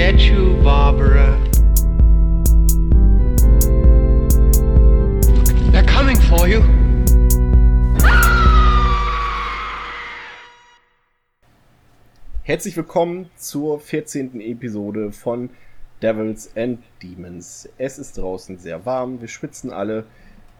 [0.00, 1.38] get you, Barbara.
[5.72, 6.62] They're coming for you.
[12.44, 14.40] Herzlich willkommen zur 14.
[14.40, 15.50] Episode von
[16.00, 17.68] Devils and Demons.
[17.76, 20.06] Es ist draußen sehr warm, wir schwitzen alle,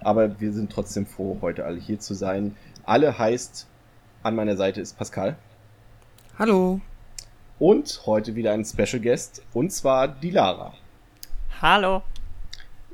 [0.01, 2.57] aber wir sind trotzdem froh, heute alle hier zu sein.
[2.85, 3.67] Alle heißt,
[4.23, 5.37] an meiner Seite ist Pascal.
[6.39, 6.83] Hallo.
[7.61, 10.73] Und heute wieder ein Special Guest, und zwar die Lara.
[11.61, 12.03] Hallo.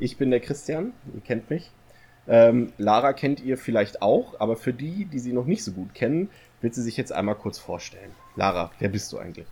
[0.01, 1.71] Ich bin der Christian, ihr kennt mich.
[2.27, 5.95] Ähm, Lara kennt ihr vielleicht auch, aber für die, die sie noch nicht so gut
[5.95, 6.31] kennen,
[6.63, 8.11] wird sie sich jetzt einmal kurz vorstellen.
[8.35, 9.47] Lara, wer bist du eigentlich?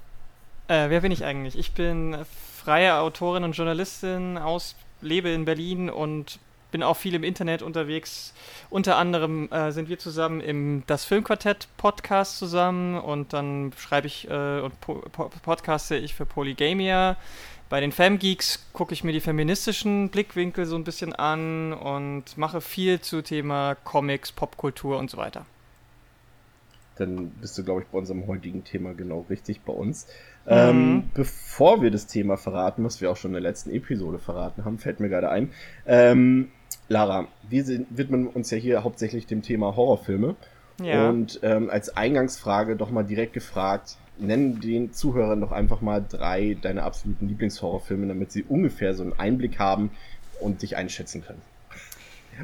[0.67, 1.57] Äh, wer bin ich eigentlich?
[1.57, 2.17] Ich bin
[2.65, 6.41] freie Autorin und Journalistin aus, lebe in Berlin und
[6.75, 8.35] bin auch viel im Internet unterwegs.
[8.69, 14.29] Unter anderem äh, sind wir zusammen im Das Filmquartett Podcast zusammen und dann schreibe ich
[14.29, 15.01] äh, und po
[15.45, 17.17] podcaste ich für Polygamia.
[17.69, 22.61] Bei den Femgeeks gucke ich mir die feministischen Blickwinkel so ein bisschen an und mache
[22.61, 25.47] viel zu Thema Comics, Popkultur und so weiter.
[26.97, 30.09] Dann bist du, glaube ich, bei unserem heutigen Thema genau richtig bei uns.
[30.47, 31.11] Ähm, mhm.
[31.15, 34.79] bevor wir das Thema verraten, was wir auch schon in der letzten Episode verraten haben,
[34.79, 35.51] fällt mir gerade ein.
[35.87, 36.51] Ähm,
[36.89, 40.37] Lara, wir widmen uns ja hier hauptsächlich dem Thema Horrorfilme.
[40.83, 41.09] Ja.
[41.09, 46.57] Und ähm, als Eingangsfrage doch mal direkt gefragt, nennen den Zuhörern doch einfach mal drei
[46.61, 49.91] deiner absoluten Lieblingshorrorfilme, damit sie ungefähr so einen Einblick haben
[50.41, 51.43] und dich einschätzen können.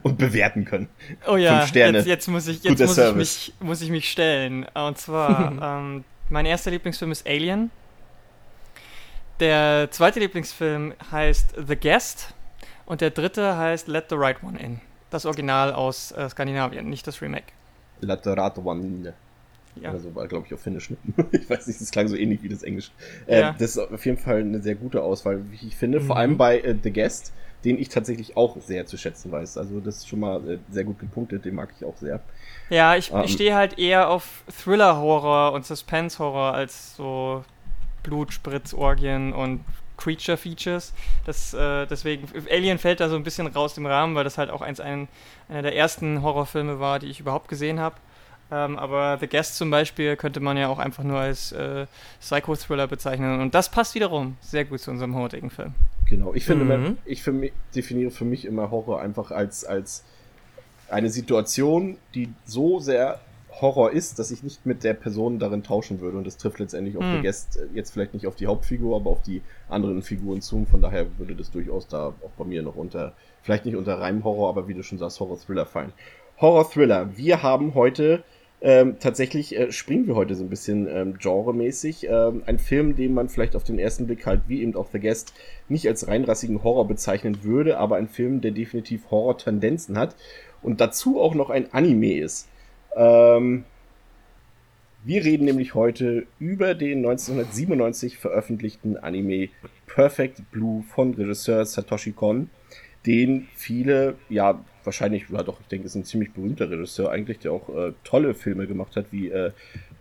[0.04, 0.88] Und bewerten können.
[1.26, 1.98] Oh ja, Fünf Sterne.
[1.98, 4.64] Jetzt, jetzt muss ich, jetzt muss ich, mich, muss ich mich stellen.
[4.72, 7.72] Und zwar, ähm, mein erster Lieblingsfilm ist Alien.
[9.40, 12.34] Der zweite Lieblingsfilm heißt The Guest
[12.90, 14.80] und der dritte heißt Let the Right One In.
[15.10, 17.52] Das Original aus äh, Skandinavien, nicht das Remake.
[18.00, 19.12] Let the Right One In.
[19.80, 19.90] Ja.
[19.90, 20.90] Oder so war, glaube ich, auf Finnisch.
[20.90, 20.96] Ne?
[21.30, 22.90] ich weiß nicht, das klang so ähnlich wie das Englisch.
[23.28, 23.52] Äh, ja.
[23.52, 26.00] Das ist auf jeden Fall eine sehr gute Auswahl, wie ich finde.
[26.00, 26.06] Mhm.
[26.06, 27.32] Vor allem bei äh, The Guest,
[27.64, 29.56] den ich tatsächlich auch sehr zu schätzen weiß.
[29.56, 32.18] Also das ist schon mal äh, sehr gut gepunktet, den mag ich auch sehr.
[32.70, 37.44] Ja, ich, ähm, ich stehe halt eher auf Thriller-Horror und Suspense-Horror als so
[38.02, 39.64] Blutspritzorgien und
[40.00, 40.92] Creature-Features.
[41.26, 44.50] Das, äh, deswegen, Alien fällt da so ein bisschen raus dem Rahmen, weil das halt
[44.50, 45.08] auch eins, ein,
[45.48, 47.96] einer der ersten Horrorfilme war, die ich überhaupt gesehen habe.
[48.52, 51.86] Ähm, aber The Guest zum Beispiel könnte man ja auch einfach nur als äh,
[52.20, 53.40] Psycho-Thriller bezeichnen.
[53.40, 55.74] Und das passt wiederum sehr gut zu unserem heutigen Film.
[56.06, 56.98] Genau, ich finde, mhm.
[57.04, 60.04] ich für mich, definiere für mich immer Horror einfach als, als
[60.88, 63.20] eine Situation, die so sehr
[63.60, 66.18] Horror ist, dass ich nicht mit der Person darin tauschen würde.
[66.18, 67.14] Und das trifft letztendlich auf hm.
[67.14, 70.66] den Gast, äh, jetzt vielleicht nicht auf die Hauptfigur, aber auf die anderen Figuren zu.
[70.70, 74.24] Von daher würde das durchaus da auch bei mir noch unter, vielleicht nicht unter reinem
[74.24, 75.92] Horror, aber wie du schon sagst, Horror-Thriller fallen.
[76.40, 77.16] Horror-Thriller.
[77.16, 78.22] Wir haben heute
[78.62, 82.06] ähm, tatsächlich äh, springen wir heute so ein bisschen ähm, genremäßig.
[82.10, 85.00] Ähm, ein Film, den man vielleicht auf den ersten Blick halt, wie eben auch The
[85.00, 85.32] Guest,
[85.68, 90.14] nicht als reinrassigen Horror bezeichnen würde, aber ein Film, der definitiv Horror-Tendenzen hat
[90.62, 92.49] und dazu auch noch ein Anime ist.
[92.96, 93.64] Ähm,
[95.02, 99.48] wir reden nämlich heute über den 1997 veröffentlichten Anime
[99.86, 102.50] Perfect Blue von Regisseur Satoshi Kon,
[103.06, 107.52] den viele, ja, wahrscheinlich, ja doch, ich denke, ist ein ziemlich berühmter Regisseur eigentlich, der
[107.52, 109.52] auch äh, tolle Filme gemacht hat, wie äh,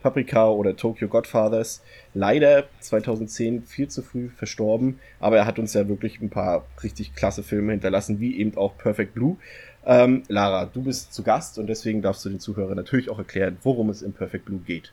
[0.02, 1.82] Paprika oder Tokyo Godfathers.
[2.14, 7.16] Leider 2010 viel zu früh verstorben, aber er hat uns ja wirklich ein paar richtig
[7.16, 9.38] klasse Filme hinterlassen, wie eben auch Perfect Blue.
[9.86, 13.58] Ähm, Lara, du bist zu Gast und deswegen darfst du den Zuhörern natürlich auch erklären,
[13.64, 14.92] worum es im Perfect Blue geht.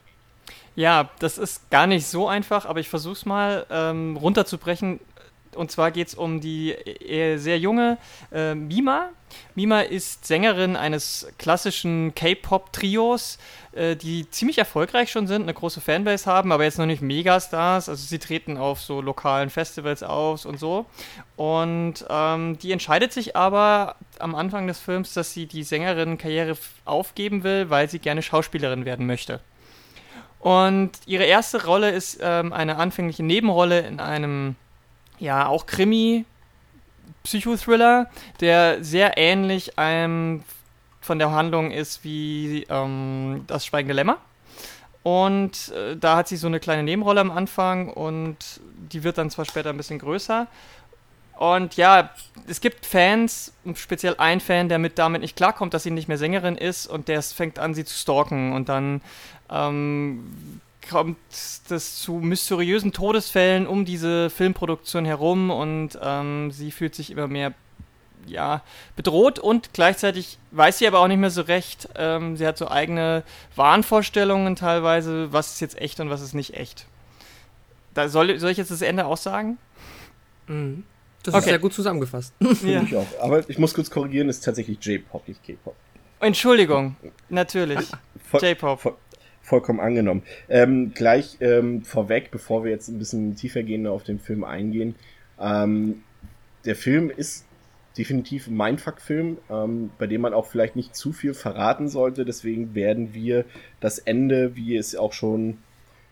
[0.77, 5.01] Ja, das ist gar nicht so einfach, aber ich versuche es mal ähm, runterzubrechen.
[5.57, 7.99] Und zwar geht es um die äh, sehr junge
[8.33, 9.11] äh, Mima.
[9.55, 13.39] Mima ist Sängerin eines klassischen K-Pop-Trios,
[13.73, 17.89] äh, die ziemlich erfolgreich schon sind, eine große Fanbase haben, aber jetzt noch nicht Megastars.
[17.89, 20.87] Also sie treten auf so lokalen Festivals aus und so.
[21.37, 27.43] Und ähm, die entscheidet sich aber am Anfang des Films, dass sie die Sängerin-Karriere aufgeben
[27.43, 29.41] will, weil sie gerne Schauspielerin werden möchte.
[30.39, 34.55] Und ihre erste Rolle ist ähm, eine anfängliche Nebenrolle in einem
[35.19, 36.25] ja, auch Krimi,
[37.25, 38.11] Psychothriller,
[38.41, 40.43] der sehr ähnlich einem
[41.01, 44.19] von der Handlung ist wie ähm, das Schweigende Lämmer.
[45.03, 48.37] Und äh, da hat sie so eine kleine Nebenrolle am Anfang und
[48.93, 50.49] die wird dann zwar später ein bisschen größer.
[51.37, 52.11] Und ja,
[52.49, 56.19] es gibt Fans, speziell ein Fan, der mit damit nicht klarkommt, dass sie nicht mehr
[56.19, 58.53] Sängerin ist und der fängt an, sie zu stalken.
[58.53, 59.03] Und dann
[59.51, 67.11] ähm, kommt es zu mysteriösen Todesfällen um diese Filmproduktion herum und ähm, sie fühlt sich
[67.11, 67.55] immer mehr
[68.27, 68.63] ja,
[68.97, 71.89] bedroht und gleichzeitig weiß sie aber auch nicht mehr so recht.
[71.97, 73.23] Ähm, sie hat so eigene
[73.55, 76.87] Wahnvorstellungen teilweise, was ist jetzt echt und was ist nicht echt.
[77.95, 79.59] Da soll, soll ich jetzt das Ende auch sagen?
[80.49, 80.85] Mhm.
[81.23, 81.41] Das okay.
[81.41, 82.35] ist sehr gut zusammengefasst.
[82.63, 82.83] Ja.
[82.83, 83.07] Ich auch.
[83.21, 85.75] Aber ich muss kurz korrigieren, es ist tatsächlich J-Pop, nicht K-Pop.
[86.21, 86.97] Entschuldigung,
[87.29, 87.81] natürlich.
[88.33, 88.97] J-Pop.
[89.47, 90.23] Voll, vollkommen angenommen.
[90.49, 94.95] Ähm, gleich ähm, vorweg, bevor wir jetzt ein bisschen tiefer gehen auf den Film eingehen.
[95.41, 96.03] Ähm,
[96.65, 97.47] der Film ist
[97.97, 102.25] definitiv ein Mindfuck-Film, ähm, bei dem man auch vielleicht nicht zu viel verraten sollte.
[102.25, 103.45] Deswegen werden wir
[103.81, 105.59] das Ende, wie es auch schon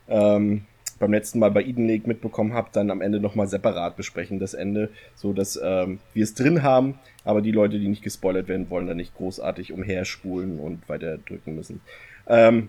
[0.08, 0.62] ähm,
[0.98, 4.54] beim letzten Mal bei Eden Lake mitbekommen habt, dann am Ende nochmal separat besprechen, das
[4.54, 8.70] Ende, so dass ähm, wir es drin haben, aber die Leute, die nicht gespoilert werden
[8.70, 11.80] wollen, dann nicht großartig umherspulen und weiter drücken müssen.
[12.26, 12.68] Ähm,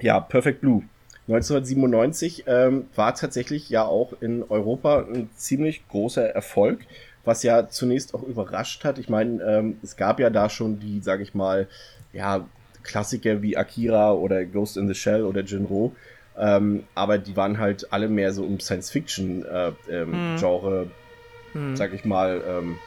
[0.00, 0.82] ja, Perfect Blue.
[1.28, 6.80] 1997 ähm, war tatsächlich ja auch in Europa ein ziemlich großer Erfolg,
[7.24, 8.98] was ja zunächst auch überrascht hat.
[8.98, 11.66] Ich meine, ähm, es gab ja da schon die, sag ich mal,
[12.12, 12.46] ja,
[12.84, 15.96] Klassiker wie Akira oder Ghost in the Shell oder Jinro,
[16.38, 20.12] ähm, aber die waren halt alle mehr so im Science-Fiction-Genre, äh, ähm,
[21.52, 21.60] hm.
[21.70, 21.76] hm.
[21.76, 22.78] sag ich mal, ähm,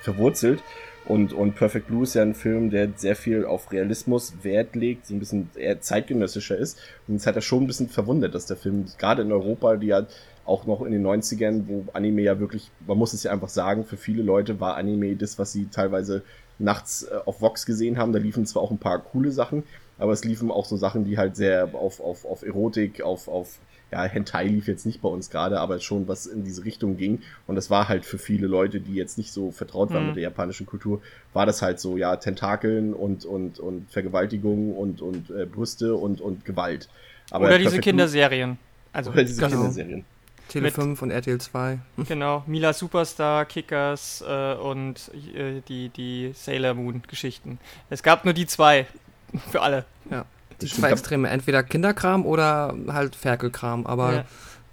[0.00, 0.62] verwurzelt.
[1.06, 5.06] Und, und Perfect Blue ist ja ein Film, der sehr viel auf Realismus Wert legt,
[5.06, 6.78] so ein bisschen eher zeitgenössischer ist.
[7.06, 9.88] Und es hat ja schon ein bisschen verwundert, dass der Film gerade in Europa, die
[9.88, 10.06] ja
[10.46, 13.84] auch noch in den 90ern, wo Anime ja wirklich, man muss es ja einfach sagen,
[13.84, 16.22] für viele Leute war Anime das, was sie teilweise
[16.58, 18.12] nachts äh, auf Vox gesehen haben.
[18.12, 19.64] Da liefen zwar auch ein paar coole Sachen,
[19.98, 23.58] aber es liefen auch so Sachen, die halt sehr auf, auf, auf Erotik, auf, auf,
[23.94, 27.22] ja, Hentai lief jetzt nicht bei uns gerade, aber schon was in diese Richtung ging.
[27.46, 30.06] Und das war halt für viele Leute, die jetzt nicht so vertraut waren mhm.
[30.08, 31.00] mit der japanischen Kultur,
[31.32, 36.20] war das halt so, ja, Tentakeln und, und, und Vergewaltigung und, und äh, Brüste und,
[36.20, 36.88] und Gewalt.
[37.30, 38.58] Aber Oder diese Kinderserien.
[38.92, 39.58] Also, Oder diese genau.
[39.58, 40.04] Kinderserien.
[40.48, 41.78] Tele 5 und RTL 2.
[42.08, 47.60] Genau, Mila Superstar, Kickers äh, und äh, die, die Sailor Moon Geschichten.
[47.90, 48.86] Es gab nur die zwei
[49.52, 49.84] für alle.
[50.10, 50.26] Ja.
[50.60, 54.24] Die zwei Extreme, entweder Kinderkram oder halt Ferkelkram, aber ja.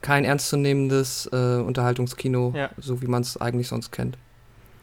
[0.01, 2.69] kein ernstzunehmendes äh, Unterhaltungskino, ja.
[2.77, 4.17] so wie man es eigentlich sonst kennt.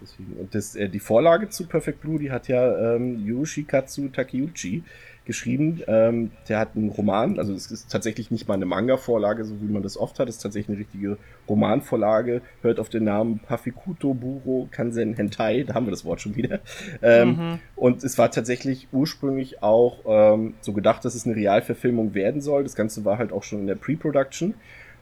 [0.00, 0.32] Deswegen.
[0.34, 4.84] Und das, äh, die Vorlage zu Perfect Blue, die hat ja ähm, Yoshikatsu Takeuchi
[5.28, 5.82] geschrieben.
[5.86, 9.70] Ähm, der hat einen Roman, also es ist tatsächlich nicht mal eine Manga-Vorlage, so wie
[9.70, 10.28] man das oft hat.
[10.28, 12.40] Es ist tatsächlich eine richtige Romanvorlage.
[12.62, 16.60] Hört auf den Namen Pafikuto Buro Kansen Hentai, da haben wir das Wort schon wieder.
[17.02, 17.58] Ähm, mhm.
[17.76, 22.62] Und es war tatsächlich ursprünglich auch ähm, so gedacht, dass es eine Realverfilmung werden soll.
[22.62, 24.54] Das Ganze war halt auch schon in der Pre-Production.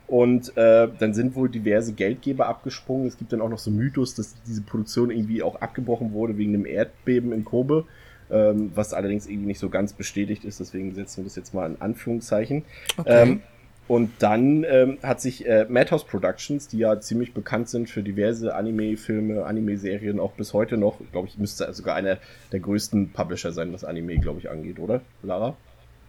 [0.09, 3.07] Und äh, dann sind wohl diverse Geldgeber abgesprungen.
[3.07, 6.53] Es gibt dann auch noch so Mythos, dass diese Produktion irgendwie auch abgebrochen wurde wegen
[6.53, 7.87] dem Erdbeben in Kobe
[8.31, 11.71] ähm, was allerdings irgendwie nicht so ganz bestätigt ist, deswegen setzen wir das jetzt mal
[11.71, 12.65] in Anführungszeichen.
[12.97, 13.23] Okay.
[13.23, 13.43] Ähm,
[13.89, 18.55] und dann ähm, hat sich äh, Madhouse Productions, die ja ziemlich bekannt sind für diverse
[18.55, 22.19] Anime-Filme, Anime-Serien, auch bis heute noch, glaube ich, müsste sogar einer
[22.51, 25.03] der größten Publisher sein, was Anime, glaube ich, angeht, oder?
[25.23, 25.57] Lara?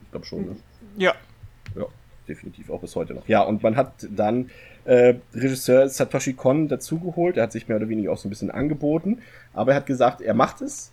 [0.04, 0.56] Ich glaube schon, ne?
[0.98, 1.14] Ja.
[1.76, 1.86] Ja,
[2.28, 3.28] definitiv auch bis heute noch.
[3.28, 4.50] Ja, und man hat dann
[4.86, 7.38] äh, Regisseur Satoshi Kon dazugeholt.
[7.38, 9.20] Er hat sich mehr oder weniger auch so ein bisschen angeboten,
[9.54, 10.92] aber er hat gesagt, er macht es,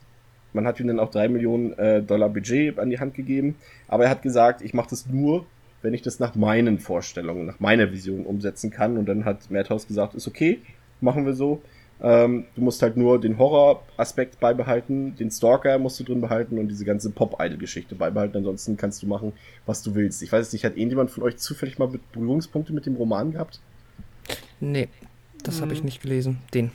[0.55, 3.57] man hat ihm dann auch drei Millionen äh, Dollar Budget an die Hand gegeben.
[3.89, 5.47] Aber er hat gesagt, ich mache das nur,
[5.83, 8.97] wenn ich das nach meinen Vorstellungen, nach meiner Vision umsetzen kann.
[8.97, 10.61] Und dann hat Madhouse gesagt, ist okay,
[11.01, 11.61] machen wir so.
[12.01, 16.69] Ähm, du musst halt nur den Horror-Aspekt beibehalten, den Stalker musst du drin behalten und
[16.69, 18.37] diese ganze Pop-Idol-Geschichte beibehalten.
[18.39, 19.33] Ansonsten kannst du machen,
[19.65, 20.23] was du willst.
[20.23, 23.61] Ich weiß nicht, hat irgendjemand von euch zufällig mal Berührungspunkte mit dem Roman gehabt?
[24.61, 24.89] Nee,
[25.43, 25.63] das hm.
[25.63, 26.39] habe ich nicht gelesen.
[26.53, 26.71] Den.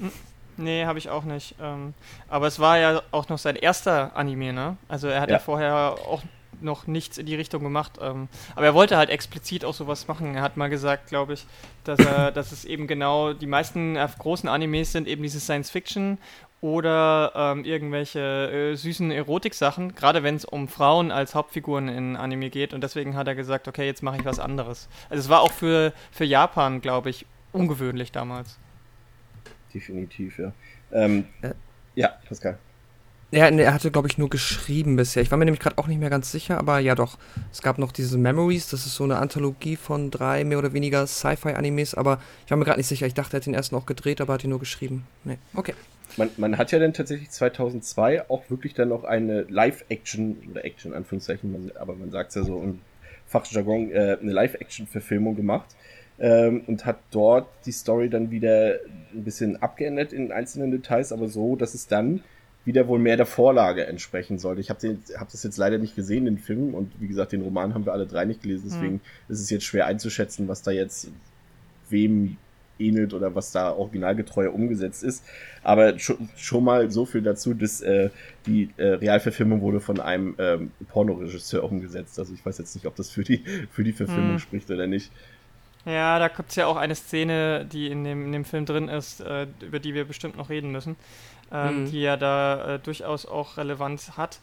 [0.59, 1.55] Nee, habe ich auch nicht.
[1.61, 1.93] Ähm,
[2.27, 4.77] aber es war ja auch noch sein erster Anime, ne?
[4.87, 6.21] Also er hat ja, ja vorher auch
[6.61, 7.93] noch nichts in die Richtung gemacht.
[8.01, 10.35] Ähm, aber er wollte halt explizit auch sowas machen.
[10.35, 11.45] Er hat mal gesagt, glaube ich,
[11.85, 16.17] dass, er, dass es eben genau die meisten großen Animes sind eben diese Science Fiction
[16.61, 22.49] oder ähm, irgendwelche äh, süßen Erotik-Sachen, gerade wenn es um Frauen als Hauptfiguren in Anime
[22.49, 22.73] geht.
[22.73, 24.89] Und deswegen hat er gesagt, okay, jetzt mache ich was anderes.
[25.09, 28.59] Also es war auch für, für Japan, glaube ich, ungewöhnlich damals
[29.73, 30.53] definitiv, ja.
[30.91, 31.53] Ähm, äh,
[31.95, 32.57] ja, Pascal.
[33.31, 35.21] Ja, er hatte, glaube ich, nur geschrieben bisher.
[35.21, 37.19] Ich war mir nämlich gerade auch nicht mehr ganz sicher, aber ja doch.
[37.51, 41.05] Es gab noch diese Memories, das ist so eine Anthologie von drei mehr oder weniger
[41.05, 43.05] Sci-Fi-Animes, aber ich war mir gerade nicht sicher.
[43.05, 45.05] Ich dachte, er hat den ersten auch gedreht, aber hat ihn nur geschrieben.
[45.25, 45.75] Nee, okay.
[46.17, 50.93] Man, man hat ja dann tatsächlich 2002 auch wirklich dann noch eine Live-Action, oder Action,
[50.95, 52.79] Anführungszeichen, aber man sagt es ja so im
[53.27, 55.75] Fachjargon, äh, eine Live-Action-Verfilmung gemacht
[56.19, 58.75] ähm, und hat dort die Story dann wieder
[59.13, 62.21] ein bisschen abgeändert in einzelnen Details, aber so, dass es dann
[62.65, 64.61] wieder wohl mehr der Vorlage entsprechen sollte.
[64.61, 67.73] Ich habe hab das jetzt leider nicht gesehen, den Film, und wie gesagt, den Roman
[67.73, 69.01] haben wir alle drei nicht gelesen, deswegen mhm.
[69.29, 71.09] ist es jetzt schwer einzuschätzen, was da jetzt
[71.89, 72.37] wem
[72.79, 75.23] ähnelt oder was da originalgetreu umgesetzt ist.
[75.63, 78.09] Aber schon, schon mal so viel dazu, dass äh,
[78.45, 82.17] die äh, Realverfilmung wurde von einem ähm, Pornoregisseur umgesetzt.
[82.19, 84.39] Also ich weiß jetzt nicht, ob das für die, für die Verfilmung mhm.
[84.39, 85.11] spricht oder nicht.
[85.85, 88.89] Ja, da gibt es ja auch eine Szene, die in dem, in dem Film drin
[88.89, 90.97] ist, äh, über die wir bestimmt noch reden müssen,
[91.51, 91.91] ähm, mhm.
[91.91, 94.39] die ja da äh, durchaus auch Relevanz hat.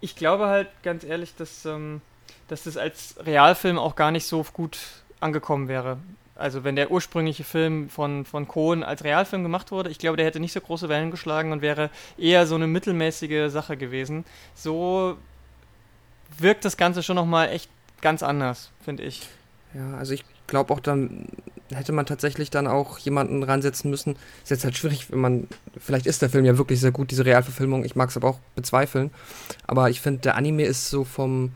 [0.00, 2.00] Ich glaube halt ganz ehrlich, dass, ähm,
[2.48, 4.78] dass das als Realfilm auch gar nicht so gut
[5.20, 5.98] angekommen wäre.
[6.34, 10.26] Also wenn der ursprüngliche Film von, von Cohen als Realfilm gemacht wurde, ich glaube, der
[10.26, 14.24] hätte nicht so große Wellen geschlagen und wäre eher so eine mittelmäßige Sache gewesen.
[14.54, 15.16] So
[16.38, 19.28] wirkt das Ganze schon nochmal echt ganz anders, finde ich.
[19.74, 21.24] Ja, also ich glaube auch, dann
[21.74, 24.16] hätte man tatsächlich dann auch jemanden ransetzen müssen.
[24.42, 25.48] Ist jetzt halt schwierig, wenn man.
[25.78, 27.84] Vielleicht ist der Film ja wirklich sehr gut, diese Realverfilmung.
[27.84, 29.10] Ich mag es aber auch bezweifeln.
[29.66, 31.52] Aber ich finde, der Anime ist so vom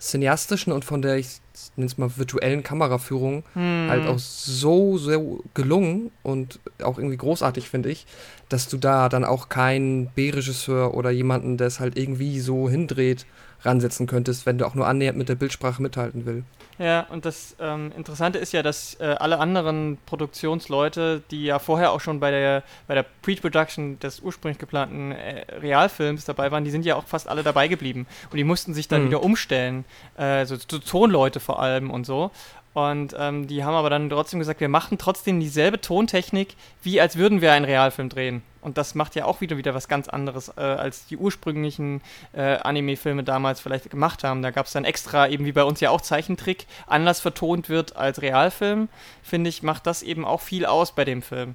[0.00, 1.40] cineastischen und von der, ich
[1.76, 3.86] nenne es mal, virtuellen Kameraführung hm.
[3.90, 8.06] halt auch so, so gelungen und auch irgendwie großartig, finde ich,
[8.48, 13.26] dass du da dann auch keinen B-Regisseur oder jemanden, der es halt irgendwie so hindreht,
[13.62, 16.44] ransetzen könntest, wenn du auch nur annähernd mit der Bildsprache mithalten will.
[16.78, 21.90] Ja, und das ähm, Interessante ist ja, dass äh, alle anderen Produktionsleute, die ja vorher
[21.92, 26.70] auch schon bei der, bei der Pre-Production des ursprünglich geplanten äh, Realfilms dabei waren, die
[26.70, 28.06] sind ja auch fast alle dabei geblieben.
[28.30, 29.06] Und die mussten sich dann mhm.
[29.08, 29.84] wieder umstellen,
[30.16, 32.30] äh, so, so Tonleute vor allem und so.
[32.74, 37.16] Und ähm, die haben aber dann trotzdem gesagt, wir machen trotzdem dieselbe Tontechnik, wie als
[37.16, 38.42] würden wir einen Realfilm drehen.
[38.60, 42.56] Und das macht ja auch wieder wieder was ganz anderes, äh, als die ursprünglichen äh,
[42.56, 44.42] Anime-Filme damals vielleicht gemacht haben.
[44.42, 47.96] Da gab es dann extra, eben wie bei uns ja auch Zeichentrick, anders vertont wird
[47.96, 48.88] als Realfilm.
[49.22, 51.54] Finde ich, macht das eben auch viel aus bei dem Film.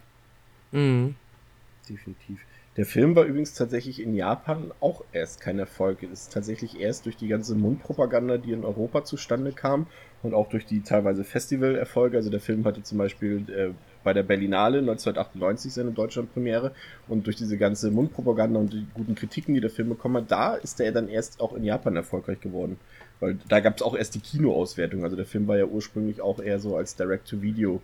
[0.72, 1.16] Mhm.
[1.88, 2.40] Definitiv.
[2.76, 6.02] Der Film war übrigens tatsächlich in Japan auch erst kein Erfolg.
[6.02, 9.86] Es ist tatsächlich erst durch die ganze Mundpropaganda, die in Europa zustande kam
[10.24, 12.18] und auch durch die teilweise Festivalerfolge.
[12.18, 16.72] Also der Film hatte zum Beispiel äh, bei der Berlinale 1998 seine Deutschlandpremiere
[17.08, 20.56] und durch diese ganze Mundpropaganda und die guten Kritiken, die der Film bekommen hat, da
[20.56, 22.80] ist er dann erst auch in Japan erfolgreich geworden.
[23.20, 25.04] Weil da gab es auch erst die Kinoauswertung.
[25.04, 27.84] Also der Film war ja ursprünglich auch eher so als Direct-to-Video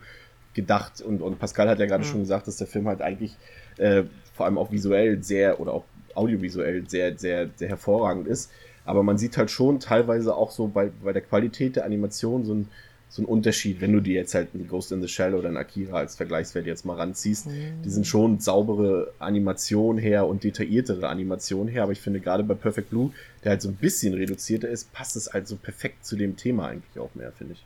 [0.56, 2.10] gedacht und, und Pascal hat ja gerade mhm.
[2.10, 3.38] schon gesagt, dass der Film halt eigentlich
[3.78, 4.04] äh,
[4.40, 5.84] vor allem auch visuell sehr oder auch
[6.16, 8.50] audiovisuell sehr, sehr, sehr hervorragend ist.
[8.86, 12.54] Aber man sieht halt schon teilweise auch so bei, bei der Qualität der Animation so
[12.54, 12.70] ein,
[13.10, 15.58] so ein Unterschied, wenn du dir jetzt halt ein Ghost in the Shell oder ein
[15.58, 17.48] Akira als Vergleichswert jetzt mal ranziehst.
[17.48, 17.82] Mhm.
[17.84, 22.54] Die sind schon saubere Animation her und detailliertere Animation her, aber ich finde gerade bei
[22.54, 23.12] Perfect Blue,
[23.44, 26.70] der halt so ein bisschen reduzierter ist, passt es halt so perfekt zu dem Thema
[26.70, 27.66] eigentlich auch mehr, finde ich.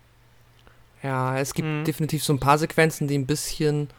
[1.03, 1.83] Ja, es gibt mhm.
[1.83, 3.89] definitiv so ein paar Sequenzen, die ein bisschen,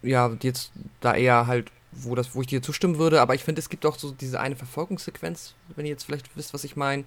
[0.00, 3.60] ja, jetzt da eher halt wo, das, wo ich dir zustimmen würde, aber ich finde,
[3.60, 7.04] es gibt auch so diese eine Verfolgungssequenz, wenn ihr jetzt vielleicht wisst, was ich meine,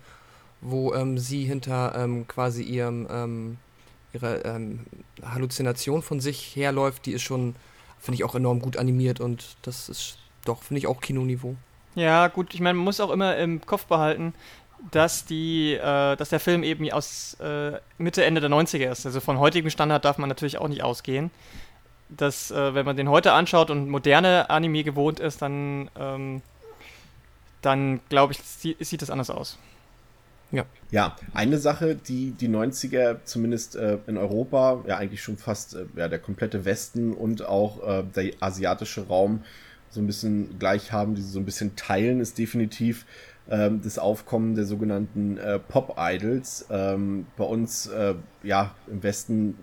[0.61, 3.57] wo ähm, sie hinter ähm, quasi ihrem, ähm,
[4.13, 4.81] ihrer ähm,
[5.23, 7.55] Halluzination von sich herläuft, die ist schon,
[7.99, 11.55] finde ich, auch enorm gut animiert und das ist doch, finde ich, auch Kinoniveau.
[11.95, 14.33] Ja, gut, ich meine, man muss auch immer im Kopf behalten,
[14.91, 19.05] dass die, äh, dass der Film eben aus äh, Mitte, Ende der 90er ist.
[19.05, 21.31] Also von heutigem Standard darf man natürlich auch nicht ausgehen
[22.17, 26.41] dass, äh, wenn man den heute anschaut und moderne Anime gewohnt ist, dann, ähm,
[27.62, 29.58] dann glaube ich, sie, sieht das anders aus.
[30.51, 30.65] Ja.
[30.91, 35.86] Ja, eine Sache, die die 90er zumindest äh, in Europa, ja eigentlich schon fast äh,
[35.96, 39.43] ja, der komplette Westen und auch äh, der asiatische Raum
[39.89, 43.05] so ein bisschen gleich haben, die sie so ein bisschen teilen, ist definitiv
[43.50, 46.67] ähm, das Aufkommen der sogenannten äh, Pop-Idols.
[46.69, 49.55] Ähm, bei uns, äh, ja, im Westen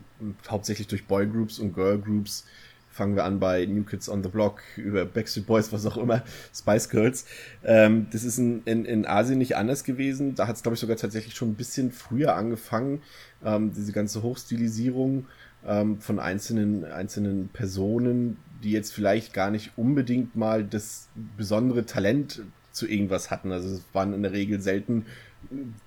[0.48, 2.44] hauptsächlich durch Boygroups und Girlgroups.
[2.92, 6.24] Fangen wir an bei New Kids on the Block, über Backstreet Boys, was auch immer,
[6.54, 7.24] Spice Girls.
[7.64, 10.34] Ähm, das ist in, in, in Asien nicht anders gewesen.
[10.34, 13.00] Da hat es, glaube ich, sogar tatsächlich schon ein bisschen früher angefangen,
[13.44, 15.26] ähm, diese ganze Hochstilisierung
[15.64, 22.42] ähm, von einzelnen, einzelnen Personen, die jetzt vielleicht gar nicht unbedingt mal das besondere Talent
[22.72, 23.52] zu irgendwas hatten.
[23.52, 25.06] Also es waren in der Regel selten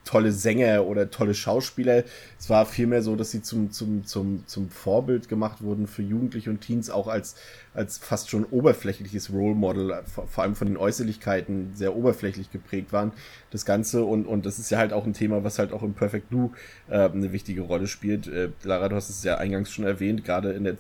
[0.04, 2.04] tolle Sänger oder tolle Schauspieler.
[2.40, 6.50] Es war vielmehr so, dass sie zum, zum, zum, zum Vorbild gemacht wurden für Jugendliche
[6.50, 7.36] und Teens, auch als,
[7.74, 13.12] als fast schon oberflächliches Role Model, vor, allem von den Äußerlichkeiten sehr oberflächlich geprägt waren.
[13.52, 15.94] Das Ganze und, und das ist ja halt auch ein Thema, was halt auch im
[15.94, 16.52] Perfect Blue
[16.90, 18.28] äh, eine wichtige Rolle spielt.
[18.28, 20.76] Äh, Lara, du hast es ja eingangs schon erwähnt, gerade in der,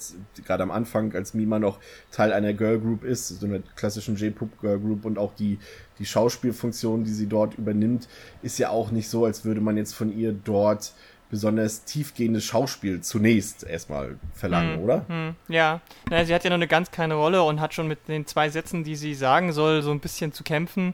[0.46, 1.80] gerade am Anfang, als Mima noch
[2.12, 5.58] Teil einer Girl Group ist, so einer klassischen J-Pop Girl Group und auch die
[6.00, 8.08] die Schauspielfunktion, die sie dort übernimmt,
[8.42, 10.94] ist ja auch nicht so, als würde man jetzt von ihr dort
[11.34, 15.06] besonders tiefgehendes Schauspiel zunächst erstmal verlangen, hm, oder?
[15.08, 18.08] Hm, ja, naja, sie hat ja nur eine ganz kleine Rolle und hat schon mit
[18.08, 20.94] den zwei Sätzen, die sie sagen soll, so ein bisschen zu kämpfen.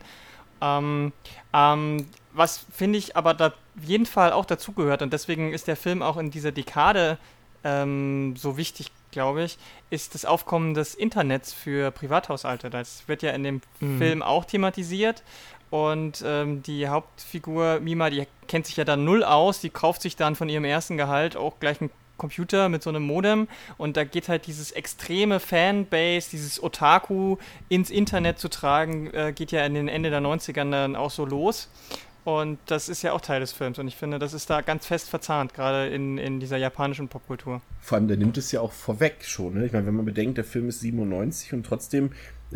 [0.61, 1.11] Ähm,
[1.53, 3.53] ähm, was finde ich aber da auf
[3.83, 7.17] jeden Fall auch dazugehört und deswegen ist der Film auch in dieser Dekade
[7.65, 9.57] ähm, so wichtig glaube ich,
[9.89, 12.69] ist das Aufkommen des Internets für Privathaushalte.
[12.69, 13.97] Das wird ja in dem mhm.
[13.97, 15.23] Film auch thematisiert.
[15.69, 20.15] Und ähm, die Hauptfigur Mima, die kennt sich ja dann null aus, die kauft sich
[20.15, 23.47] dann von ihrem ersten Gehalt auch gleich ein Computer mit so einem Modem
[23.77, 27.37] und da geht halt dieses extreme Fanbase, dieses Otaku
[27.69, 31.25] ins Internet zu tragen, äh, geht ja in den Ende der 90ern dann auch so
[31.25, 31.69] los.
[32.25, 33.79] Und das ist ja auch Teil des Films.
[33.79, 37.61] Und ich finde, das ist da ganz fest verzahnt, gerade in, in dieser japanischen Popkultur.
[37.79, 39.55] Vor allem, der nimmt es ja auch vorweg schon.
[39.55, 39.65] Ne?
[39.65, 42.11] Ich meine, wenn man bedenkt, der Film ist 97 und trotzdem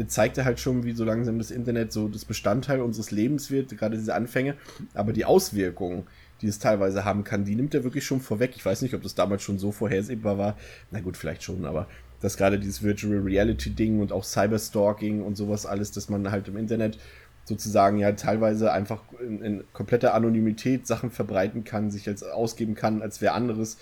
[0.07, 3.77] zeigt er halt schon, wie so langsam das Internet so das Bestandteil unseres Lebens wird,
[3.77, 4.55] gerade diese Anfänge.
[4.93, 6.03] Aber die Auswirkungen,
[6.41, 8.53] die es teilweise haben kann, die nimmt er wirklich schon vorweg.
[8.55, 10.57] Ich weiß nicht, ob das damals schon so vorhersehbar war.
[10.91, 11.87] Na gut, vielleicht schon, aber
[12.21, 16.47] dass gerade dieses Virtual Reality Ding und auch Cyberstalking und sowas alles, dass man halt
[16.47, 16.97] im Internet
[17.45, 23.01] sozusagen ja teilweise einfach in, in kompletter Anonymität Sachen verbreiten kann, sich als ausgeben kann,
[23.01, 23.77] als wer anderes.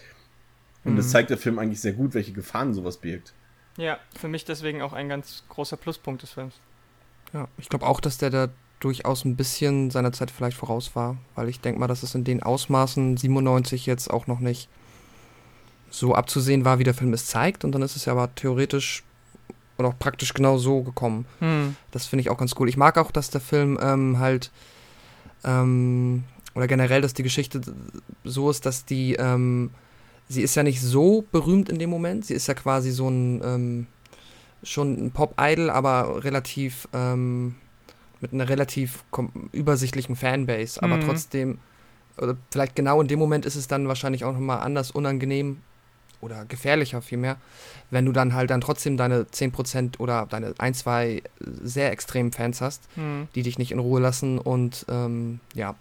[0.83, 0.97] Und mhm.
[0.97, 3.33] das zeigt der Film eigentlich sehr gut, welche Gefahren sowas birgt.
[3.77, 6.55] Ja, für mich deswegen auch ein ganz großer Pluspunkt des Films.
[7.33, 8.49] Ja, ich glaube auch, dass der da
[8.79, 12.23] durchaus ein bisschen seiner Zeit vielleicht voraus war, weil ich denke mal, dass es in
[12.23, 14.69] den Ausmaßen 97 jetzt auch noch nicht
[15.89, 17.63] so abzusehen war, wie der Film es zeigt.
[17.63, 19.03] Und dann ist es ja aber theoretisch
[19.77, 21.25] oder auch praktisch genau so gekommen.
[21.39, 21.75] Hm.
[21.91, 22.69] Das finde ich auch ganz cool.
[22.69, 24.51] Ich mag auch, dass der Film ähm, halt
[25.43, 26.23] ähm,
[26.55, 27.61] oder generell, dass die Geschichte
[28.23, 29.71] so ist, dass die ähm,
[30.31, 32.25] sie ist ja nicht so berühmt in dem Moment.
[32.25, 33.87] Sie ist ja quasi so ein ähm,
[34.63, 37.55] schon ein Pop-Idol, aber relativ ähm,
[38.19, 39.03] mit einer relativ
[39.51, 40.81] übersichtlichen Fanbase.
[40.83, 41.01] Aber mhm.
[41.01, 41.57] trotzdem,
[42.17, 45.57] oder vielleicht genau in dem Moment ist es dann wahrscheinlich auch nochmal anders unangenehm
[46.21, 47.37] oder gefährlicher vielmehr,
[47.89, 52.61] wenn du dann halt dann trotzdem deine 10% oder deine ein, zwei sehr extremen Fans
[52.61, 53.27] hast, mhm.
[53.33, 55.75] die dich nicht in Ruhe lassen und ähm, ja,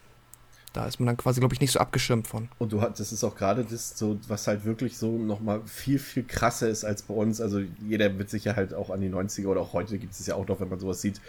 [0.73, 2.49] da ist man dann quasi, glaube ich, nicht so abgeschirmt von.
[2.59, 5.99] Und du hast, das ist auch gerade das, so, was halt wirklich so nochmal viel,
[5.99, 7.41] viel krasser ist als bei uns.
[7.41, 10.25] Also jeder wird sich ja halt auch an die 90er oder auch heute gibt es
[10.27, 11.21] ja auch noch, wenn man sowas sieht,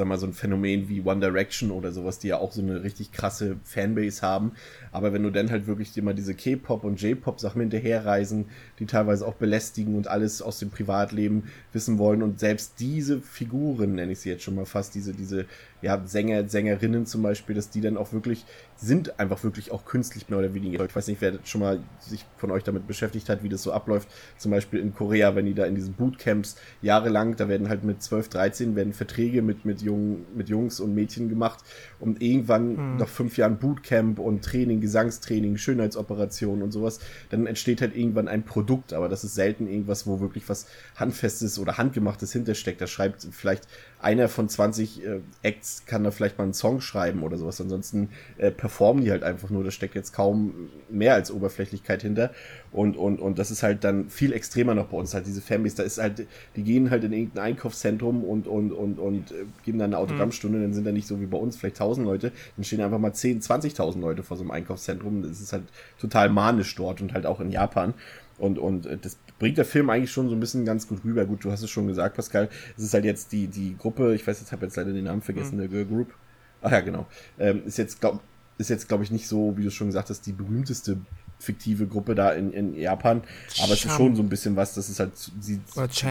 [0.00, 2.82] sag mal, so ein Phänomen wie One Direction oder sowas, die ja auch so eine
[2.82, 4.52] richtig krasse Fanbase haben.
[4.92, 8.46] Aber wenn du dann halt wirklich immer diese K-Pop und J-Pop-Sachen hinterherreisen,
[8.78, 13.94] die teilweise auch belästigen und alles aus dem Privatleben wissen wollen und selbst diese Figuren,
[13.94, 15.44] nenne ich sie jetzt schon mal fast, diese, diese
[15.82, 18.44] ja, Sänger, Sängerinnen zum Beispiel, dass die dann auch wirklich,
[18.76, 20.84] sind einfach wirklich auch künstlich mehr oder weniger.
[20.84, 23.72] Ich weiß nicht, wer schon mal sich von euch damit beschäftigt hat, wie das so
[23.72, 24.08] abläuft.
[24.36, 28.02] Zum Beispiel in Korea, wenn die da in diesen Bootcamps jahrelang, da werden halt mit
[28.02, 31.64] 12, 13 werden Verträge mit, mit, Jungen, mit Jungs und Mädchen gemacht
[31.98, 32.96] und irgendwann hm.
[32.96, 37.00] nach fünf Jahren Bootcamp und Training, Gesangstraining, Schönheitsoperationen und sowas,
[37.30, 41.58] dann entsteht halt irgendwann ein Produkt, aber das ist selten irgendwas, wo wirklich was Handfestes
[41.58, 42.80] oder Handgemachtes hintersteckt.
[42.80, 43.66] Da schreibt vielleicht
[44.02, 47.60] einer von 20 äh, Acts kann da vielleicht mal einen Song schreiben oder sowas.
[47.60, 48.08] Ansonsten
[48.38, 49.62] äh, performen die halt einfach nur.
[49.62, 52.30] Da steckt jetzt kaum mehr als Oberflächlichkeit hinter.
[52.72, 55.12] Und, und, und das ist halt dann viel extremer noch bei uns.
[55.12, 58.98] Halt diese Fanbase, da ist halt, die gehen halt in irgendein Einkaufszentrum und, und, und,
[58.98, 60.58] und äh, geben dann eine Autogrammstunde.
[60.58, 60.62] Mhm.
[60.62, 62.32] Dann sind da nicht so wie bei uns vielleicht 1000 Leute.
[62.56, 65.22] Dann stehen einfach mal 10, 20.000 Leute vor so einem Einkaufszentrum.
[65.22, 65.64] Das ist halt
[65.98, 67.92] total manisch dort und halt auch in Japan.
[68.40, 71.24] Und, und äh, das bringt der Film eigentlich schon so ein bisschen ganz gut rüber.
[71.26, 72.48] Gut, du hast es schon gesagt, Pascal.
[72.76, 75.22] Es ist halt jetzt die, die Gruppe, ich weiß jetzt, habe jetzt leider den Namen
[75.22, 75.60] vergessen, mhm.
[75.60, 76.14] der Girl Group.
[76.62, 77.06] Ach ja, genau.
[77.38, 78.20] Ähm, ist jetzt, glaube
[78.58, 80.98] ist jetzt, glaube ich, nicht so, wie du schon gesagt hast, die berühmteste
[81.38, 83.22] fiktive Gruppe da in, in Japan.
[83.62, 85.60] Aber es ist schon so ein bisschen was, dass es halt sie,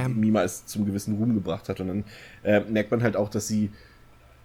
[0.08, 1.80] Mima es zum gewissen Ruhm gebracht hat.
[1.80, 2.04] Und dann
[2.44, 3.70] äh, merkt man halt auch, dass sie,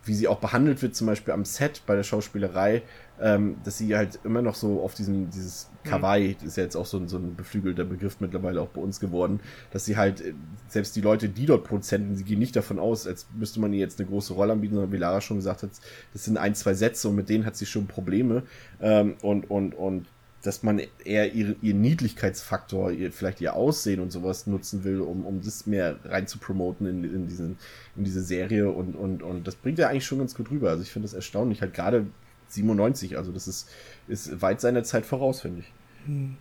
[0.07, 2.83] wie sie auch behandelt wird, zum Beispiel am Set bei der Schauspielerei,
[3.21, 5.89] ähm, dass sie halt immer noch so auf diesem, dieses mhm.
[5.89, 8.81] Kawaii, das ist ja jetzt auch so, ein, so ein beflügelter Begriff mittlerweile auch bei
[8.81, 9.41] uns geworden,
[9.71, 10.35] dass sie halt, äh,
[10.69, 13.81] selbst die Leute, die dort Produzenten, sie gehen nicht davon aus, als müsste man ihr
[13.81, 15.71] jetzt eine große Rolle anbieten, sondern wie Lara schon gesagt hat,
[16.13, 18.43] das sind ein, zwei Sätze und mit denen hat sie schon Probleme
[18.81, 20.07] ähm, und, und, und
[20.45, 25.25] dass man eher ihr, ihr Niedlichkeitsfaktor, ihr, vielleicht ihr Aussehen und sowas nutzen will, um,
[25.25, 27.57] um das mehr rein zu promoten in, in, diesen,
[27.97, 30.69] in diese Serie und, und, und das bringt ja eigentlich schon ganz gut rüber.
[30.69, 32.07] Also ich finde das erstaunlich, halt gerade
[32.49, 33.71] 97, also das ist,
[34.07, 35.73] ist weit seiner Zeit voraus, finde ich.
[36.05, 36.37] Hm.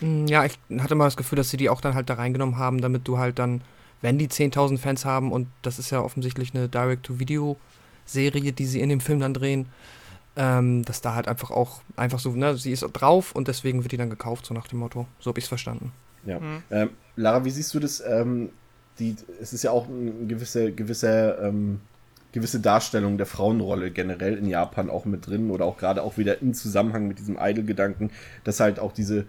[0.00, 0.26] hm.
[0.26, 2.80] Ja, ich hatte mal das Gefühl, dass sie die auch dann halt da reingenommen haben,
[2.80, 3.60] damit du halt dann,
[4.02, 8.88] wenn die 10.000 Fans haben und das ist ja offensichtlich eine Direct-to-Video-Serie, die sie in
[8.88, 9.66] dem Film dann drehen,
[10.36, 13.92] ähm, dass da halt einfach auch, einfach so, ne, sie ist drauf und deswegen wird
[13.92, 15.06] die dann gekauft, so nach dem Motto.
[15.18, 15.92] So habe ich es verstanden.
[16.24, 16.38] Ja.
[16.40, 16.62] Mhm.
[16.70, 18.02] Ähm, Lara, wie siehst du das?
[18.06, 18.50] Ähm,
[18.98, 21.80] die, es ist ja auch ein gewisser, gewisser ähm,
[22.32, 26.42] gewisse Darstellung der Frauenrolle generell in Japan auch mit drin oder auch gerade auch wieder
[26.42, 28.10] im Zusammenhang mit diesem Idol-Gedanken,
[28.44, 29.24] dass halt auch diese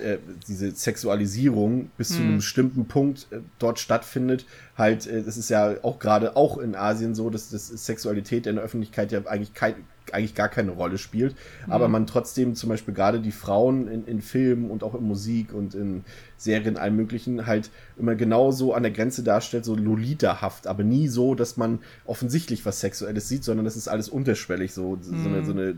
[0.00, 2.16] äh, diese Sexualisierung bis hm.
[2.16, 4.46] zu einem bestimmten Punkt äh, dort stattfindet.
[4.76, 8.56] Halt, äh, das ist ja auch gerade auch in Asien so, dass, dass Sexualität in
[8.56, 9.74] der Öffentlichkeit ja eigentlich kein,
[10.14, 11.34] eigentlich gar keine Rolle spielt,
[11.66, 11.72] mhm.
[11.72, 15.52] aber man trotzdem zum Beispiel gerade die Frauen in, in Filmen und auch in Musik
[15.52, 16.04] und in
[16.36, 21.34] Serien, allem möglichen, halt immer genauso an der Grenze darstellt, so Lolita-haft, aber nie so,
[21.34, 25.22] dass man offensichtlich was Sexuelles sieht, sondern das ist alles unterschwellig, so, mhm.
[25.22, 25.74] so eine, so eine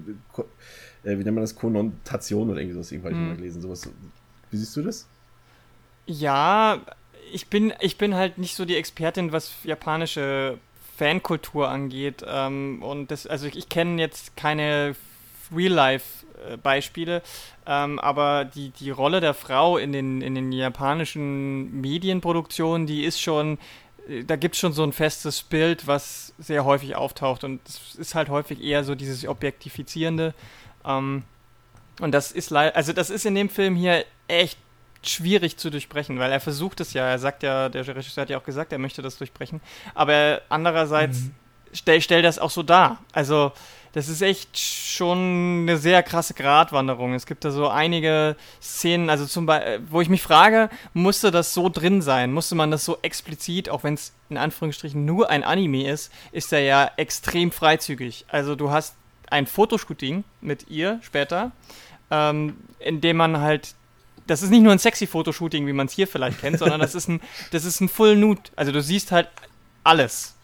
[1.04, 3.28] äh, wie nennt man das, Konnotation oder irgendwie sowas, irgendwann mhm.
[3.28, 3.88] mal gelesen, sowas
[4.50, 5.06] Wie siehst du das?
[6.06, 6.80] Ja,
[7.32, 10.58] ich bin, ich bin halt nicht so die Expertin, was japanische
[11.00, 12.22] Fankultur angeht.
[12.28, 14.94] Ähm, und das, also ich, ich kenne jetzt keine
[15.50, 17.22] Real-Life-Beispiele,
[17.66, 23.18] ähm, aber die, die Rolle der Frau in den, in den japanischen Medienproduktionen, die ist
[23.18, 23.58] schon,
[24.08, 27.94] äh, da gibt es schon so ein festes Bild, was sehr häufig auftaucht und es
[27.94, 30.34] ist halt häufig eher so dieses Objektifizierende.
[30.84, 31.22] Ähm,
[32.02, 34.58] und das ist leider, also das ist in dem Film hier echt
[35.02, 38.38] schwierig zu durchbrechen, weil er versucht es ja, er sagt ja, der Regisseur hat ja
[38.38, 39.60] auch gesagt, er möchte das durchbrechen,
[39.94, 41.34] aber andererseits mhm.
[41.72, 42.98] stellt stell das auch so dar.
[43.12, 43.52] Also
[43.92, 47.14] das ist echt schon eine sehr krasse Gratwanderung.
[47.14, 51.54] Es gibt da so einige Szenen, also zum Beispiel, wo ich mich frage, musste das
[51.54, 52.32] so drin sein?
[52.32, 56.52] Musste man das so explizit, auch wenn es in Anführungsstrichen nur ein Anime ist, ist
[56.52, 58.26] er ja extrem freizügig.
[58.28, 58.94] Also du hast
[59.28, 61.50] ein Fotoshooting mit ihr später,
[62.12, 63.74] ähm, in dem man halt
[64.30, 66.94] das ist nicht nur ein sexy Fotoshooting, wie man es hier vielleicht kennt, sondern das
[66.94, 68.42] ist ein, das ist ein Full Nude.
[68.54, 69.28] Also du siehst halt
[69.82, 70.36] alles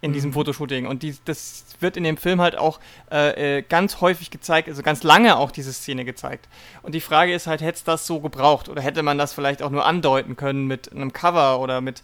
[0.00, 0.34] in diesem mhm.
[0.34, 0.86] Fotoshooting.
[0.86, 4.82] Und die, das wird in dem Film halt auch äh, äh, ganz häufig gezeigt, also
[4.82, 6.48] ganz lange auch diese Szene gezeigt.
[6.82, 8.68] Und die Frage ist halt, hätte es das so gebraucht?
[8.68, 12.02] Oder hätte man das vielleicht auch nur andeuten können mit einem Cover oder mit,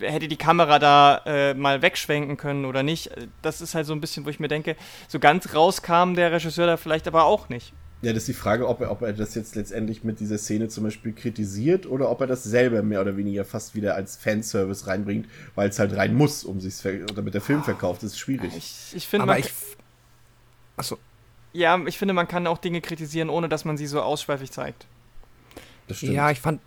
[0.00, 3.10] hätte die Kamera da äh, mal wegschwenken können oder nicht?
[3.42, 4.76] Das ist halt so ein bisschen, wo ich mir denke,
[5.08, 7.72] so ganz rauskam der Regisseur da vielleicht aber auch nicht.
[8.02, 10.68] Ja, das ist die Frage, ob er, ob er das jetzt letztendlich mit dieser Szene
[10.68, 14.86] zum Beispiel kritisiert oder ob er das selber mehr oder weniger fast wieder als Fanservice
[14.86, 16.76] reinbringt, weil es halt rein muss, um sich
[17.14, 18.02] damit der Film verkauft.
[18.02, 18.56] Das ist schwierig.
[18.56, 19.52] Ich, ich finde, aber ich.
[20.78, 20.96] Achso.
[21.52, 24.86] Ja, ich finde, man kann auch Dinge kritisieren, ohne dass man sie so ausschweifig zeigt.
[25.88, 26.12] Das stimmt.
[26.14, 26.60] Ja, ich fand.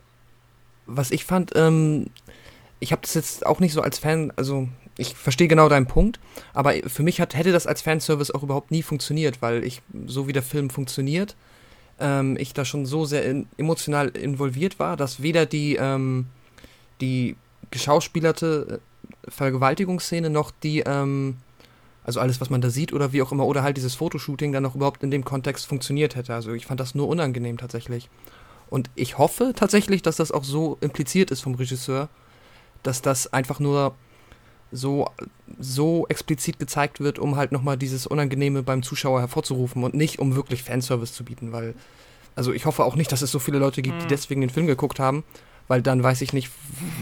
[0.86, 2.08] Was ich fand, ähm,
[2.82, 4.68] ich habe das jetzt auch nicht so als Fan, also
[4.98, 6.20] ich verstehe genau deinen Punkt,
[6.54, 10.28] aber für mich hat, hätte das als Fanservice auch überhaupt nie funktioniert, weil ich, so
[10.28, 11.36] wie der Film funktioniert,
[12.00, 16.28] ähm, ich da schon so sehr in, emotional involviert war, dass weder die, ähm,
[17.02, 17.36] die
[17.72, 18.80] geschauspielerte
[19.26, 21.38] äh, Vergewaltigungsszene noch die, ähm,
[22.04, 24.64] also alles, was man da sieht oder wie auch immer, oder halt dieses Fotoshooting dann
[24.64, 26.34] noch überhaupt in dem Kontext funktioniert hätte.
[26.34, 28.10] Also ich fand das nur unangenehm tatsächlich.
[28.70, 32.10] Und ich hoffe tatsächlich, dass das auch so impliziert ist vom Regisseur,
[32.82, 33.96] dass das einfach nur
[34.74, 35.10] so,
[35.60, 40.36] so explizit gezeigt wird, um halt nochmal dieses Unangenehme beim Zuschauer hervorzurufen und nicht, um
[40.36, 41.76] wirklich Fanservice zu bieten, weil,
[42.36, 44.10] also ich hoffe auch nicht, dass es so viele Leute gibt, die hm.
[44.10, 45.24] deswegen den Film geguckt haben,
[45.68, 46.52] weil dann weiß ich nicht,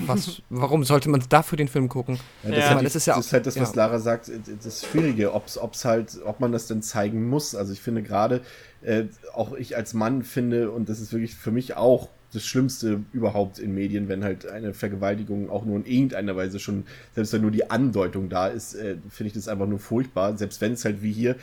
[0.06, 2.20] was, warum sollte man dafür den Film gucken?
[2.44, 2.76] Ja, das, ja.
[2.76, 3.76] Halt, das, ist ja das ist halt das, was ja.
[3.76, 4.30] Lara sagt,
[4.64, 7.56] das Schwierige, ob's, ob's halt, ob man das denn zeigen muss.
[7.56, 8.42] Also ich finde gerade,
[8.82, 13.02] äh, auch ich als Mann finde, und das ist wirklich für mich auch das Schlimmste
[13.14, 17.42] überhaupt in Medien, wenn halt eine Vergewaltigung auch nur in irgendeiner Weise schon, selbst wenn
[17.42, 20.38] nur die Andeutung da ist, äh, finde ich das einfach nur furchtbar.
[20.38, 21.36] Selbst wenn es halt wie hier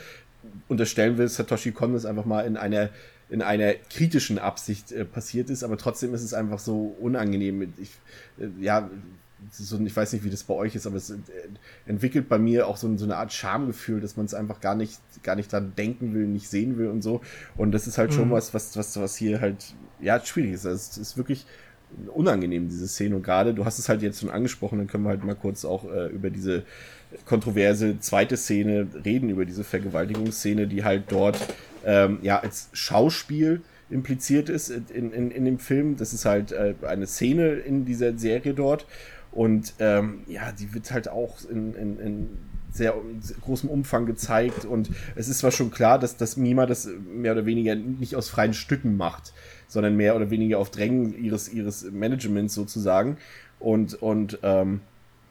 [0.67, 2.89] unterstellen will, Satoshi Kon das einfach mal in einer
[3.29, 7.73] in einer kritischen Absicht äh, passiert ist, aber trotzdem ist es einfach so unangenehm.
[7.77, 7.91] Ich,
[8.39, 8.89] äh, ja,
[9.51, 11.17] so, ich weiß nicht, wie das bei euch ist, aber es äh,
[11.85, 14.99] entwickelt bei mir auch so, so eine Art Schamgefühl, dass man es einfach gar nicht,
[15.23, 17.21] gar nicht dran denken will, nicht sehen will und so.
[17.55, 18.15] Und das ist halt mhm.
[18.15, 20.65] schon was, was, was, was hier halt, ja, schwierig ist.
[20.65, 21.45] Es ist wirklich
[22.13, 23.15] unangenehm, diese Szene.
[23.15, 25.65] Und gerade, du hast es halt jetzt schon angesprochen, dann können wir halt mal kurz
[25.65, 26.63] auch äh, über diese
[27.25, 31.37] kontroverse zweite Szene reden, über diese Vergewaltigungsszene, die halt dort,
[31.85, 35.97] ähm, ja, als Schauspiel impliziert ist in, in, in dem Film.
[35.97, 38.85] Das ist halt äh, eine Szene in dieser Serie dort.
[39.31, 42.29] Und ähm, ja, die wird halt auch in, in, in
[42.71, 42.93] sehr,
[43.41, 44.65] großem Umfang gezeigt.
[44.65, 48.29] Und es ist zwar schon klar, dass das Mima das mehr oder weniger nicht aus
[48.29, 49.33] freien Stücken macht,
[49.69, 53.17] sondern mehr oder weniger auf Drängen ihres, ihres Managements sozusagen.
[53.59, 54.81] Und, und ähm,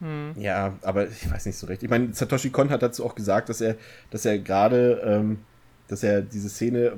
[0.01, 0.33] hm.
[0.37, 1.83] ja, aber ich weiß nicht so recht.
[1.83, 3.77] Ich meine, Satoshi Kon hat dazu auch gesagt, dass er,
[4.11, 5.38] dass er gerade, ähm,
[5.88, 6.92] dass er diese Szene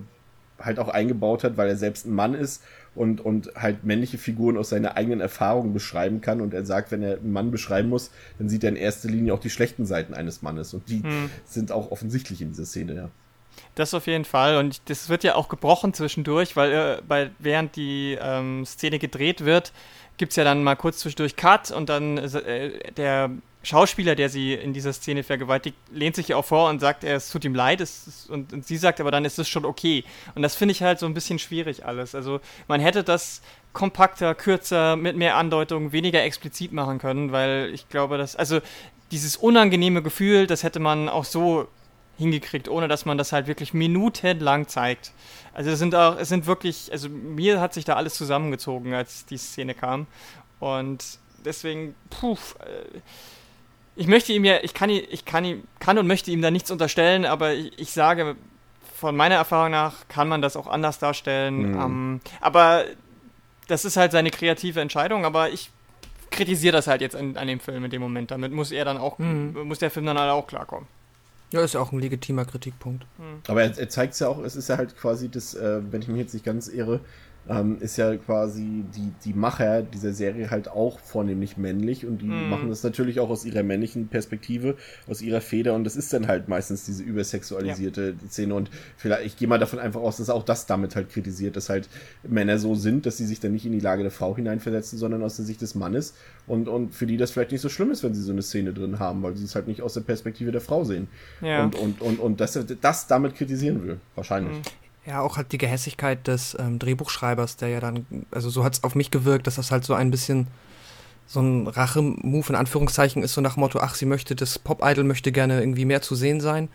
[0.59, 2.62] halt auch eingebaut hat, weil er selbst ein Mann ist
[2.94, 6.42] und, und halt männliche Figuren aus seiner eigenen Erfahrung beschreiben kann.
[6.42, 9.33] Und er sagt, wenn er einen Mann beschreiben muss, dann sieht er in erster Linie
[9.33, 10.74] auch die schlechten Seiten eines Mannes.
[10.74, 11.31] Und die hm.
[11.46, 13.11] sind auch offensichtlich in dieser Szene, ja.
[13.75, 14.57] Das auf jeden Fall.
[14.57, 19.45] Und das wird ja auch gebrochen zwischendurch, weil äh, bei, während die ähm, Szene gedreht
[19.45, 19.73] wird,
[20.17, 23.31] gibt es ja dann mal kurz zwischendurch Cut und dann äh, der
[23.63, 27.31] Schauspieler, der sie in dieser Szene vergewaltigt, lehnt sich ja auch vor und sagt, es
[27.31, 30.05] tut ihm leid es, und, und, sie sagt aber dann, es ist schon okay.
[30.35, 32.15] Und das finde ich halt so ein bisschen schwierig alles.
[32.15, 33.43] Also man hätte das
[33.75, 38.61] kompakter, kürzer, mit mehr Andeutung, weniger explizit machen können, weil ich glaube, dass, also
[39.11, 41.69] dieses unangenehme Gefühl, das hätte man auch so
[42.21, 45.13] hingekriegt, ohne dass man das halt wirklich minutenlang zeigt.
[45.53, 49.27] Also es sind auch, es sind wirklich, also mir hat sich da alles zusammengezogen, als
[49.27, 50.07] die Szene kam.
[50.61, 53.01] Und deswegen, puh, äh,
[53.97, 56.71] ich möchte ihm ja, ich kann, ich kann ihm, kann und möchte ihm da nichts
[56.71, 58.37] unterstellen, aber ich, ich sage,
[58.95, 61.73] von meiner Erfahrung nach kann man das auch anders darstellen.
[61.73, 61.81] Mhm.
[61.81, 62.85] Ähm, aber
[63.67, 65.71] das ist halt seine kreative Entscheidung, aber ich
[66.31, 68.31] kritisiere das halt jetzt an, an, dem Film in dem Moment.
[68.31, 69.57] Damit muss er dann auch, mhm.
[69.65, 70.87] muss der Film dann halt auch klarkommen.
[71.53, 73.05] Ja, ist ja auch ein legitimer Kritikpunkt.
[73.19, 73.43] Mhm.
[73.49, 76.03] Aber er, er zeigt es ja auch, es ist ja halt quasi das, äh, wenn
[76.03, 77.01] ich mich jetzt nicht ganz irre,
[77.48, 82.26] ähm, ist ja quasi die, die Macher dieser Serie halt auch vornehmlich männlich und die
[82.26, 82.50] mm.
[82.50, 84.76] machen das natürlich auch aus ihrer männlichen Perspektive,
[85.09, 88.29] aus ihrer Feder und das ist dann halt meistens diese übersexualisierte ja.
[88.29, 91.57] Szene und vielleicht, ich gehe mal davon einfach aus, dass auch das damit halt kritisiert,
[91.57, 91.88] dass halt
[92.22, 95.22] Männer so sind, dass sie sich dann nicht in die Lage der Frau hineinversetzen, sondern
[95.22, 96.14] aus der Sicht des Mannes
[96.46, 98.72] und, und für die das vielleicht nicht so schlimm ist, wenn sie so eine Szene
[98.72, 101.09] drin haben, weil sie es halt nicht aus der Perspektive der Frau sehen.
[101.40, 101.64] Ja.
[101.64, 104.59] Und, und, und, und das, das damit kritisieren will, wahrscheinlich.
[104.59, 104.62] Mhm.
[105.11, 108.85] Ja, auch halt die Gehässigkeit des ähm, Drehbuchschreibers, der ja dann, also so hat es
[108.85, 110.46] auf mich gewirkt, dass das halt so ein bisschen
[111.27, 115.03] so ein Rache-Move in Anführungszeichen ist, so nach dem Motto, ach, sie möchte, das Pop-Idol
[115.03, 116.68] möchte gerne irgendwie mehr zu sehen sein.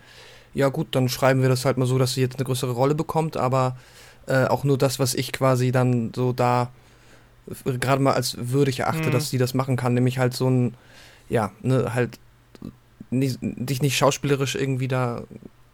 [0.52, 2.94] Ja gut, dann schreiben wir das halt mal so, dass sie jetzt eine größere Rolle
[2.94, 3.78] bekommt, aber
[4.26, 6.68] äh, auch nur das, was ich quasi dann so da
[7.64, 9.12] gerade mal als würdig erachte, mhm.
[9.12, 10.74] dass sie das machen kann, nämlich halt so ein,
[11.30, 12.18] ja, ne, halt
[13.08, 15.22] nicht, dich nicht schauspielerisch irgendwie da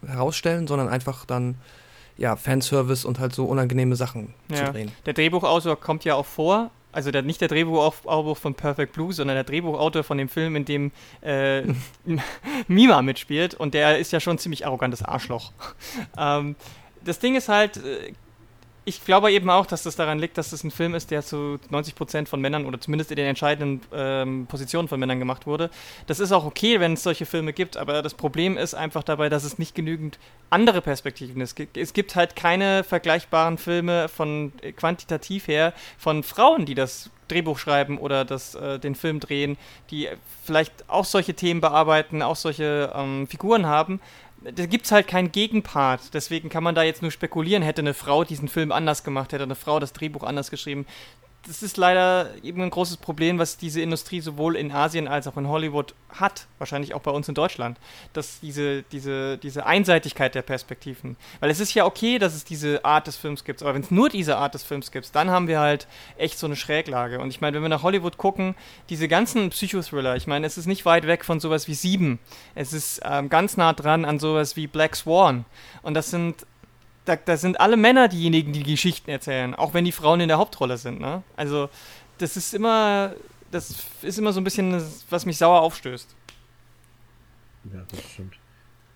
[0.07, 1.55] herausstellen, sondern einfach dann
[2.17, 4.57] ja, Fanservice und halt so unangenehme Sachen ja.
[4.57, 4.91] zu drehen.
[5.05, 9.35] Der Drehbuchautor kommt ja auch vor, also der, nicht der Drehbuchautor von Perfect Blue, sondern
[9.35, 11.63] der Drehbuchautor von dem Film, in dem äh,
[12.67, 15.51] Mima mitspielt und der ist ja schon ein ziemlich arrogantes Arschloch.
[16.17, 16.55] ähm,
[17.03, 18.13] das Ding ist halt, äh,
[18.85, 21.23] ich glaube eben auch, dass das daran liegt, dass es das ein Film ist, der
[21.23, 25.47] zu 90 Prozent von Männern oder zumindest in den entscheidenden ähm, Positionen von Männern gemacht
[25.47, 25.69] wurde.
[26.07, 29.29] Das ist auch okay, wenn es solche Filme gibt, aber das Problem ist einfach dabei,
[29.29, 30.19] dass es nicht genügend
[30.49, 31.57] andere Perspektiven ist.
[31.75, 37.57] Es gibt halt keine vergleichbaren Filme von äh, quantitativ her von Frauen, die das Drehbuch
[37.57, 39.57] schreiben oder das, äh, den Film drehen,
[39.89, 40.09] die
[40.43, 43.99] vielleicht auch solche Themen bearbeiten, auch solche ähm, Figuren haben,
[44.43, 46.13] da gibt es halt keinen Gegenpart.
[46.13, 49.43] Deswegen kann man da jetzt nur spekulieren, hätte eine Frau diesen Film anders gemacht, hätte
[49.43, 50.85] eine Frau das Drehbuch anders geschrieben
[51.45, 55.35] das ist leider eben ein großes Problem, was diese Industrie sowohl in Asien als auch
[55.35, 57.77] in Hollywood hat, wahrscheinlich auch bei uns in Deutschland,
[58.13, 61.17] dass diese, diese, diese Einseitigkeit der Perspektiven.
[61.41, 63.91] Weil es ist ja okay, dass es diese Art des Films gibt, aber wenn es
[63.91, 67.19] nur diese Art des Films gibt, dann haben wir halt echt so eine Schräglage.
[67.19, 68.55] Und ich meine, wenn wir nach Hollywood gucken,
[68.89, 72.19] diese ganzen Psychothriller, ich meine, es ist nicht weit weg von sowas wie Sieben.
[72.55, 75.43] Es ist ähm, ganz nah dran an sowas wie Black Swan.
[75.81, 76.45] Und das sind
[77.05, 80.37] da, da sind alle Männer diejenigen, die Geschichten erzählen, auch wenn die Frauen in der
[80.37, 80.99] Hauptrolle sind.
[80.99, 81.23] Ne?
[81.35, 81.69] Also
[82.17, 83.13] das ist immer,
[83.51, 86.15] das ist immer so ein bisschen, was mich sauer aufstößt.
[87.73, 88.35] Ja, das stimmt.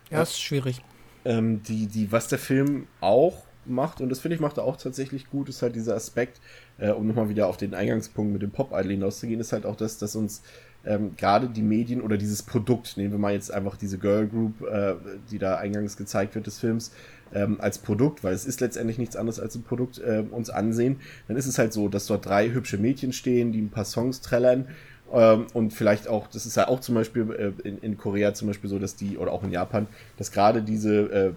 [0.09, 0.81] Ja, das ist schwierig.
[1.25, 4.77] Ähm, die, die, was der Film auch macht, und das finde ich macht er auch
[4.77, 6.39] tatsächlich gut, ist halt dieser Aspekt,
[6.77, 9.97] äh, um nochmal wieder auf den Eingangspunkt mit dem Pop-Idol hinauszugehen, ist halt auch das,
[9.97, 10.41] dass uns
[10.85, 14.61] ähm, gerade die Medien oder dieses Produkt, nehmen wir mal jetzt einfach diese Girl Group,
[14.61, 14.95] äh,
[15.29, 16.93] die da eingangs gezeigt wird des Films,
[17.33, 20.97] ähm, als Produkt, weil es ist letztendlich nichts anderes als ein Produkt, äh, uns ansehen,
[21.27, 24.21] dann ist es halt so, dass dort drei hübsche Mädchen stehen, die ein paar Songs
[24.21, 24.67] trällern
[25.13, 28.47] ähm, und vielleicht auch, das ist ja auch zum Beispiel äh, in, in Korea zum
[28.47, 29.87] Beispiel so, dass die, oder auch in Japan,
[30.17, 31.31] dass gerade diese äh,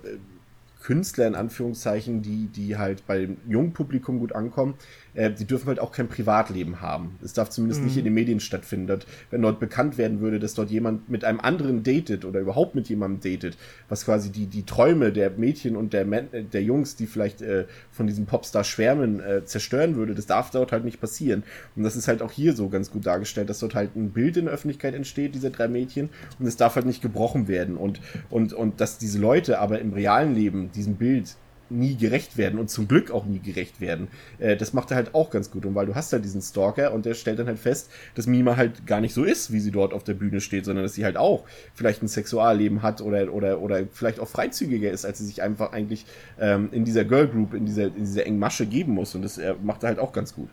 [0.83, 4.75] Künstler in Anführungszeichen, die, die halt bei dem jungen Publikum gut ankommen,
[5.15, 7.19] äh, die dürfen halt auch kein Privatleben haben.
[7.23, 7.87] Es darf zumindest mhm.
[7.87, 9.01] nicht in den Medien stattfinden.
[9.31, 12.89] Wenn dort bekannt werden würde, dass dort jemand mit einem anderen datet oder überhaupt mit
[12.89, 13.57] jemandem datet,
[13.89, 17.67] was quasi die, die Träume der Mädchen und der, Men der Jungs, die vielleicht äh,
[17.91, 21.43] von diesem Popstar schwärmen, äh, zerstören würde, das darf dort halt nicht passieren.
[21.77, 24.37] Und das ist halt auch hier so ganz gut dargestellt, dass dort halt ein Bild
[24.37, 27.77] in der Öffentlichkeit entsteht, diese drei Mädchen, und es darf halt nicht gebrochen werden.
[27.77, 31.37] Und, und, und dass diese Leute aber im realen Leben diesem Bild
[31.71, 34.09] nie gerecht werden und zum Glück auch nie gerecht werden.
[34.39, 35.67] Äh, das macht er halt auch ganz gut.
[35.67, 38.57] Und weil du hast halt diesen Stalker und der stellt dann halt fest, dass Mima
[38.57, 41.05] halt gar nicht so ist, wie sie dort auf der Bühne steht, sondern dass sie
[41.05, 45.27] halt auch vielleicht ein Sexualleben hat oder, oder, oder vielleicht auch freizügiger ist, als sie
[45.27, 46.07] sich einfach eigentlich
[46.39, 49.15] ähm, in dieser Girl Group, in dieser, in dieser engen Masche geben muss.
[49.15, 50.51] Und das äh, macht er halt auch ganz gut.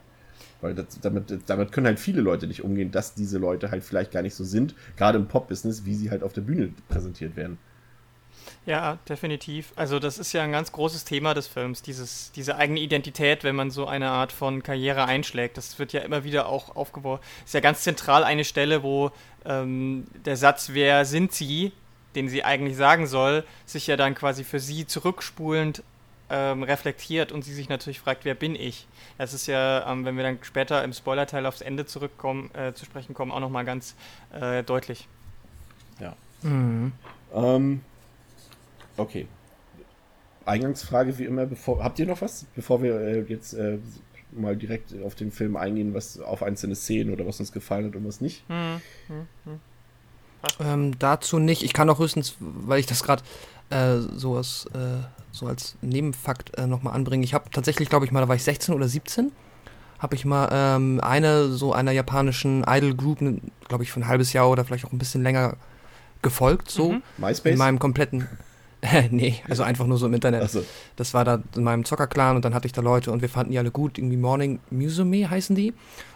[0.61, 4.11] Weil das, damit, damit können halt viele Leute nicht umgehen, dass diese Leute halt vielleicht
[4.11, 7.59] gar nicht so sind, gerade im Pop-Business, wie sie halt auf der Bühne präsentiert werden.
[8.67, 9.71] Ja, definitiv.
[9.77, 13.55] Also das ist ja ein ganz großes Thema des Films, dieses, diese eigene Identität, wenn
[13.55, 15.55] man so eine Art von Karriere einschlägt.
[15.55, 17.21] Das wird ja immer wieder auch aufgebaut.
[17.45, 19.11] Ist ja ganz zentral eine Stelle, wo
[19.45, 21.71] ähm, der Satz, wer sind Sie,
[22.15, 25.81] den sie eigentlich sagen soll, sich ja dann quasi für sie zurückspulend
[26.29, 28.85] ähm, reflektiert und sie sich natürlich fragt, wer bin ich?
[29.17, 32.83] Das ist ja, ähm, wenn wir dann später im Spoilerteil aufs Ende zurückkommen, äh, zu
[32.83, 33.95] sprechen kommen, auch nochmal ganz
[34.33, 35.07] äh, deutlich.
[36.01, 36.17] Ja.
[36.41, 36.91] Mhm.
[37.33, 37.81] Ähm,
[38.97, 39.27] Okay.
[40.45, 41.83] Eingangsfrage wie immer, bevor.
[41.83, 43.79] Habt ihr noch was, bevor wir äh, jetzt äh,
[44.31, 47.95] mal direkt auf den Film eingehen, was auf einzelne Szenen oder was uns gefallen hat
[47.95, 48.43] und was nicht?
[48.47, 49.59] Hm, hm, hm.
[50.59, 51.63] Ähm, dazu nicht.
[51.63, 53.23] Ich kann auch höchstens, weil ich das gerade
[53.69, 57.23] äh, so, als, äh, so als Nebenfakt äh, nochmal anbringe.
[57.23, 59.31] Ich habe tatsächlich, glaube ich mal, da war ich 16 oder 17
[59.99, 63.19] habe ich mal ähm, eine so einer japanischen Idol Group,
[63.67, 65.57] glaube ich, für ein halbes Jahr oder vielleicht auch ein bisschen länger
[66.21, 66.93] gefolgt, so.
[66.93, 67.03] Mhm.
[67.17, 67.53] MySpace?
[67.53, 68.27] In meinem kompletten.
[69.11, 70.49] nee, also einfach nur so im Internet.
[70.49, 70.63] So.
[70.95, 73.51] Das war da in meinem Zockerclan und dann hatte ich da Leute und wir fanden
[73.51, 73.97] die alle gut.
[73.97, 75.73] Irgendwie Morning Musume heißen die.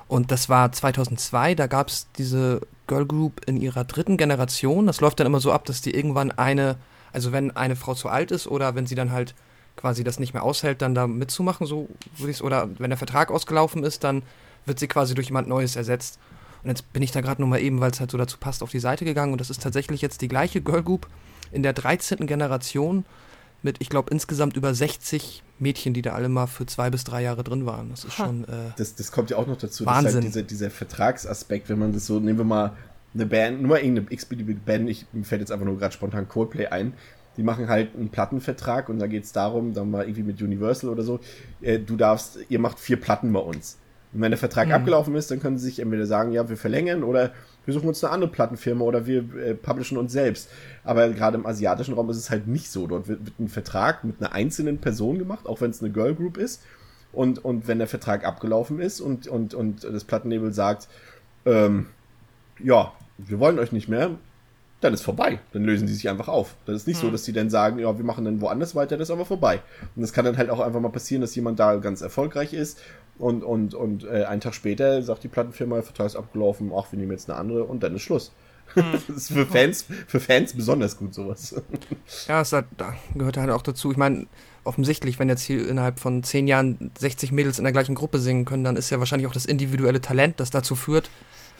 [0.07, 4.85] Und das war 2002, da gab es diese Girl Group in ihrer dritten Generation.
[4.85, 6.75] Das läuft dann immer so ab, dass die irgendwann eine,
[7.13, 9.33] also wenn eine Frau zu alt ist oder wenn sie dann halt
[9.77, 12.97] quasi das nicht mehr aushält, dann da mitzumachen, so würde ich es, oder wenn der
[12.97, 14.21] Vertrag ausgelaufen ist, dann
[14.65, 16.19] wird sie quasi durch jemand Neues ersetzt.
[16.61, 18.61] Und jetzt bin ich da gerade nur mal eben, weil es halt so dazu passt,
[18.61, 21.07] auf die Seite gegangen und das ist tatsächlich jetzt die gleiche Girl Group
[21.51, 22.27] in der 13.
[22.27, 23.05] Generation
[23.63, 27.21] mit, ich glaube, insgesamt über 60 Mädchen, die da alle mal für zwei bis drei
[27.21, 27.91] Jahre drin waren.
[27.91, 28.43] Das ist schon.
[28.45, 29.85] Äh, das, das kommt ja auch noch dazu.
[29.85, 30.05] Wahnsinn.
[30.05, 32.73] Das halt dieser, dieser Vertragsaspekt, wenn man das so, nehmen wir mal
[33.13, 36.27] eine Band, nur mal irgendeine x-beliebige Band, ich, mir fällt jetzt einfach nur gerade spontan
[36.27, 36.93] Coldplay ein,
[37.37, 40.89] die machen halt einen Plattenvertrag und da geht es darum, dann mal irgendwie mit Universal
[40.89, 41.19] oder so,
[41.61, 43.77] äh, du darfst, ihr macht vier Platten bei uns.
[44.13, 44.73] Und wenn der Vertrag mhm.
[44.73, 47.31] abgelaufen ist, dann können sie sich entweder sagen, ja, wir verlängern oder
[47.65, 50.49] wir suchen uns eine andere Plattenfirma oder wir äh, publishen uns selbst.
[50.83, 52.87] Aber gerade im asiatischen Raum ist es halt nicht so.
[52.87, 56.15] Dort wird, wird ein Vertrag mit einer einzelnen Person gemacht, auch wenn es eine Girl
[56.15, 56.63] Group ist.
[57.13, 60.87] Und, und wenn der Vertrag abgelaufen ist und, und, und das Plattenlabel sagt,
[61.45, 61.87] ähm,
[62.63, 64.11] ja, wir wollen euch nicht mehr,
[64.79, 65.39] dann ist vorbei.
[65.53, 66.55] Dann lösen die sich einfach auf.
[66.65, 67.07] Das ist nicht mhm.
[67.07, 69.61] so, dass die dann sagen, ja, wir machen dann woanders weiter, das ist aber vorbei.
[69.95, 72.79] Und es kann dann halt auch einfach mal passieren, dass jemand da ganz erfolgreich ist
[73.17, 76.91] und, und, und äh, einen Tag später sagt die Plattenfirma, der Vertrag ist abgelaufen, ach,
[76.91, 78.31] wir nehmen jetzt eine andere und dann ist Schluss.
[78.75, 78.83] Mhm.
[79.07, 81.55] das ist für Fans, für Fans besonders gut, sowas.
[82.27, 83.91] ja, es hat, da gehört halt auch dazu.
[83.91, 84.27] Ich meine,
[84.63, 88.45] offensichtlich, wenn jetzt hier innerhalb von zehn Jahren 60 Mädels in der gleichen Gruppe singen
[88.45, 91.09] können, dann ist ja wahrscheinlich auch das individuelle Talent, das dazu führt,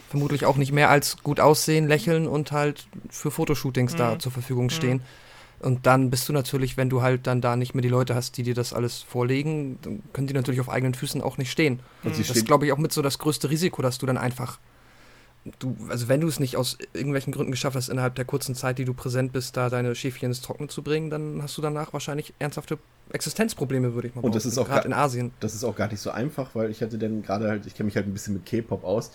[0.08, 3.98] vermutlich auch nicht mehr als gut aussehen, lächeln und halt für Fotoshootings mhm.
[3.98, 4.70] da zur Verfügung mhm.
[4.70, 4.96] stehen.
[4.98, 5.21] Mhm.
[5.62, 8.36] Und dann bist du natürlich, wenn du halt dann da nicht mehr die Leute hast,
[8.36, 11.80] die dir das alles vorlegen, dann können die natürlich auf eigenen Füßen auch nicht stehen.
[12.02, 14.58] Und das ist, glaube ich, auch mit so das größte Risiko, dass du dann einfach,
[15.60, 18.78] du, also wenn du es nicht aus irgendwelchen Gründen geschafft hast, innerhalb der kurzen Zeit,
[18.78, 21.92] die du präsent bist, da deine Schäfchen ins Trockene zu bringen, dann hast du danach
[21.92, 22.78] wahrscheinlich ernsthafte
[23.12, 24.26] Existenzprobleme, würde ich mal sagen.
[24.26, 25.32] Und das ist auch gerade in Asien.
[25.38, 27.86] Das ist auch gar nicht so einfach, weil ich hatte dann gerade halt, ich kenne
[27.86, 29.12] mich halt ein bisschen mit K-Pop aus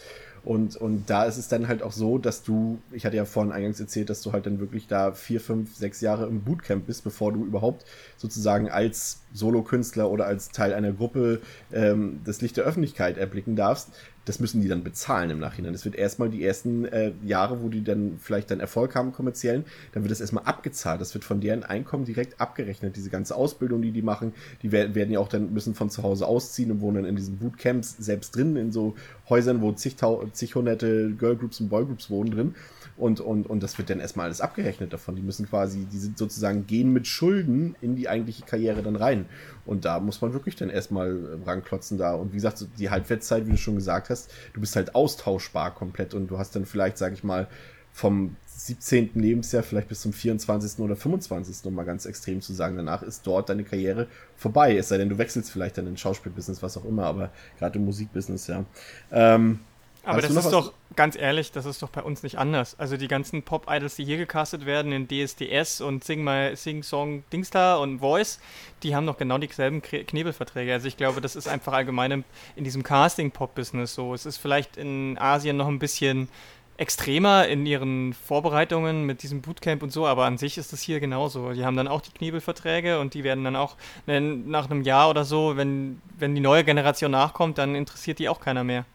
[0.47, 3.51] und, und da ist es dann halt auch so, dass du, ich hatte ja vorhin
[3.51, 7.03] eingangs erzählt, dass du halt dann wirklich da vier, fünf, sechs Jahre im Bootcamp bist,
[7.03, 7.83] bevor du überhaupt
[8.15, 11.41] sozusagen als Solokünstler oder als Teil einer Gruppe
[11.73, 13.89] ähm, das Licht der Öffentlichkeit erblicken darfst
[14.27, 15.71] das müssen die dann bezahlen im Nachhinein.
[15.71, 19.63] Das wird erstmal die ersten äh, Jahre, wo die dann vielleicht dann Erfolg haben kommerziellen,
[19.93, 20.99] dann wird das erstmal abgezahlt.
[20.99, 22.97] Das wird von deren Einkommen direkt abgerechnet.
[22.97, 26.03] Diese ganze Ausbildung, die die machen, die werden, werden ja auch dann müssen von zu
[26.03, 28.95] Hause ausziehen und wohnen dann in diesen Bootcamps selbst drin, in so
[29.29, 29.95] Häusern, wo zig,
[30.33, 32.55] zig hunderte Girlgroups und Boygroups wohnen drin.
[32.97, 35.15] Und, und, und das wird dann erstmal alles abgerechnet davon.
[35.15, 39.27] Die müssen quasi, die sind sozusagen, gehen mit Schulden in die eigentliche Karriere dann rein.
[39.65, 42.15] Und da muss man wirklich dann erstmal ranklotzen da.
[42.15, 46.15] Und wie gesagt, die Halbwertszeit, wie du schon gesagt hast, du bist halt austauschbar komplett
[46.15, 47.47] und du hast dann vielleicht, sag ich mal,
[47.93, 49.11] vom 17.
[49.15, 50.79] Lebensjahr vielleicht bis zum 24.
[50.79, 51.65] oder 25.
[51.65, 52.77] um mal ganz extrem zu sagen.
[52.77, 54.75] Danach ist dort deine Karriere vorbei.
[54.75, 57.85] Es sei denn, du wechselst vielleicht dann in Schauspielbusiness, was auch immer, aber gerade im
[57.85, 58.65] Musikbusiness, ja.
[59.11, 59.59] Ähm,
[60.07, 62.79] aber das ist doch, ganz ehrlich, das ist doch bei uns nicht anders.
[62.79, 67.23] Also die ganzen Pop-Idols, die hier gecastet werden in DSDS und Sing My Sing Song
[67.31, 68.39] Dingstar und Voice,
[68.83, 70.73] die haben doch genau dieselben Knebelverträge.
[70.73, 72.23] Also ich glaube, das ist einfach allgemein
[72.55, 74.13] in diesem Casting-Pop-Business so.
[74.13, 76.29] Es ist vielleicht in Asien noch ein bisschen
[76.77, 80.99] extremer in ihren Vorbereitungen mit diesem Bootcamp und so, aber an sich ist das hier
[80.99, 81.51] genauso.
[81.53, 85.25] Die haben dann auch die Knebelverträge und die werden dann auch nach einem Jahr oder
[85.25, 88.85] so, wenn, wenn die neue Generation nachkommt, dann interessiert die auch keiner mehr.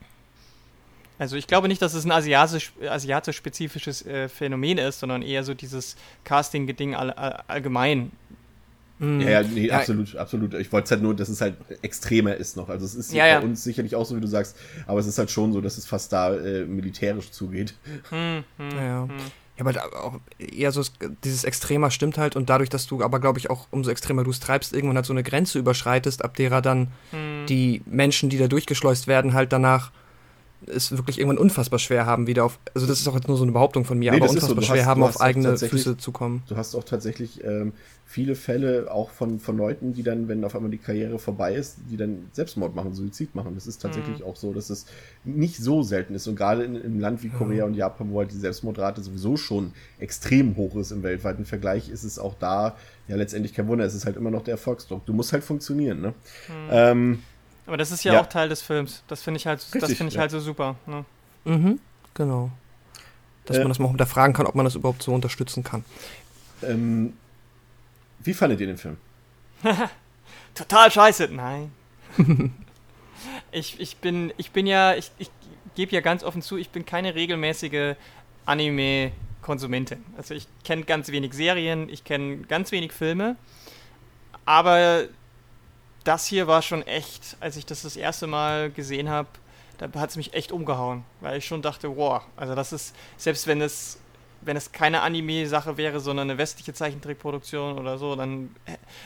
[1.23, 5.55] Also ich glaube nicht, dass es ein asiatisch, asiatisch-spezifisches äh, Phänomen ist, sondern eher so
[5.55, 8.11] dieses Casting-Ding all, all, allgemein.
[8.99, 9.21] Mhm.
[9.21, 10.55] Ja, ja, nee, ja, absolut, absolut.
[10.55, 12.69] Ich wollte es halt nur, dass es halt extremer ist noch.
[12.69, 13.39] Also es ist ja, bei ja.
[13.39, 14.57] uns sicherlich auch so, wie du sagst,
[14.89, 17.75] aber es ist halt schon so, dass es fast da äh, militärisch zugeht.
[18.11, 19.03] Hm, hm, ja.
[19.05, 19.11] Hm.
[19.59, 20.83] Ja, aber auch eher so
[21.23, 24.31] dieses Extremer stimmt halt und dadurch, dass du aber, glaube ich, auch umso extremer du
[24.31, 27.47] es treibst, irgendwann halt so eine Grenze überschreitest, ab derer dann hm.
[27.47, 29.93] die Menschen, die da durchgeschleust werden, halt danach
[30.67, 33.43] es wirklich irgendwann unfassbar schwer haben, wieder auf, also das ist auch jetzt nur so
[33.43, 34.63] eine Behauptung von mir, nee, aber unfassbar so.
[34.63, 36.43] schwer hast, haben, auf eigene Füße zu kommen.
[36.49, 37.73] Du hast auch tatsächlich ähm,
[38.13, 41.79] viele Fälle auch von, von Leuten, die dann, wenn auf einmal die Karriere vorbei ist,
[41.91, 43.55] die dann Selbstmord machen, Suizid machen.
[43.55, 44.27] Das ist tatsächlich mhm.
[44.27, 44.85] auch so, dass es
[45.25, 46.27] nicht so selten ist.
[46.27, 47.73] Und gerade in, in einem Land wie Korea mhm.
[47.73, 52.05] und Japan, wo halt die Selbstmordrate sowieso schon extrem hoch ist im weltweiten Vergleich, ist
[52.05, 52.77] es auch da
[53.09, 53.87] ja letztendlich kein Wunder.
[53.87, 55.07] Es ist halt immer noch der Erfolgsdruck.
[55.07, 56.09] Du musst halt funktionieren, ne?
[56.49, 56.69] Mhm.
[56.71, 57.19] Ähm,
[57.73, 58.21] aber das ist ja, ja.
[58.21, 59.03] auch Teil des Films.
[59.09, 60.21] Das finde ich halt, Richtig, das finde ich ja.
[60.21, 60.77] halt so super.
[60.85, 61.07] Ne?
[61.45, 61.81] Mhm,
[62.13, 62.51] genau.
[63.47, 65.83] Dass äh, man das mal hinterfragen kann, ob man das überhaupt so unterstützen kann.
[66.63, 67.15] Ähm,
[68.21, 68.99] wie fandet ihr den Film?
[70.55, 71.29] Total scheiße.
[71.33, 71.73] Nein.
[73.53, 75.31] Ich, ich, bin, ich bin ja, ich, ich
[75.77, 77.95] gebe ja ganz offen zu, ich bin keine regelmäßige
[78.47, 80.05] Anime-Konsumentin.
[80.17, 83.37] Also ich kenne ganz wenig Serien, ich kenne ganz wenig Filme,
[84.45, 85.05] aber
[86.05, 89.29] das hier war schon echt, als ich das das erste Mal gesehen habe,
[89.79, 93.47] da hat es mich echt umgehauen, weil ich schon dachte, wow, also das ist, selbst
[93.47, 93.99] wenn es
[94.45, 98.55] wenn es keine Anime-Sache wäre, sondern eine westliche Zeichentrickproduktion oder so, dann,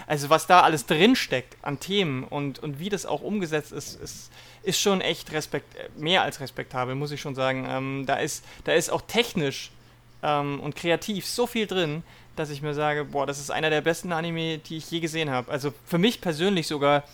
[0.06, 4.32] also was da alles drinsteckt an Themen und, und wie das auch umgesetzt ist, ist,
[4.62, 7.66] ist schon echt respekt, mehr als respektabel, muss ich schon sagen.
[7.68, 9.70] Ähm, da, ist, da ist auch technisch
[10.22, 12.02] ähm, und kreativ so viel drin,
[12.38, 15.30] dass ich mir sage, boah, das ist einer der besten Anime, die ich je gesehen
[15.30, 15.50] habe.
[15.50, 17.04] Also für mich persönlich sogar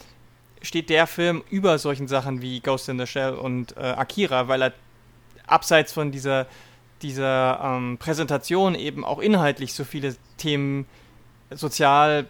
[0.60, 4.62] steht der Film über solchen Sachen wie Ghost in the Shell und äh, Akira, weil
[4.62, 4.72] er
[5.46, 6.46] abseits von dieser
[7.02, 10.86] dieser ähm, Präsentation eben auch inhaltlich so viele Themen
[11.50, 12.26] sozial,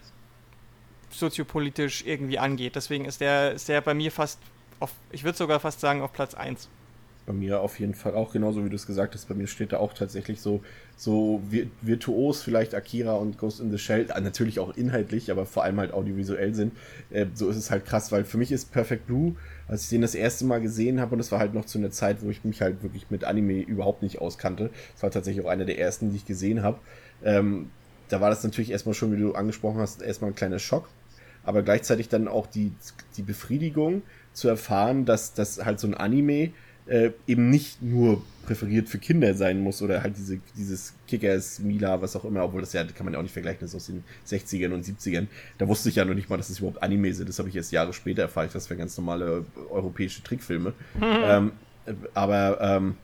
[1.11, 2.75] soziopolitisch irgendwie angeht.
[2.75, 4.39] Deswegen ist der, ist der bei mir fast
[4.79, 6.67] auf, ich würde sogar fast sagen, auf Platz 1.
[7.25, 9.29] Bei mir auf jeden Fall auch, genauso wie du es gesagt hast.
[9.29, 10.61] Bei mir steht da auch tatsächlich so,
[10.95, 11.41] so
[11.81, 15.79] virtuos vielleicht Akira und Ghost in the Shell, äh, natürlich auch inhaltlich, aber vor allem
[15.79, 16.73] halt audiovisuell sind.
[17.09, 19.35] Äh, so ist es halt krass, weil für mich ist Perfect Blue
[19.67, 21.91] als ich den das erste Mal gesehen habe, und das war halt noch zu einer
[21.91, 24.69] Zeit, wo ich mich halt wirklich mit Anime überhaupt nicht auskannte.
[24.93, 26.79] Das war tatsächlich auch einer der ersten, die ich gesehen habe.
[27.23, 27.69] Ähm,
[28.09, 30.89] da war das natürlich erstmal schon, wie du angesprochen hast, erstmal ein kleiner Schock.
[31.45, 32.71] Aber gleichzeitig dann auch die,
[33.17, 34.01] die Befriedigung
[34.33, 36.51] zu erfahren, dass, dass halt so ein Anime
[36.87, 42.01] äh, eben nicht nur präferiert für Kinder sein muss oder halt diese, dieses Kickers, Mila,
[42.01, 43.85] was auch immer, obwohl das ja, kann man ja auch nicht vergleichen, das ist aus
[43.87, 45.27] den 60ern und 70ern.
[45.57, 47.29] Da wusste ich ja noch nicht mal, dass es überhaupt Anime sind.
[47.29, 48.49] Das habe ich erst Jahre später erfahren.
[48.51, 50.73] Das wären ganz normale europäische Trickfilme.
[51.01, 51.53] ähm,
[52.13, 52.95] aber ähm,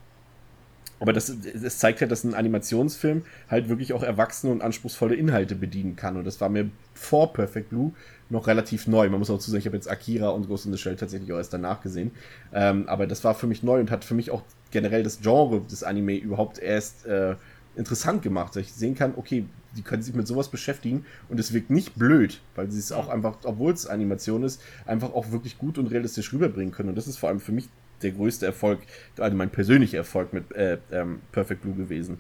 [1.00, 5.56] aber das, das zeigt halt, dass ein Animationsfilm halt wirklich auch erwachsene und anspruchsvolle Inhalte
[5.56, 6.18] bedienen kann.
[6.18, 7.94] Und das war mir vor Perfect Blue
[8.30, 9.10] noch relativ neu.
[9.10, 11.32] Man muss auch zu sagen, ich habe jetzt Akira und Ghost in the Shell tatsächlich
[11.32, 12.12] auch erst danach gesehen.
[12.54, 15.62] Ähm, aber das war für mich neu und hat für mich auch generell das Genre
[15.62, 17.36] des Anime überhaupt erst äh,
[17.76, 19.46] interessant gemacht, dass ich sehen kann, okay,
[19.78, 23.08] die können sich mit sowas beschäftigen und es wirkt nicht blöd, weil sie es auch
[23.08, 26.90] einfach, obwohl es Animation ist, einfach auch wirklich gut und realistisch rüberbringen können.
[26.90, 27.70] Und das ist vor allem für mich
[28.02, 28.80] der größte Erfolg,
[29.18, 32.20] also mein persönlicher Erfolg mit äh, ähm, Perfect Blue gewesen.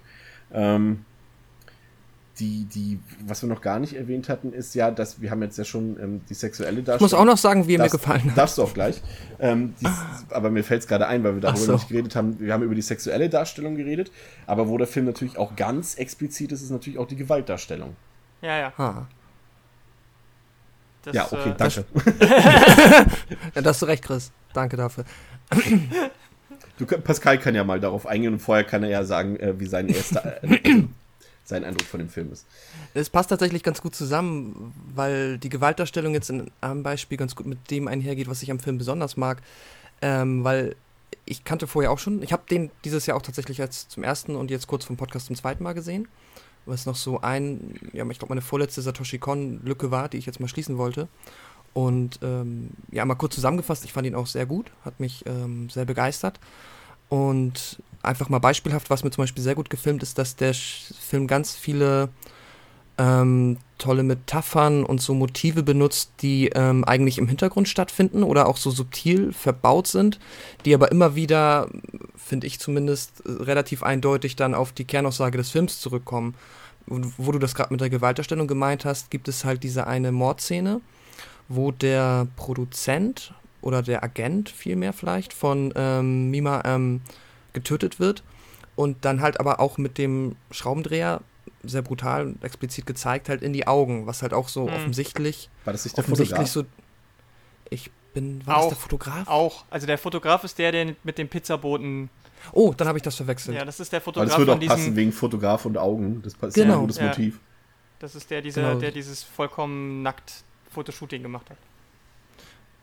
[0.51, 1.05] Ähm,
[2.39, 5.57] die, die, was wir noch gar nicht erwähnt hatten, ist ja, dass wir haben jetzt
[5.57, 6.97] ja schon ähm, die sexuelle Darstellung.
[6.97, 8.37] Ich muss auch noch sagen, wie er mir gefallen hat.
[8.37, 9.01] Darfst du auch gleich.
[9.39, 9.87] Ähm, die,
[10.29, 11.73] aber mir fällt es gerade ein, weil wir darüber so.
[11.73, 12.39] nicht geredet haben.
[12.39, 14.11] Wir haben über die sexuelle Darstellung geredet,
[14.47, 17.95] aber wo der Film natürlich auch ganz explizit ist, ist natürlich auch die Gewaltdarstellung.
[18.41, 18.73] Ja, ja.
[18.77, 19.07] Ha.
[21.03, 21.85] Das, ja, okay, äh, danke.
[23.55, 24.31] ja, da hast du recht, Chris.
[24.53, 25.05] Danke dafür.
[26.77, 29.65] Du, Pascal kann ja mal darauf eingehen und vorher kann er ja sagen, äh, wie
[29.65, 30.83] sein erster, äh,
[31.43, 32.45] sein Eindruck von dem Film ist.
[32.93, 37.47] Es passt tatsächlich ganz gut zusammen, weil die Gewaltdarstellung jetzt in einem Beispiel ganz gut
[37.47, 39.41] mit dem einhergeht, was ich am Film besonders mag.
[40.01, 40.75] Ähm, weil
[41.25, 44.35] ich kannte vorher auch schon, ich habe den dieses Jahr auch tatsächlich als zum ersten
[44.35, 46.07] und jetzt kurz vom Podcast zum zweiten Mal gesehen.
[46.65, 50.39] Was noch so ein, ja, ich glaube, meine vorletzte Satoshi Kon-Lücke war, die ich jetzt
[50.39, 51.07] mal schließen wollte.
[51.73, 55.69] Und ähm, ja, mal kurz zusammengefasst, ich fand ihn auch sehr gut, hat mich ähm,
[55.69, 56.39] sehr begeistert.
[57.09, 61.27] Und einfach mal beispielhaft, was mir zum Beispiel sehr gut gefilmt ist, dass der Film
[61.27, 62.09] ganz viele
[62.99, 68.57] ähm, tolle Metaphern und so Motive benutzt, die ähm, eigentlich im Hintergrund stattfinden oder auch
[68.57, 70.19] so subtil verbaut sind,
[70.65, 71.69] die aber immer wieder,
[72.17, 76.35] finde ich zumindest, relativ eindeutig dann auf die Kernaussage des Films zurückkommen.
[76.87, 80.11] Und wo du das gerade mit der Gewalterstellung gemeint hast, gibt es halt diese eine
[80.11, 80.81] Mordszene,
[81.49, 87.01] wo der Produzent oder der Agent vielmehr vielleicht von ähm, Mima ähm,
[87.51, 88.23] getötet wird
[88.75, 91.21] und dann halt aber auch mit dem Schraubendreher
[91.63, 94.73] sehr brutal und explizit gezeigt halt in die Augen, was halt auch so hm.
[94.73, 96.47] offensichtlich war das nicht der Fotograf?
[96.47, 96.63] so
[97.69, 99.27] ich bin war auch, das der Fotograf?
[99.27, 102.09] Auch, also der Fotograf ist der, der mit dem Pizzaboten
[102.53, 103.57] Oh, dann habe ich das verwechselt.
[103.57, 104.33] Ja, das ist der Fotograf.
[104.33, 106.21] Aber das würde auch passen wegen Fotograf und Augen.
[106.21, 106.75] Das ist genau.
[106.75, 107.07] ein gutes ja.
[107.07, 107.39] Motiv.
[107.99, 108.79] Das ist der, dieser, genau.
[108.79, 111.57] der dieses vollkommen nackt Fotoshooting gemacht hat.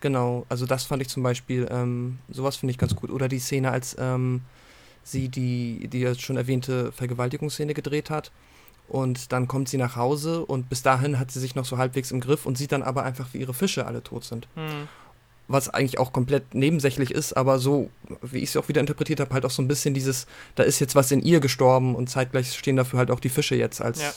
[0.01, 3.11] Genau, also das fand ich zum Beispiel, ähm, sowas finde ich ganz gut.
[3.11, 4.43] Oder die Szene, als ähm,
[5.03, 8.30] sie die, die schon erwähnte Vergewaltigungsszene gedreht hat.
[8.89, 12.12] Und dann kommt sie nach Hause und bis dahin hat sie sich noch so halbwegs
[12.12, 14.47] im Griff und sieht dann aber einfach, wie ihre Fische alle tot sind.
[14.55, 14.87] Mhm.
[15.49, 17.91] Was eigentlich auch komplett nebensächlich ist, aber so,
[18.22, 20.78] wie ich es auch wieder interpretiert habe, halt auch so ein bisschen dieses, da ist
[20.78, 24.01] jetzt was in ihr gestorben und zeitgleich stehen dafür halt auch die Fische jetzt als
[24.01, 24.12] ja.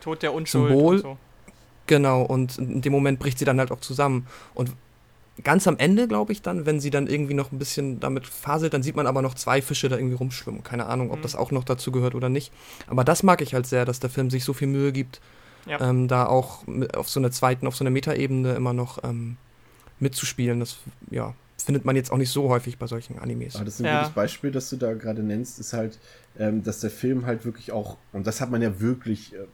[0.00, 0.98] Tod der Unschuld Symbol.
[0.98, 1.18] So.
[1.86, 4.26] Genau, und in dem Moment bricht sie dann halt auch zusammen.
[4.54, 4.72] Und
[5.42, 8.74] ganz am Ende, glaube ich, dann, wenn sie dann irgendwie noch ein bisschen damit faselt,
[8.74, 10.62] dann sieht man aber noch zwei Fische da irgendwie rumschwimmen.
[10.62, 11.22] Keine Ahnung, ob mhm.
[11.22, 12.52] das auch noch dazu gehört oder nicht.
[12.86, 15.20] Aber das mag ich halt sehr, dass der Film sich so viel Mühe gibt,
[15.66, 15.80] ja.
[15.80, 16.64] ähm, da auch
[16.94, 19.36] auf so einer zweiten, auf so einer Metaebene immer noch ähm,
[19.98, 20.60] mitzuspielen.
[20.60, 20.78] Das,
[21.10, 23.56] ja, findet man jetzt auch nicht so häufig bei solchen Animes.
[23.56, 24.00] Aber das ist ein Ja.
[24.00, 25.98] gutes Beispiel, das du da gerade nennst, ist halt,
[26.38, 29.46] ähm, dass der Film halt wirklich auch, und das hat man ja wirklich, äh,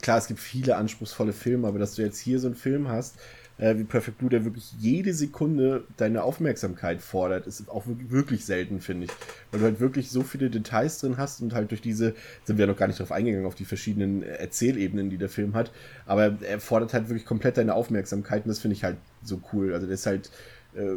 [0.00, 3.16] klar, es gibt viele anspruchsvolle Filme, aber dass du jetzt hier so einen Film hast,
[3.58, 8.80] äh, wie Perfect Blue, der wirklich jede Sekunde deine Aufmerksamkeit fordert, ist auch wirklich, selten,
[8.80, 9.12] finde ich.
[9.50, 12.14] Weil du halt wirklich so viele Details drin hast und halt durch diese,
[12.44, 15.28] sind wir ja noch gar nicht drauf eingegangen, auf die verschiedenen äh, Erzählebenen, die der
[15.28, 15.72] Film hat,
[16.06, 19.72] aber er fordert halt wirklich komplett deine Aufmerksamkeit und das finde ich halt so cool.
[19.72, 20.30] Also der ist halt,
[20.74, 20.96] äh,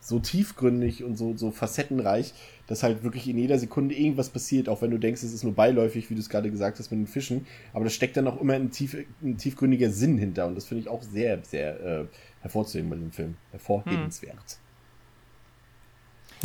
[0.00, 2.34] so tiefgründig und so, so facettenreich,
[2.72, 5.52] dass halt wirklich in jeder Sekunde irgendwas passiert, auch wenn du denkst, es ist nur
[5.52, 7.46] beiläufig, wie du es gerade gesagt hast mit den Fischen.
[7.74, 10.80] Aber das steckt dann auch immer ein, tief, ein tiefgründiger Sinn hinter und das finde
[10.80, 12.04] ich auch sehr, sehr äh,
[12.40, 13.36] hervorzuheben bei dem Film.
[13.50, 14.56] Hervorhebenswert.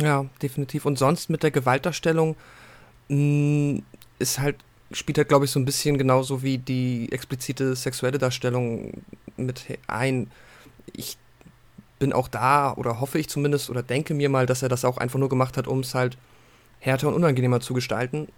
[0.02, 0.84] Ja, definitiv.
[0.84, 2.36] Und sonst mit der Gewaltdarstellung
[3.08, 3.80] mh,
[4.18, 4.56] ist halt,
[4.92, 9.02] spielt halt, glaube ich, so ein bisschen genauso wie die explizite sexuelle Darstellung
[9.38, 10.30] mit ein.
[10.92, 11.16] Ich
[11.98, 14.98] bin auch da, oder hoffe ich zumindest, oder denke mir mal, dass er das auch
[14.98, 16.16] einfach nur gemacht hat, um es halt
[16.80, 18.28] härter und unangenehmer zu gestalten.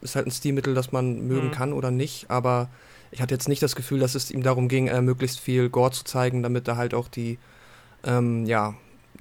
[0.00, 1.50] Ist halt ein Stilmittel, das man mögen Mhm.
[1.50, 2.68] kann oder nicht, aber
[3.10, 5.92] ich hatte jetzt nicht das Gefühl, dass es ihm darum ging, äh, möglichst viel Gore
[5.92, 7.38] zu zeigen, damit da halt auch die,
[8.04, 8.74] ähm, ja,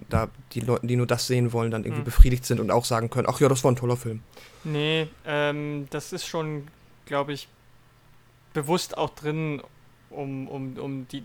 [0.09, 2.05] da die Leute, die nur das sehen wollen, dann irgendwie Mhm.
[2.05, 4.21] befriedigt sind und auch sagen können, ach ja, das war ein toller Film.
[4.63, 6.67] Nee, ähm, das ist schon,
[7.05, 7.47] glaube ich,
[8.53, 9.61] bewusst auch drin,
[10.09, 11.23] um, um, um die,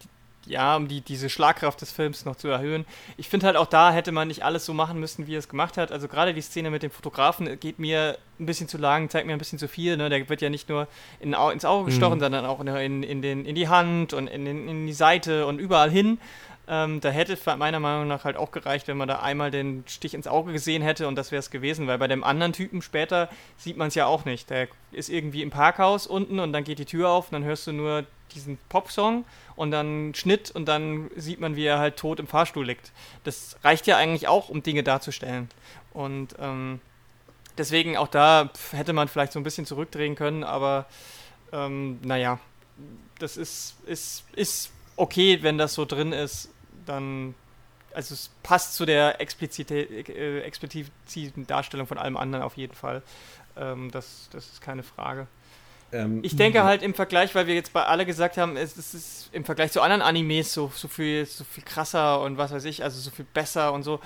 [0.48, 2.84] ja, um die, diese Schlagkraft des Films noch zu erhöhen.
[3.16, 5.48] Ich finde halt auch da hätte man nicht alles so machen müssen, wie er es
[5.48, 5.92] gemacht hat.
[5.92, 9.32] Also gerade die Szene mit dem Fotografen geht mir ein bisschen zu lang, zeigt mir
[9.34, 9.96] ein bisschen zu viel.
[9.96, 10.08] Ne?
[10.08, 10.88] Der wird ja nicht nur
[11.20, 12.22] in, ins Auge gestochen, Mhm.
[12.22, 15.90] sondern auch in, in, den, in die Hand und in, in die Seite und überall
[15.90, 16.18] hin.
[16.70, 20.12] Ähm, da hätte meiner Meinung nach halt auch gereicht, wenn man da einmal den Stich
[20.12, 23.30] ins Auge gesehen hätte und das wäre es gewesen, weil bei dem anderen Typen später
[23.56, 24.50] sieht man es ja auch nicht.
[24.50, 27.66] Der ist irgendwie im Parkhaus unten und dann geht die Tür auf und dann hörst
[27.66, 28.04] du nur
[28.34, 29.24] diesen Popsong
[29.56, 32.92] und dann Schnitt und dann sieht man, wie er halt tot im Fahrstuhl liegt.
[33.24, 35.48] Das reicht ja eigentlich auch, um Dinge darzustellen.
[35.94, 36.80] Und ähm,
[37.56, 40.84] deswegen auch da hätte man vielleicht so ein bisschen zurückdrehen können, aber
[41.50, 42.38] ähm, naja,
[43.18, 46.50] das ist, ist, ist okay, wenn das so drin ist,
[46.88, 47.34] dann,
[47.94, 53.02] also es passt zu der explizite, äh, expliziten Darstellung von allem anderen auf jeden Fall.
[53.56, 55.26] Ähm, das, das ist keine Frage.
[55.90, 58.92] Ähm, Ich denke halt im Vergleich, weil wir jetzt bei alle gesagt haben, es, es
[58.94, 62.64] ist im Vergleich zu anderen Animes so, so, viel, so viel krasser und was weiß
[62.66, 64.00] ich, also so viel besser und so.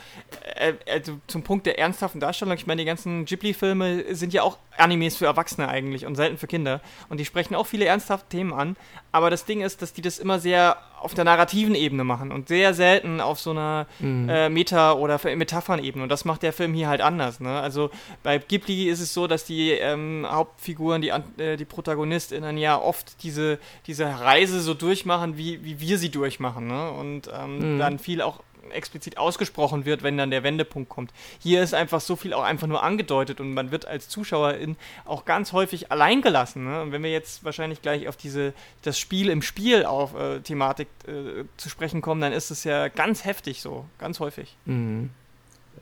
[0.55, 4.59] Äh, also zum Punkt der ernsthaften Darstellung, ich meine, die ganzen Ghibli-Filme sind ja auch
[4.77, 6.81] Animes für Erwachsene eigentlich und selten für Kinder.
[7.09, 8.77] Und die sprechen auch viele ernsthafte Themen an.
[9.11, 12.49] Aber das Ding ist, dass die das immer sehr auf der narrativen Ebene machen und
[12.49, 14.29] sehr selten auf so einer Mhm.
[14.29, 16.03] äh, Meta- oder Metaphern-Ebene.
[16.05, 17.41] Und das macht der Film hier halt anders.
[17.41, 17.61] Ne?
[17.61, 17.91] Also
[18.23, 23.23] bei Ghibli ist es so, dass die ähm, Hauptfiguren, die, äh, die ProtagonistInnen ja oft
[23.23, 26.67] diese, diese Reise so durchmachen, wie, wie wir sie durchmachen.
[26.69, 26.91] Ne?
[26.93, 27.79] Und ähm, Mhm.
[27.79, 28.41] dann viel auch
[28.71, 31.13] explizit ausgesprochen wird, wenn dann der Wendepunkt kommt.
[31.39, 35.25] Hier ist einfach so viel auch einfach nur angedeutet und man wird als Zuschauerin auch
[35.25, 36.65] ganz häufig allein gelassen.
[36.65, 36.83] Ne?
[36.83, 40.89] Und wenn wir jetzt wahrscheinlich gleich auf diese das Spiel im Spiel auf äh, Thematik
[41.07, 44.57] äh, zu sprechen kommen, dann ist es ja ganz heftig so, ganz häufig.
[44.65, 45.11] Mhm.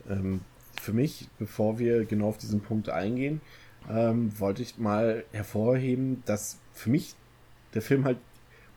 [0.09, 0.41] Ähm,
[0.81, 3.41] für mich, bevor wir genau auf diesen Punkt eingehen,
[3.89, 7.15] ähm, wollte ich mal hervorheben, dass für mich
[7.73, 8.17] der Film halt,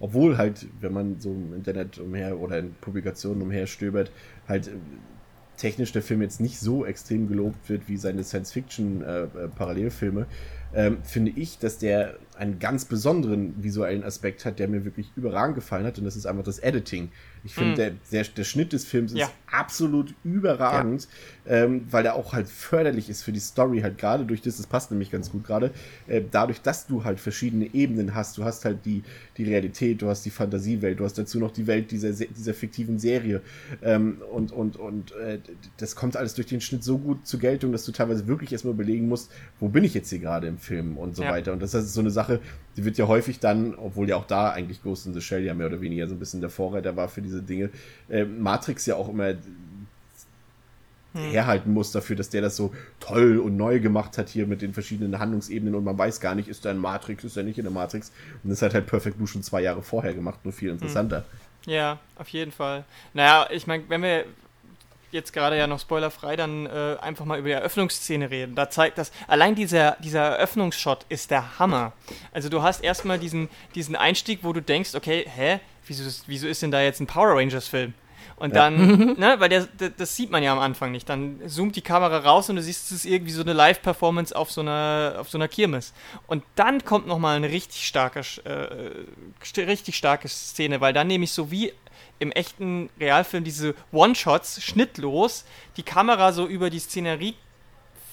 [0.01, 4.11] obwohl halt, wenn man so im Internet umher oder in Publikationen umher stöbert,
[4.49, 4.73] halt äh,
[5.57, 10.27] technisch der Film jetzt nicht so extrem gelobt wird wie seine Science-Fiction-Parallelfilme,
[10.75, 15.55] ähm, finde ich, dass der einen ganz besonderen visuellen Aspekt hat, der mir wirklich überragend
[15.55, 17.11] gefallen hat, und das ist einfach das Editing.
[17.45, 17.77] Ich finde, Mm.
[17.77, 19.31] der, der, der Schnitt des Films ist Ja.
[19.53, 21.09] absolut überragend,
[21.47, 24.67] ähm, weil der auch halt förderlich ist für die Story, halt gerade durch das, das
[24.67, 25.71] passt nämlich ganz gut gerade,
[26.09, 28.39] äh, dadurch, dass du halt verschiedene Ebenen hast.
[28.39, 29.03] Du hast halt die,
[29.37, 32.55] die Realität, du hast die Fantasiewelt, du hast dazu noch die Welt dieser, Se- dieser
[32.55, 33.43] fiktiven Serie.
[33.83, 35.39] Ähm, und und, und äh,
[35.77, 38.73] das kommt alles durch den Schnitt so gut zur Geltung, dass du teilweise wirklich erstmal
[38.75, 39.31] überlegen musst,
[39.61, 41.31] wo bin ich jetzt hier gerade im Film und so Ja.
[41.31, 41.53] weiter.
[41.53, 42.24] Und das ist so eine Sache,
[42.77, 45.55] die wird ja häufig dann, obwohl ja auch da eigentlich Ghost in the Shell ja
[45.55, 47.71] mehr oder weniger so ein bisschen der Vorreiter war für diese Dinge,
[48.09, 49.35] äh, Matrix ja auch immer
[51.15, 54.73] herhalten muss dafür, dass der das so toll und neu gemacht hat hier mit den
[54.73, 57.65] verschiedenen Handlungsebenen und man weiß gar nicht, ist er in Matrix, ist er nicht in
[57.65, 58.11] der Matrix.
[58.43, 61.25] Und das hat halt Perfect Blue schon zwei Jahre vorher gemacht, nur viel interessanter.
[61.67, 62.85] Ja, auf jeden Fall.
[63.15, 64.25] Naja, ich meine, wenn wir
[65.15, 68.99] jetzt gerade ja noch spoilerfrei dann äh, einfach mal über die Eröffnungsszene reden, da zeigt
[68.99, 71.93] das, allein dieser, dieser Eröffnungsshot ist der Hammer.
[72.33, 76.47] Also du hast erstmal diesen, diesen Einstieg, wo du denkst, okay, hä, wieso, ist- wieso
[76.47, 77.95] ist denn da jetzt ein Power Rangers Film?
[78.37, 78.63] Und Ja.
[78.69, 81.09] dann, ne, weil der, das sieht man ja am Anfang nicht.
[81.09, 84.51] Dann zoomt die Kamera raus und du siehst, es ist irgendwie so eine Live-Performance auf
[84.51, 85.93] so einer, auf so einer Kirmes.
[86.27, 91.51] Und dann kommt nochmal eine richtig starke, äh, richtig starke Szene, weil dann nämlich so
[91.53, 91.73] wie
[92.19, 95.45] im echten Realfilm diese One-Shots, schnittlos,
[95.77, 97.35] die Kamera so über die Szenerie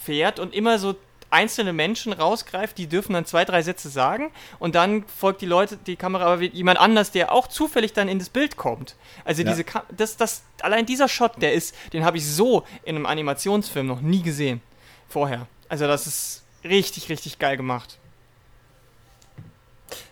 [0.03, 0.95] fährt und immer so
[1.31, 5.77] einzelne Menschen rausgreift, die dürfen dann zwei, drei Sätze sagen und dann folgt die Leute,
[5.77, 8.95] die Kamera aber jemand anders, der auch zufällig dann in das Bild kommt.
[9.23, 9.49] Also ja.
[9.49, 13.05] diese Ka das, das, allein dieser Shot, der ist, den habe ich so in einem
[13.05, 14.61] Animationsfilm noch nie gesehen.
[15.07, 15.47] Vorher.
[15.69, 17.97] Also das ist richtig, richtig geil gemacht.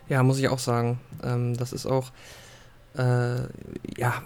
[0.07, 0.99] Ja, muss ich auch sagen.
[1.23, 2.11] Ähm, das ist auch.
[2.99, 3.47] Äh,
[3.97, 4.21] ja,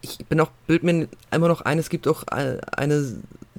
[0.00, 2.60] ich bin auch, bild mir immer noch ein, es gibt auch eine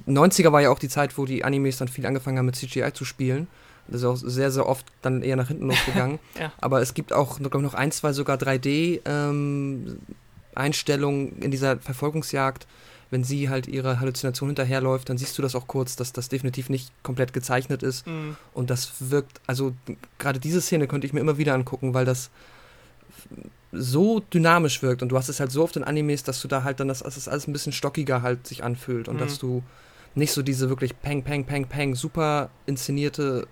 [0.06, 2.92] 90er war ja auch die Zeit, wo die Animes dann viel angefangen haben mit CGI
[2.92, 3.46] zu spielen.
[3.88, 6.18] Das ist auch sehr, sehr oft dann eher nach hinten losgegangen.
[6.38, 6.52] ja.
[6.60, 12.66] Aber es gibt auch, glaube ich, noch ein, zwei sogar 3D-Einstellungen ähm, in dieser Verfolgungsjagd.
[13.10, 16.68] Wenn sie halt ihre Halluzination hinterherläuft, dann siehst du das auch kurz, dass das definitiv
[16.70, 18.06] nicht komplett gezeichnet ist.
[18.06, 18.36] Mhm.
[18.54, 19.74] Und das wirkt, also
[20.18, 22.30] gerade diese Szene könnte ich mir immer wieder angucken, weil das
[23.72, 26.62] so dynamisch wirkt und du hast es halt so oft in Animes, dass du da
[26.62, 29.20] halt dann das, das alles ein bisschen stockiger halt sich anfühlt und mhm.
[29.20, 29.62] dass du
[30.14, 33.46] nicht so diese wirklich Peng, Peng, Peng, Peng, super inszenierte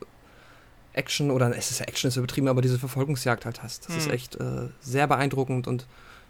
[0.92, 3.86] Action oder es ist ja Action ist übertrieben, aber diese Verfolgungsjagd halt hast.
[3.86, 4.00] Das hm.
[4.00, 5.86] ist echt äh, sehr beeindruckend und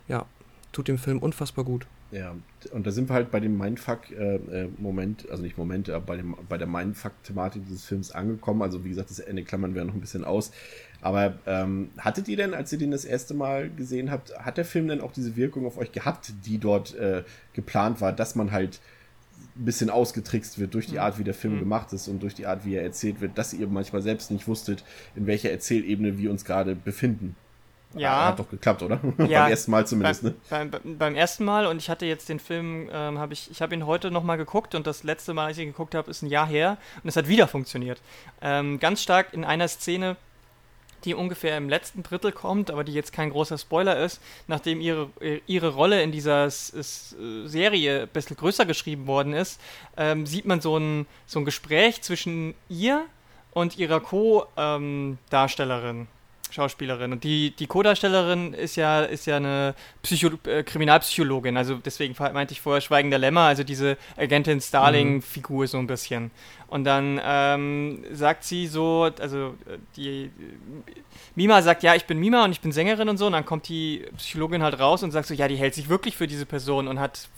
[0.07, 0.26] ja,
[0.72, 1.86] tut dem Film unfassbar gut.
[2.12, 2.34] Ja,
[2.72, 6.36] und da sind wir halt bei dem Mindfuck-Moment, äh, also nicht Moment, aber bei, dem,
[6.49, 8.62] bei der Mindfuck-Thematik dieses Films angekommen.
[8.62, 10.51] Also wie gesagt, das Ende klammern wir noch ein bisschen aus.
[11.03, 14.64] Aber ähm, hattet ihr denn, als ihr den das erste Mal gesehen habt, hat der
[14.64, 17.24] Film denn auch diese Wirkung auf euch gehabt, die dort äh,
[17.55, 18.80] geplant war, dass man halt
[19.57, 20.98] ein bisschen ausgetrickst wird durch die.
[20.98, 21.61] Art, wie der Film mhm.
[21.61, 24.46] gemacht ist und durch die Art, wie er erzählt wird, dass ihr manchmal selbst nicht
[24.46, 24.84] wusstet,
[25.16, 27.36] in welcher Erzählebene wir uns gerade befinden.
[27.94, 28.26] Ja.
[28.26, 29.01] Hat doch geklappt, oder?
[29.18, 30.80] Ja, beim ersten Mal zumindest, beim, ne?
[30.82, 33.74] Beim, beim, ersten Mal und ich hatte jetzt den Film, ähm, habe ich, ich habe
[33.74, 36.28] ihn heute nochmal geguckt und das letzte Mal, als ich ihn geguckt habe, ist ein
[36.28, 38.01] Jahr her und es hat wieder funktioniert.
[38.42, 40.16] Ähm, ganz stark in einer Szene
[41.05, 45.09] die ungefähr im letzten Drittel kommt, aber die jetzt kein großer Spoiler ist, nachdem ihre,
[45.46, 49.61] ihre Rolle in dieser Serie ein bisschen größer geschrieben worden ist,
[49.96, 53.07] ähm, sieht man so ein, so ein Gespräch zwischen ihr
[53.53, 55.96] und ihrer Co-Darstellerin.
[56.01, 56.09] Ähm,
[56.51, 57.12] Schauspielerin.
[57.12, 62.53] Und die, die Co-Darstellerin ist ja, ist ja eine Psycho äh, Kriminalpsychologin, also deswegen meinte
[62.53, 66.30] ich vorher Schweigender Lämmer, also diese Agentin Starling-Figur so ein bisschen.
[66.68, 69.55] Und dann ähm, sagt sie so, also
[69.96, 70.30] die
[71.34, 73.68] Mima sagt, ja, ich bin Mima und ich bin Sängerin und so, und dann kommt
[73.68, 76.86] die Psychologin halt raus und sagt so, ja, die hält sich wirklich für diese Person
[76.86, 77.28] und hat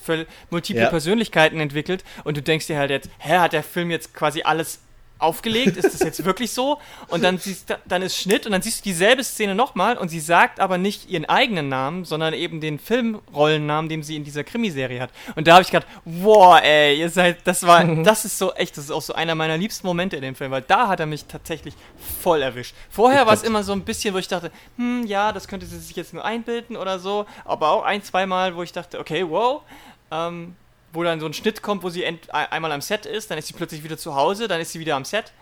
[0.51, 0.91] multiple ja.
[0.91, 4.81] Persönlichkeiten entwickelt und du denkst dir halt jetzt, hä, hat der Film jetzt quasi alles
[5.23, 6.79] aufgelegt, ist das jetzt wirklich so?
[7.09, 10.21] Und dann, siehst, dann ist Schnitt und dann siehst du dieselbe Szene nochmal und sie
[10.21, 15.01] sagt aber nicht ihren eigenen Namen, sondern eben den Filmrollennamen, den sie in dieser Krimiserie
[15.01, 15.11] hat.
[15.37, 18.77] Und da habe ich gedacht, boah, ey, ihr seid, das war, das ist so echt,
[18.77, 21.07] das ist auch so einer meiner liebsten Momente in dem Film, weil da hat er
[21.07, 21.75] mich tatsächlich
[22.21, 22.75] voll erwischt.
[22.91, 25.79] Vorher war es immer so ein bisschen, wo ich dachte, hm, ja, das könnte sie
[25.79, 29.63] sich jetzt nur einbilden oder so, aber auch ein, zweimal, wo ich dachte, okay, wow,
[30.11, 30.57] ähm,
[30.93, 33.55] wo dann so ein Schnitt kommt, wo sie einmal am Set ist, dann ist sie
[33.55, 35.33] plötzlich wieder zu Hause, dann ist sie wieder am Set.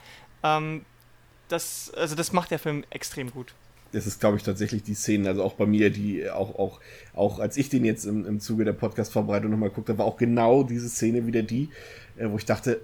[0.42, 0.84] Ähm,
[1.48, 3.54] das, also das macht der Film extrem gut.
[3.92, 6.80] Das ist, glaube ich, tatsächlich die Szene, also auch bei mir, die auch, auch,
[7.12, 10.16] auch als ich den jetzt im, im Zuge der Podcast-Vorbereitung nochmal geguckt habe, war auch
[10.16, 11.70] genau diese Szene wieder die,
[12.16, 12.80] äh, wo ich dachte,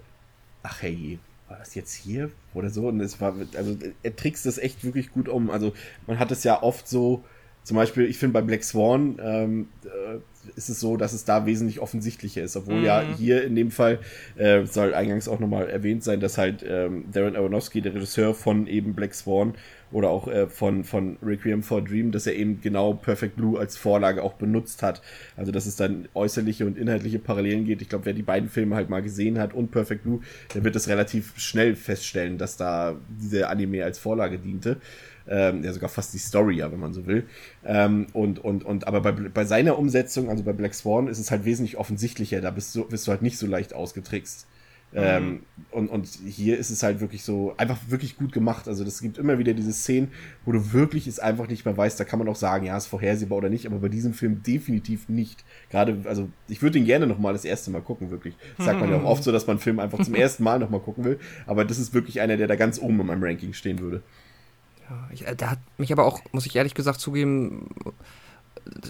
[0.65, 2.89] ach hey, war das jetzt hier oder so?
[2.89, 5.51] Und es war, also er trickst das echt wirklich gut um.
[5.51, 5.75] Also
[6.09, 7.23] man hat es ja oft so,
[7.67, 10.19] zum Beispiel, ich finde bei Black Swan ähm, äh,
[10.55, 12.57] ist es so, dass es da wesentlich offensichtlicher ist.
[12.57, 12.85] Obwohl mhm.
[12.85, 13.99] ja hier in dem Fall
[14.37, 18.69] äh, soll eingangs auch nochmal erwähnt sein, dass halt ähm, Darren Aronofsky, der Regisseur von
[18.69, 19.55] eben Black Swan
[19.91, 23.59] oder auch äh, von, von Requiem for a Dream, dass er eben genau Perfect Blue
[23.59, 25.03] als Vorlage auch benutzt hat.
[25.37, 27.83] Also dass es dann äußerliche und inhaltliche Parallelen geht.
[27.83, 30.21] Ich glaube, wer die beiden Filme halt mal gesehen hat und Perfect Blue,
[30.55, 34.77] der wird es relativ schnell feststellen, dass da diese Anime als Vorlage diente
[35.29, 37.25] ähm, ja sogar fast die Story, ja, wenn man so will.
[37.65, 41.31] Ähm, und, und, und, aber bei, bei seiner Umsetzung, also bei Black Swan, ist es
[41.31, 44.47] halt wesentlich offensichtlicher, da bist du, bist du halt nicht so leicht ausgetrickst.
[44.93, 44.99] Mhm.
[44.99, 45.41] Ähm,
[45.73, 48.69] und, und hier ist es halt wirklich so, einfach wirklich gut gemacht.
[48.69, 50.09] Also es gibt immer wieder diese Szenen,
[50.45, 51.99] wo du wirklich es einfach nicht mehr weißt.
[51.99, 55.09] Da kann man auch sagen, ja, ist vorhersehbar oder nicht, aber bei diesem Film definitiv
[55.09, 55.45] nicht.
[55.71, 58.37] Gerade, also ich würde ihn gerne nochmal das erste Mal gucken, wirklich.
[58.57, 60.61] Das sagt man ja auch oft so, dass man einen Film einfach zum ersten Mal
[60.61, 61.19] nochmal gucken will.
[61.47, 64.03] Aber das ist wirklich einer, der da ganz oben in meinem Ranking stehen würde.
[64.89, 67.69] Ja, ich, äh, der hat mich aber auch, muss ich ehrlich gesagt zugeben,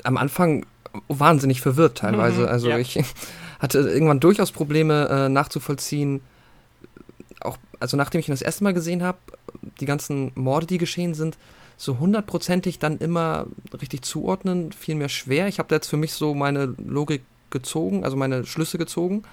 [0.05, 0.66] am Anfang
[1.09, 2.42] wahnsinnig verwirrt teilweise.
[2.42, 2.78] Mhm, also ja.
[2.78, 2.99] ich
[3.59, 6.20] hatte irgendwann durchaus Probleme äh, nachzuvollziehen.
[7.40, 9.18] Auch, also nachdem ich ihn das erste Mal gesehen habe,
[9.80, 11.36] die ganzen Morde, die geschehen sind,
[11.76, 13.47] so hundertprozentig dann immer
[13.80, 15.49] richtig zuordnen, fiel mir schwer.
[15.49, 19.24] Ich habe da jetzt für mich so meine Logik gezogen, also meine Schlüsse gezogen.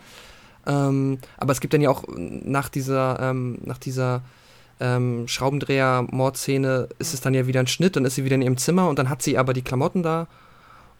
[0.65, 4.23] Ähm, aber es gibt dann ja auch nach dieser, ähm, nach dieser
[4.83, 8.57] ähm, Schraubendreher-Mordszene ist es dann ja wieder ein Schnitt, dann ist sie wieder in ihrem
[8.57, 10.27] Zimmer und dann hat sie aber die Klamotten da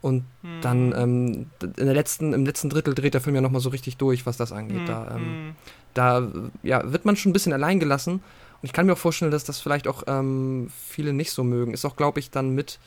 [0.00, 0.60] Und hm.
[0.60, 3.96] dann ähm, in der letzten, im letzten Drittel dreht der Film ja nochmal so richtig
[3.96, 4.80] durch, was das angeht.
[4.80, 4.86] Hm.
[4.86, 5.54] Da, ähm, hm.
[5.94, 6.28] da
[6.62, 8.14] ja, wird man schon ein bisschen allein gelassen.
[8.14, 8.20] Und
[8.62, 11.74] ich kann mir auch vorstellen, dass das vielleicht auch ähm, viele nicht so mögen.
[11.74, 12.78] Ist auch, glaube ich, dann mit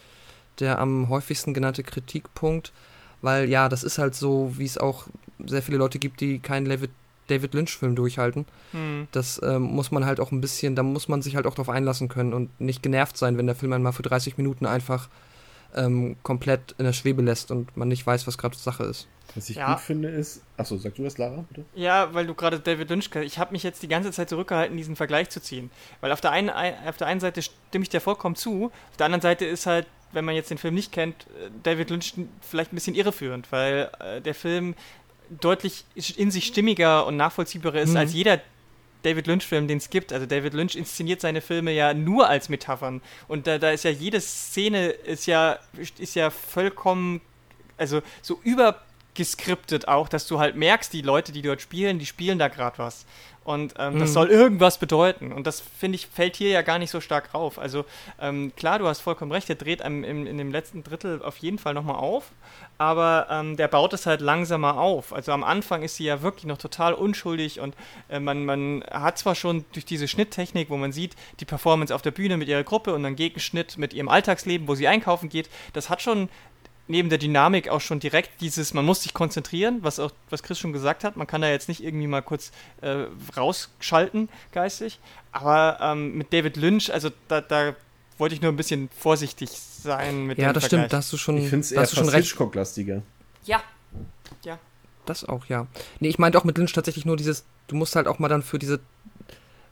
[0.59, 2.71] der am häufigsten genannte Kritikpunkt,
[3.21, 5.05] weil ja, das ist halt so, wie es auch
[5.45, 6.91] sehr viele Leute gibt, die keinen David,
[7.28, 8.45] David Lynch-Film durchhalten.
[8.71, 9.07] Hm.
[9.11, 11.69] Das ähm, muss man halt auch ein bisschen, da muss man sich halt auch drauf
[11.69, 15.09] einlassen können und nicht genervt sein, wenn der Film einmal für 30 Minuten einfach
[15.75, 19.07] ähm, komplett in der Schwebe lässt und man nicht weiß, was gerade Sache ist.
[19.36, 19.73] Was ich ja.
[19.73, 20.41] gut finde ist.
[20.55, 21.65] Achso, sag du das, Lara, bitte?
[21.75, 23.09] Ja, weil du gerade David Lynch.
[23.15, 25.69] Ich habe mich jetzt die ganze Zeit zurückgehalten, diesen Vergleich zu ziehen.
[26.01, 29.05] Weil auf der, einen, auf der einen Seite stimme ich dir vollkommen zu, auf der
[29.05, 32.71] anderen Seite ist halt, wenn man jetzt den Film nicht kennt, äh, David Lynch vielleicht
[32.71, 34.73] ein bisschen irreführend, weil äh, der Film
[35.30, 37.97] deutlich in sich stimmiger und nachvollziehbarer ist mhm.
[37.97, 38.41] als jeder
[39.03, 40.11] David Lynch-Film, den es gibt.
[40.11, 43.01] Also David Lynch inszeniert seine Filme ja nur als Metaphern.
[43.28, 45.59] Und da, da ist ja jede Szene ist ja,
[45.97, 47.21] ist ja vollkommen,
[47.78, 48.39] also so
[49.18, 52.78] übergeskriptet auch, dass du halt merkst, die Leute, die dort spielen, die spielen da gerade
[52.78, 53.05] was.
[53.43, 53.99] Und ähm, mhm.
[53.99, 55.32] das soll irgendwas bedeuten.
[55.32, 57.57] Und das, finde ich, fällt hier ja gar nicht so stark rauf.
[57.57, 57.86] Also
[58.20, 61.38] ähm, klar, du hast vollkommen recht, der dreht einem im, in dem letzten Drittel auf
[61.38, 62.32] jeden Fall nochmal auf.
[62.78, 65.13] Aber ähm, der baut es halt langsamer auf.
[65.13, 67.74] Also am Anfang ist sie ja wirklich noch total unschuldig und
[68.09, 72.01] äh, man, man hat zwar schon durch diese Schnitttechnik, wo man sieht, die Performance auf
[72.01, 75.49] der Bühne mit ihrer Gruppe und dann Gegenschnitt mit ihrem Alltagsleben, wo sie einkaufen geht,
[75.72, 76.28] das hat schon
[76.88, 80.59] neben der Dynamik auch schon direkt dieses, man muss sich konzentrieren, was auch, was Chris
[80.59, 84.99] schon gesagt hat, man kann da jetzt nicht irgendwie mal kurz äh, rausschalten, geistig.
[85.31, 87.75] Aber ähm, mit David Lynch, also da, da
[88.17, 90.79] wollte ich nur ein bisschen vorsichtig sein mit Ja, das Vergleich.
[90.81, 92.27] stimmt, da hast du schon, ich finde es schon recht.
[92.27, 93.03] Hitchcock-lastiger.
[93.45, 93.61] Ja.
[94.43, 94.59] Ja.
[95.05, 95.67] Das auch, ja.
[95.99, 98.41] Nee, ich meinte auch mit Lynch tatsächlich nur dieses, du musst halt auch mal dann
[98.43, 98.79] für diese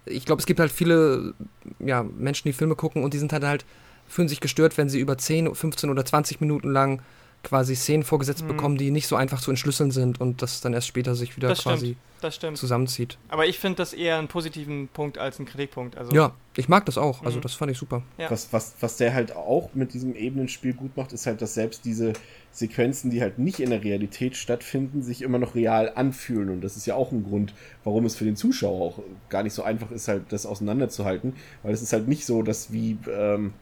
[0.05, 1.33] ich glaube, es gibt halt viele
[1.79, 3.65] ja, Menschen, die Filme gucken und die sind halt halt
[4.07, 7.01] fühlen sich gestört, wenn sie über 10, 15 oder 20 Minuten lang
[7.45, 8.49] quasi Szenen vorgesetzt mhm.
[8.49, 11.47] bekommen, die nicht so einfach zu entschlüsseln sind und das dann erst später sich wieder
[11.47, 11.95] das quasi
[12.29, 13.17] stimmt, zusammenzieht.
[13.29, 15.95] Aber ich finde das eher einen positiven Punkt als einen Kritikpunkt.
[15.95, 17.23] Also ja, ich mag das auch.
[17.23, 17.41] Also mhm.
[17.43, 18.01] das fand ich super.
[18.17, 18.29] Ja.
[18.31, 21.85] Was, was, was der halt auch mit diesem Ebenenspiel gut macht, ist halt, dass selbst
[21.85, 22.13] diese
[22.51, 26.49] Sequenzen, die halt nicht in der Realität stattfinden, sich immer noch real anfühlen.
[26.49, 27.53] Und das ist ja auch ein Grund,
[27.83, 28.99] warum es für den Zuschauer auch
[29.29, 31.33] gar nicht so einfach ist, halt das auseinanderzuhalten.
[31.61, 32.97] Weil es ist halt nicht so, dass wie...
[33.07, 33.53] Ähm,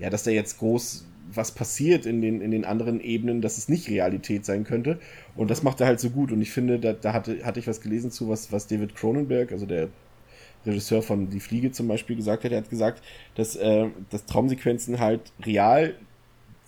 [0.00, 3.68] ja, dass da jetzt groß was passiert in den, in den anderen Ebenen, dass es
[3.68, 4.98] nicht Realität sein könnte.
[5.36, 6.32] Und das macht er halt so gut.
[6.32, 9.52] Und ich finde, da, da hatte, hatte ich was gelesen zu, was, was David Cronenberg,
[9.52, 9.88] also der
[10.66, 12.52] Regisseur von Die Fliege zum Beispiel, gesagt hat.
[12.52, 13.02] Er hat gesagt,
[13.34, 15.94] dass, äh, dass Traumsequenzen halt real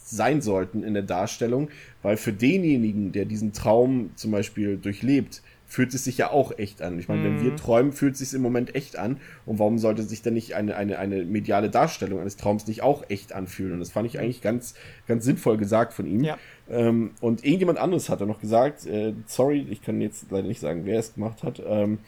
[0.05, 1.69] sein sollten in der Darstellung,
[2.03, 5.43] weil für denjenigen, der diesen Traum zum Beispiel durchlebt,
[5.73, 6.99] fühlt es sich ja auch echt an.
[6.99, 7.25] Ich meine, mm.
[7.25, 7.57] wenn wir mhm.
[7.57, 9.17] träumen, fühlt es sich im Moment echt an.
[9.47, 13.05] Und warum sollte sich denn nicht eine, eine, eine mediale Darstellung eines Traums nicht auch
[13.09, 13.73] echt anfühlen?
[13.73, 14.75] Und das fand ich eigentlich ganz,
[15.09, 16.25] ganz sinnvoll gesagt von ihm.
[16.25, 16.37] Ja.
[16.69, 20.61] Ähm, und irgendjemand anderes hat er noch gesagt, äh, sorry, ich kann jetzt leider nicht
[20.61, 22.01] sagen, wer es gemacht hat, ähm,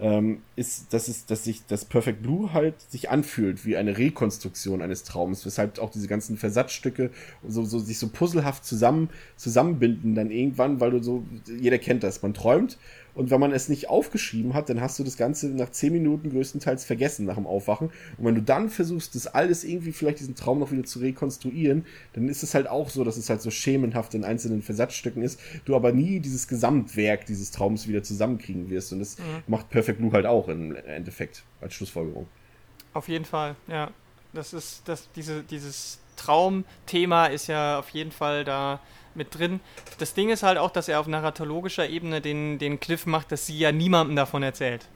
[0.00, 4.82] ähm, ist, dass es, dass sich das Perfect Blue halt sich anfühlt wie eine Rekonstruktion
[4.82, 7.10] eines Traums, weshalb auch diese ganzen Versatzstücke
[7.46, 12.22] so, so sich so puzzlehaft zusammen zusammenbinden dann irgendwann, weil du so jeder kennt das,
[12.22, 12.76] man träumt
[13.14, 16.30] und wenn man es nicht aufgeschrieben hat, dann hast du das Ganze nach zehn Minuten
[16.30, 17.90] größtenteils vergessen nach dem Aufwachen.
[18.18, 21.86] Und wenn du dann versuchst, das alles irgendwie vielleicht diesen Traum noch wieder zu rekonstruieren,
[22.14, 25.40] dann ist es halt auch so, dass es halt so schemenhaft in einzelnen Versatzstücken ist,
[25.64, 28.92] du aber nie dieses Gesamtwerk dieses Traums wieder zusammenkriegen wirst.
[28.92, 29.42] Und das mhm.
[29.46, 32.26] macht Perfect Blue halt auch im Endeffekt als Schlussfolgerung.
[32.92, 33.90] Auf jeden Fall, ja.
[34.32, 38.80] Das ist, das, diese, dieses Traumthema ist ja auf jeden Fall da
[39.16, 39.60] mit drin.
[39.98, 43.46] Das Ding ist halt auch, dass er auf narratologischer Ebene den, den Cliff macht, dass
[43.46, 44.86] sie ja niemandem davon erzählt.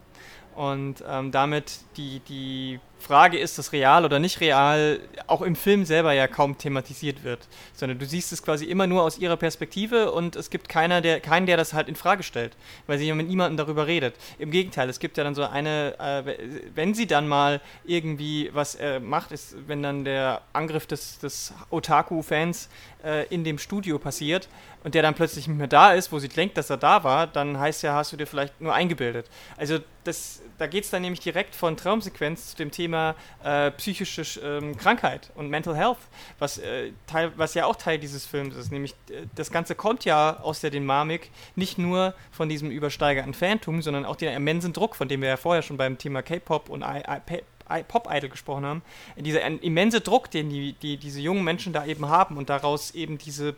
[0.54, 5.84] Und ähm, damit die, die Frage, ist das real oder nicht real, auch im Film
[5.84, 7.46] selber ja kaum thematisiert wird.
[7.74, 11.20] Sondern du siehst es quasi immer nur aus ihrer Perspektive und es gibt keiner, der,
[11.20, 14.14] keinen, der das halt in Frage stellt, weil sie ja mit niemandem darüber redet.
[14.38, 16.34] Im Gegenteil, es gibt ja dann so eine, äh,
[16.74, 21.52] wenn sie dann mal irgendwie was äh, macht, ist, wenn dann der Angriff des, des
[21.70, 22.68] Otaku-Fans
[23.04, 24.48] äh, in dem Studio passiert
[24.84, 27.26] und der dann plötzlich nicht mehr da ist, wo sie denkt, dass er da war,
[27.26, 29.26] dann heißt ja, hast du dir vielleicht nur eingebildet.
[29.56, 34.22] Also das, da geht es dann nämlich direkt von Traumsequenz zu dem Thema äh, psychische
[34.40, 35.98] ähm, Krankheit und Mental Health,
[36.38, 38.72] was, äh, Teil, was ja auch Teil dieses Films ist.
[38.72, 43.82] Nämlich äh, das Ganze kommt ja aus der Dynamik nicht nur von diesem übersteigerten Phantom,
[43.82, 46.82] sondern auch den immensen Druck, von dem wir ja vorher schon beim Thema K-Pop und
[46.82, 48.82] I, I, Pop-Idol gesprochen haben,
[49.16, 53.18] dieser immense Druck, den die, die, diese jungen Menschen da eben haben und daraus eben
[53.18, 53.54] diese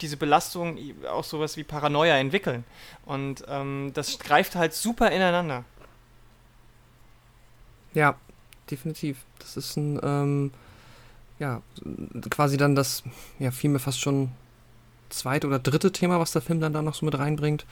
[0.00, 0.78] diese Belastung
[1.10, 2.64] auch sowas wie Paranoia entwickeln.
[3.04, 5.64] Und ähm, das greift halt super ineinander.
[7.98, 8.14] Ja,
[8.70, 9.24] definitiv.
[9.40, 10.50] Das ist ein, ähm,
[11.40, 11.62] ja,
[12.30, 13.02] quasi dann das,
[13.40, 14.28] ja, fiel mir fast schon
[15.08, 17.66] zweite oder dritte Thema, was der Film dann da noch so mit reinbringt.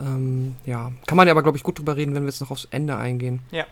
[0.00, 2.50] Ähm, ja, kann man ja aber, glaube ich, gut drüber reden, wenn wir jetzt noch
[2.50, 3.40] aufs Ende eingehen.
[3.50, 3.66] Ja.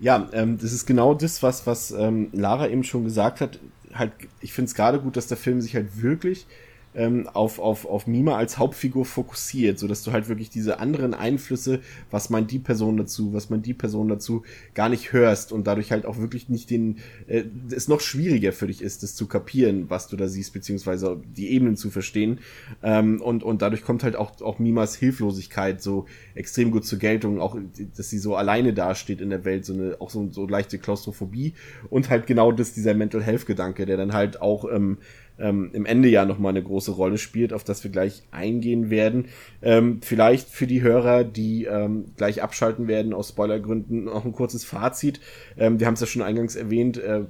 [0.00, 3.58] Ja, ähm, das ist genau das, was, was ähm, Lara eben schon gesagt hat.
[3.94, 6.46] Halt, ich finde es gerade gut, dass der Film sich halt wirklich
[6.94, 11.14] ähm, auf, auf, auf Mima als Hauptfigur fokussiert, so dass du halt wirklich diese anderen
[11.14, 11.80] Einflüsse,
[12.10, 14.42] was meint die Person dazu, was meint die Person dazu,
[14.74, 18.66] gar nicht hörst und dadurch halt auch wirklich nicht den, äh, es noch schwieriger für
[18.66, 22.40] dich ist, das zu kapieren, was du da siehst, beziehungsweise die Ebenen zu verstehen.
[22.82, 27.40] Ähm, und, und dadurch kommt halt auch, auch Mimas Hilflosigkeit so extrem gut zur Geltung,
[27.40, 27.56] auch,
[27.96, 31.54] dass sie so alleine dasteht in der Welt, so eine, auch so, so leichte Klaustrophobie
[31.88, 34.98] und halt genau das, dieser Mental Health Gedanke, der dann halt auch, ähm,
[35.40, 39.26] ähm, im Ende ja nochmal eine große Rolle spielt, auf das wir gleich eingehen werden.
[39.62, 44.64] Ähm, vielleicht für die Hörer, die ähm, gleich abschalten werden aus Spoilergründen, noch ein kurzes
[44.64, 45.20] Fazit.
[45.56, 47.22] Ähm, wir haben es ja schon eingangs erwähnt, äh,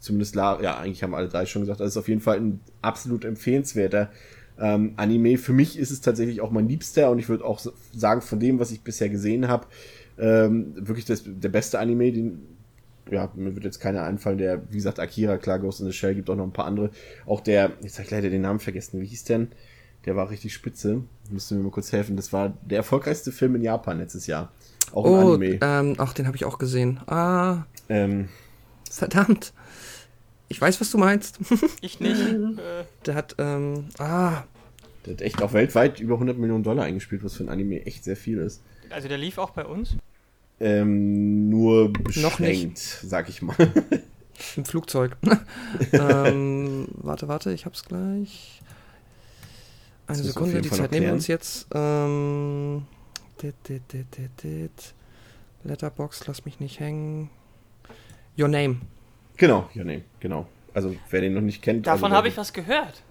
[0.00, 2.60] zumindest, La ja, eigentlich haben alle drei schon gesagt, das ist auf jeden Fall ein
[2.82, 4.10] absolut empfehlenswerter
[4.58, 5.38] ähm, Anime.
[5.38, 7.60] Für mich ist es tatsächlich auch mein Liebster und ich würde auch
[7.92, 9.66] sagen, von dem, was ich bisher gesehen habe,
[10.18, 12.53] ähm, wirklich das, der beste Anime, den
[13.10, 16.14] ja, mir wird jetzt keiner einfallen, der, wie gesagt, Akira, klar, Ghost in the Shell,
[16.14, 16.90] gibt auch noch ein paar andere.
[17.26, 19.48] Auch der, jetzt habe ich leider den Namen vergessen, wie hieß denn?
[20.06, 21.02] Der war richtig spitze.
[21.30, 22.16] Müsste mir mal kurz helfen.
[22.16, 24.52] Das war der erfolgreichste Film in Japan letztes Jahr.
[24.92, 25.58] Auch oh, Anime.
[25.62, 27.00] Ähm, ach, den habe ich auch gesehen.
[27.06, 27.64] Ah.
[27.88, 28.28] Ähm.
[28.90, 29.54] Verdammt.
[30.48, 31.38] Ich weiß, was du meinst.
[31.80, 32.20] ich nicht.
[33.06, 34.44] der hat, ähm, ah.
[35.06, 38.04] Der hat echt auch weltweit über 100 Millionen Dollar eingespielt, was für ein Anime echt
[38.04, 38.62] sehr viel ist.
[38.90, 39.96] Also der lief auch bei uns?
[40.60, 43.56] Ähm, nur beschränkt, sag ich mal.
[44.56, 45.16] Im Flugzeug.
[45.92, 48.60] ähm, warte, warte, ich hab's gleich.
[50.06, 51.66] Eine Sekunde, die Zeit nehmen wir uns jetzt.
[51.74, 52.84] Ähm,
[53.40, 53.82] dit, dit,
[54.42, 54.94] dit,
[55.64, 57.30] Letterbox, lass mich nicht hängen.
[58.38, 58.80] Your Name.
[59.36, 60.46] Genau, Your Name, genau.
[60.74, 61.86] Also, wer den noch nicht kennt.
[61.86, 63.02] Davon also, habe ich was gehört.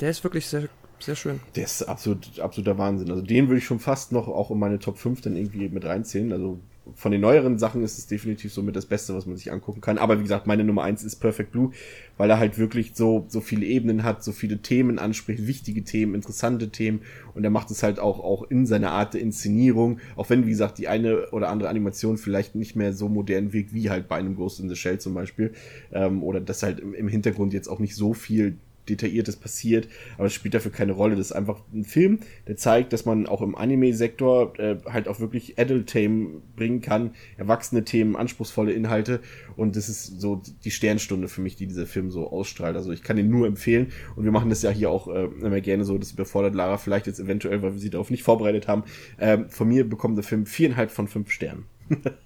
[0.00, 0.68] Der ist wirklich sehr,
[0.98, 1.40] sehr schön.
[1.54, 3.10] Der ist absolut, absoluter Wahnsinn.
[3.10, 5.84] Also, den würde ich schon fast noch auch in meine Top 5 dann irgendwie mit
[5.84, 6.32] reinzählen.
[6.32, 6.58] Also,
[6.94, 9.80] von den neueren Sachen ist es definitiv so mit das Beste, was man sich angucken
[9.80, 9.96] kann.
[9.96, 11.72] Aber wie gesagt, meine Nummer eins ist Perfect Blue,
[12.18, 16.14] weil er halt wirklich so, so viele Ebenen hat, so viele Themen anspricht, wichtige Themen,
[16.14, 17.00] interessante Themen.
[17.34, 19.98] Und er macht es halt auch, auch in seiner Art der Inszenierung.
[20.16, 23.72] Auch wenn, wie gesagt, die eine oder andere Animation vielleicht nicht mehr so modern wirkt,
[23.72, 25.54] wie halt bei einem Ghost in the Shell zum Beispiel.
[25.92, 28.58] Ähm, oder dass halt im, im Hintergrund jetzt auch nicht so viel
[28.88, 31.16] Detailliertes passiert, aber es spielt dafür keine Rolle.
[31.16, 35.20] Das ist einfach ein Film, der zeigt, dass man auch im Anime-Sektor äh, halt auch
[35.20, 39.20] wirklich Adult-Themen bringen kann, erwachsene Themen, anspruchsvolle Inhalte
[39.56, 42.76] und das ist so die Sternstunde für mich, die dieser Film so ausstrahlt.
[42.76, 45.60] Also ich kann ihn nur empfehlen und wir machen das ja hier auch äh, immer
[45.60, 48.84] gerne so, das überfordert Lara vielleicht jetzt eventuell, weil wir sie darauf nicht vorbereitet haben.
[49.18, 51.66] Ähm, von mir bekommt der Film viereinhalb von fünf Sternen.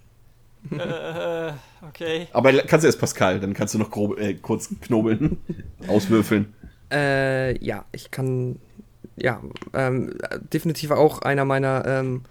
[0.71, 1.51] äh,
[1.87, 2.27] okay.
[2.33, 5.37] Aber kannst du erst Pascal, dann kannst du noch grob, äh, kurz knobeln,
[5.87, 6.53] auswürfeln.
[6.91, 8.59] Äh, ja, ich kann,
[9.15, 9.41] ja,
[9.73, 10.15] ähm,
[10.51, 12.23] definitiv auch einer meiner ähm,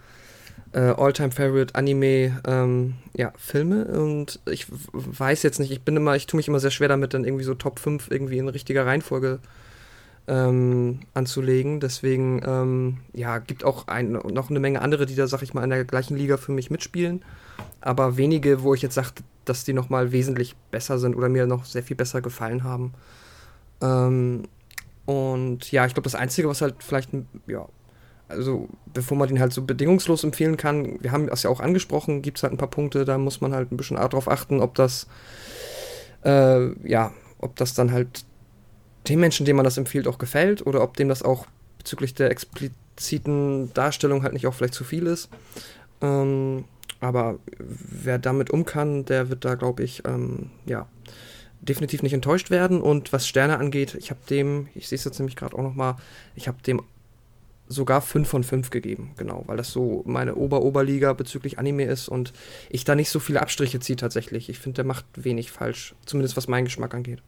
[0.72, 6.26] äh, All-Time-Favorite Anime, ähm, ja, Filme und ich weiß jetzt nicht, ich bin immer, ich
[6.26, 9.38] tue mich immer sehr schwer damit, dann irgendwie so Top 5 irgendwie in richtiger Reihenfolge
[10.26, 11.80] ähm, anzulegen.
[11.80, 15.64] Deswegen, ähm, ja, gibt auch ein, noch eine Menge andere, die da, sag ich mal,
[15.64, 17.24] in der gleichen Liga für mich mitspielen
[17.80, 19.10] aber wenige, wo ich jetzt sage,
[19.44, 22.92] dass die nochmal wesentlich besser sind oder mir noch sehr viel besser gefallen haben.
[23.80, 24.44] Ähm,
[25.06, 27.10] und ja, ich glaube, das Einzige, was halt vielleicht,
[27.46, 27.66] ja,
[28.28, 32.20] also bevor man den halt so bedingungslos empfehlen kann, wir haben das ja auch angesprochen,
[32.20, 34.74] gibt es halt ein paar Punkte, da muss man halt ein bisschen darauf achten, ob
[34.74, 35.06] das,
[36.24, 38.24] äh, ja, ob das dann halt
[39.08, 41.46] dem Menschen, dem man das empfiehlt, auch gefällt oder ob dem das auch
[41.78, 45.30] bezüglich der expliziten Darstellung halt nicht auch vielleicht zu viel ist.
[46.02, 46.64] Ähm,
[47.00, 50.88] aber wer damit um kann, der wird da, glaube ich, ähm, ja,
[51.60, 52.80] definitiv nicht enttäuscht werden.
[52.80, 55.96] Und was Sterne angeht, ich habe dem, ich sehe es jetzt nämlich gerade auch nochmal,
[56.34, 56.82] ich habe dem
[57.68, 62.32] sogar 5 von 5 gegeben, genau, weil das so meine Ober-Oberliga bezüglich Anime ist und
[62.70, 64.48] ich da nicht so viele Abstriche ziehe tatsächlich.
[64.48, 67.22] Ich finde, der macht wenig falsch, zumindest was meinen Geschmack angeht.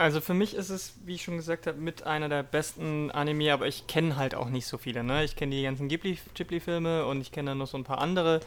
[0.00, 3.52] Also für mich ist es, wie ich schon gesagt habe, mit einer der besten Anime,
[3.52, 5.04] aber ich kenne halt auch nicht so viele.
[5.04, 5.24] Ne?
[5.24, 8.40] Ich kenne die ganzen Ghibli-Filme und ich kenne noch so ein paar andere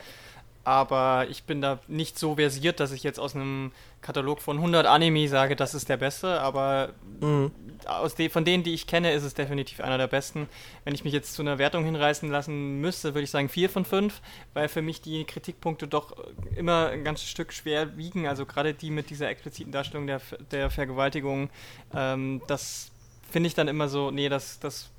[0.64, 4.86] aber ich bin da nicht so versiert, dass ich jetzt aus einem Katalog von 100
[4.86, 6.89] Anime sage, das ist der beste, aber
[7.22, 7.51] mhm.
[7.86, 10.47] aus de von denen, die ich kenne, ist es definitiv einer der besten.
[10.84, 13.86] Wenn ich mich jetzt zu einer Wertung hinreißen lassen müsste, würde ich sagen 4 von
[13.86, 14.22] 5,
[14.53, 16.16] weil für mich die Kritikpunkte doch
[16.55, 20.70] immer ein ganzes Stück schwer wiegen, also gerade die mit dieser expliziten Darstellung der, der
[20.70, 21.49] Vergewaltigung,
[21.93, 22.91] ähm, das
[23.32, 24.91] finde ich dann immer so, nee, das, das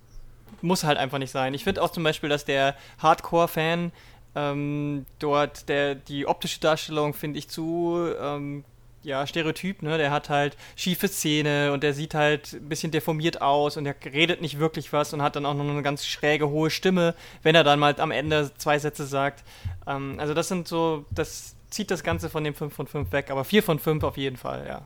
[0.63, 1.55] muss halt einfach nicht sein.
[1.55, 3.93] Ich finde auch zum Beispiel, dass der Hardcore-Fan
[4.35, 8.65] ähm, dort der, die optische Darstellung finde ich zu ähm,
[9.05, 9.99] ja, Stereotyp, ne?
[9.99, 13.95] Der hat halt schiefe Zähne und der sieht halt ein bisschen deformiert aus und der
[14.05, 17.55] redet nicht wirklich was und hat dann auch noch eine ganz schräge, hohe Stimme, wenn
[17.55, 19.45] er dann mal am Ende zwei Sätze sagt.
[19.87, 23.31] Ähm, also das sind so, das zieht das Ganze von dem 5 von 5 weg,
[23.31, 24.83] aber 4 von 5 auf jeden Fall, ja.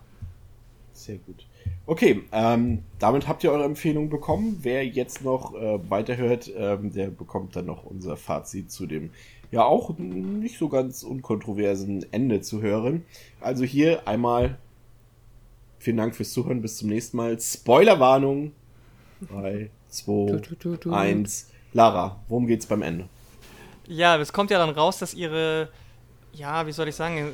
[0.92, 1.46] Sehr gut.
[1.86, 4.58] Okay, ähm, damit habt ihr eure Empfehlung bekommen.
[4.62, 9.10] Wer jetzt noch äh, weiterhört, ähm, der bekommt dann noch unser Fazit zu dem
[9.50, 13.04] ja auch nicht so ganz unkontroversen Ende zu hören.
[13.40, 14.58] Also hier einmal
[15.78, 16.62] vielen Dank fürs Zuhören.
[16.62, 17.40] Bis zum nächsten Mal.
[17.40, 18.52] Spoilerwarnung.
[19.30, 21.50] 3, 2, 1.
[21.72, 23.08] Lara, worum geht's beim Ende?
[23.86, 25.70] Ja, es kommt ja dann raus, dass ihre,
[26.32, 27.32] ja, wie soll ich sagen,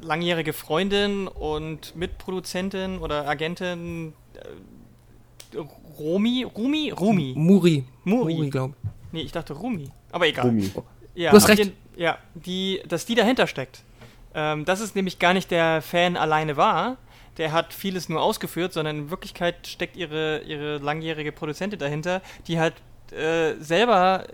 [0.00, 5.58] langjährige Freundin und Mitproduzentin oder Agentin äh,
[5.98, 7.34] Romi, Rumi, Rumi.
[7.36, 7.84] Muri.
[8.04, 8.90] Muri, Muri glaube ich.
[9.12, 9.90] Nee, ich dachte Rumi.
[10.12, 10.46] Aber egal.
[10.46, 10.70] Rumi.
[11.18, 11.58] Ja, du hast recht.
[11.58, 13.82] Den, ja, die, dass die dahinter steckt.
[14.34, 16.96] Ähm, dass es nämlich gar nicht der Fan alleine war,
[17.38, 22.60] der hat vieles nur ausgeführt, sondern in Wirklichkeit steckt ihre, ihre langjährige Produzentin dahinter, die
[22.60, 22.74] halt
[23.10, 24.26] äh, selber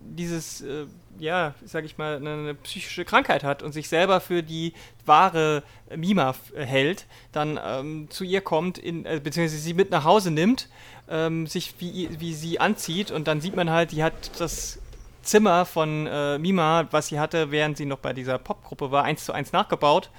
[0.00, 0.86] dieses, äh,
[1.18, 4.72] ja, sag ich mal, eine, eine, psychische Krankheit hat und sich selber für die
[5.06, 5.62] wahre
[5.94, 10.68] Mima hält, dann ähm, zu ihr kommt, in, äh, beziehungsweise sie mit nach Hause nimmt,
[11.08, 14.81] ähm, sich wie, wie sie anzieht und dann sieht man halt, die hat das
[15.22, 19.24] Zimmer von äh, Mima, was sie hatte, während sie noch bei dieser Popgruppe war, eins
[19.24, 20.10] zu eins nachgebaut.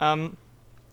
[0.00, 0.36] Ähm,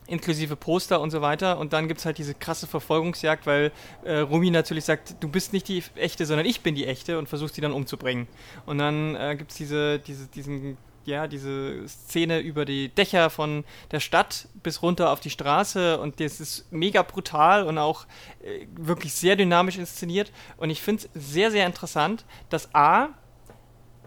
[0.07, 1.57] inklusive Poster und so weiter.
[1.57, 3.71] Und dann gibt es halt diese krasse Verfolgungsjagd, weil
[4.03, 7.29] äh, Rumi natürlich sagt, du bist nicht die echte, sondern ich bin die echte und
[7.29, 8.27] versucht sie dann umzubringen.
[8.65, 13.63] Und dann äh, gibt es diese, diese, diesen, ja, diese Szene über die Dächer von
[13.91, 18.05] der Stadt bis runter auf die Straße und das ist mega brutal und auch
[18.41, 20.31] äh, wirklich sehr dynamisch inszeniert.
[20.57, 23.09] Und ich finde es sehr, sehr interessant, dass A,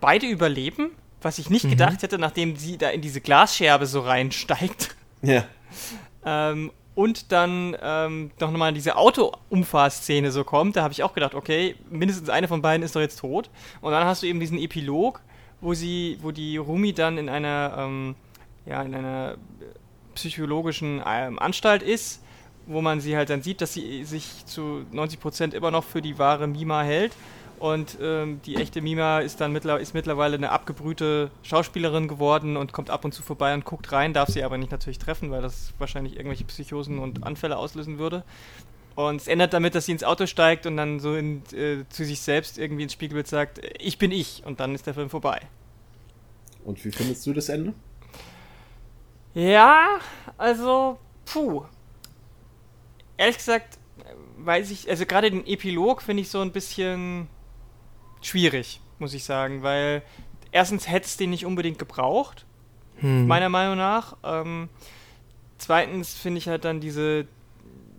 [0.00, 0.90] beide überleben,
[1.22, 1.70] was ich nicht mhm.
[1.70, 4.94] gedacht hätte, nachdem sie da in diese Glasscherbe so reinsteigt.
[5.22, 5.44] Ja.
[6.24, 11.34] ähm, und dann ähm, noch mal diese Auto-Umfahrszene so kommt, da habe ich auch gedacht,
[11.34, 13.50] okay, mindestens eine von beiden ist doch jetzt tot.
[13.82, 15.20] Und dann hast du eben diesen Epilog,
[15.60, 18.14] wo sie, wo die Rumi dann in einer, ähm,
[18.64, 19.36] ja, in einer
[20.14, 22.22] psychologischen ähm, Anstalt ist,
[22.66, 26.18] wo man sie halt dann sieht, dass sie sich zu 90% immer noch für die
[26.18, 27.12] wahre Mima hält
[27.58, 32.72] und ähm, die echte Mima ist dann mittler ist mittlerweile eine abgebrühte Schauspielerin geworden und
[32.72, 35.42] kommt ab und zu vorbei und guckt rein, darf sie aber nicht natürlich treffen, weil
[35.42, 38.24] das wahrscheinlich irgendwelche Psychosen und Anfälle auslösen würde.
[38.94, 42.04] Und es endet damit, dass sie ins Auto steigt und dann so in, äh, zu
[42.04, 44.42] sich selbst irgendwie ins Spiegelbild sagt, ich bin ich.
[44.46, 45.40] Und dann ist der Film vorbei.
[46.64, 47.74] Und wie findest du das Ende?
[49.34, 50.00] Ja,
[50.38, 51.64] also, puh.
[53.18, 53.78] Ehrlich gesagt,
[54.38, 57.28] weiß ich, also gerade den Epilog finde ich so ein bisschen
[58.22, 60.02] schwierig, muss ich sagen, weil
[60.52, 62.46] erstens hätte es den nicht unbedingt gebraucht,
[62.98, 63.26] hm.
[63.26, 64.16] meiner Meinung nach.
[64.24, 64.68] Ähm,
[65.58, 67.26] zweitens finde ich halt dann diese,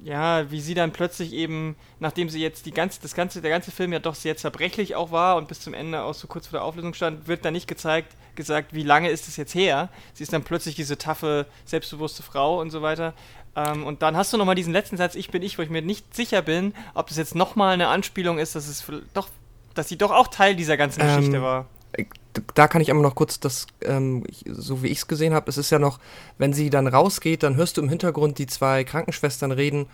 [0.04, 3.72] ja, wie sie dann plötzlich eben, nachdem sie jetzt die ganze, das ganze, der ganze
[3.72, 6.60] Film ja doch sehr zerbrechlich auch war und bis zum Ende auch so kurz vor
[6.60, 9.90] der Auflösung stand, wird dann nicht gezeigt, gesagt, wie lange ist es jetzt her.
[10.14, 13.14] Sie ist dann plötzlich diese taffe, selbstbewusste Frau und so weiter.
[13.56, 15.82] Ähm, und dann hast du nochmal diesen letzten Satz, ich bin ich, wo ich mir
[15.82, 19.28] nicht sicher bin, ob das jetzt nochmal eine Anspielung ist, dass es doch
[19.78, 21.68] dass sie doch auch Teil dieser ganzen ähm, Geschichte war.
[22.54, 25.58] Da kann ich immer noch kurz das, ähm, so wie ich es gesehen habe, es
[25.58, 26.00] ist ja noch,
[26.38, 29.88] wenn sie dann rausgeht, dann hörst du im Hintergrund die zwei Krankenschwestern reden,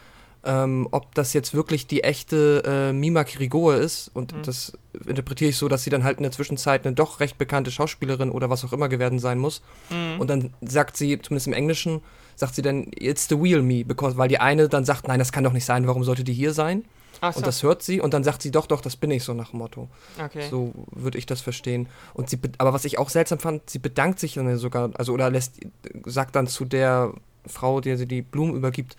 [0.46, 4.12] ähm, ob das jetzt wirklich die echte äh, Mima Kirigoe ist.
[4.14, 4.44] Und mhm.
[4.44, 4.74] das
[5.08, 8.30] interpretiere ich so, dass sie dann halt in der Zwischenzeit eine doch recht bekannte Schauspielerin
[8.30, 9.62] oder was auch immer geworden sein muss.
[9.90, 10.20] Mhm.
[10.20, 12.02] Und dann sagt sie, zumindest im Englischen,
[12.36, 15.32] sagt sie dann, it's the real me, because, weil die eine dann sagt, nein, das
[15.32, 16.84] kann doch nicht sein, warum sollte die hier sein?
[17.22, 17.38] So.
[17.38, 19.51] Und das hört sie und dann sagt sie, doch, doch, das bin ich so nach
[19.51, 19.89] dem Motto.
[20.24, 20.47] Okay.
[20.49, 21.88] So würde ich das verstehen.
[22.14, 25.30] Und sie, aber was ich auch seltsam fand, sie bedankt sich dann sogar, also oder
[25.30, 25.59] lässt,
[26.05, 27.14] sagt dann zu der
[27.45, 28.97] Frau, der sie die Blumen übergibt,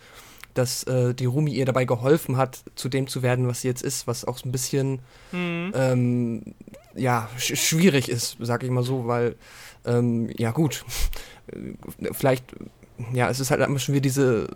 [0.55, 3.83] dass äh, die Rumi ihr dabei geholfen hat, zu dem zu werden, was sie jetzt
[3.83, 4.99] ist, was auch so ein bisschen
[5.31, 5.73] mhm.
[5.75, 6.43] ähm,
[6.95, 9.35] ja, sch schwierig ist, sag ich mal so, weil
[9.85, 10.85] ähm, ja gut,
[12.13, 12.45] vielleicht,
[13.13, 14.47] ja, es ist halt immer schon wieder diese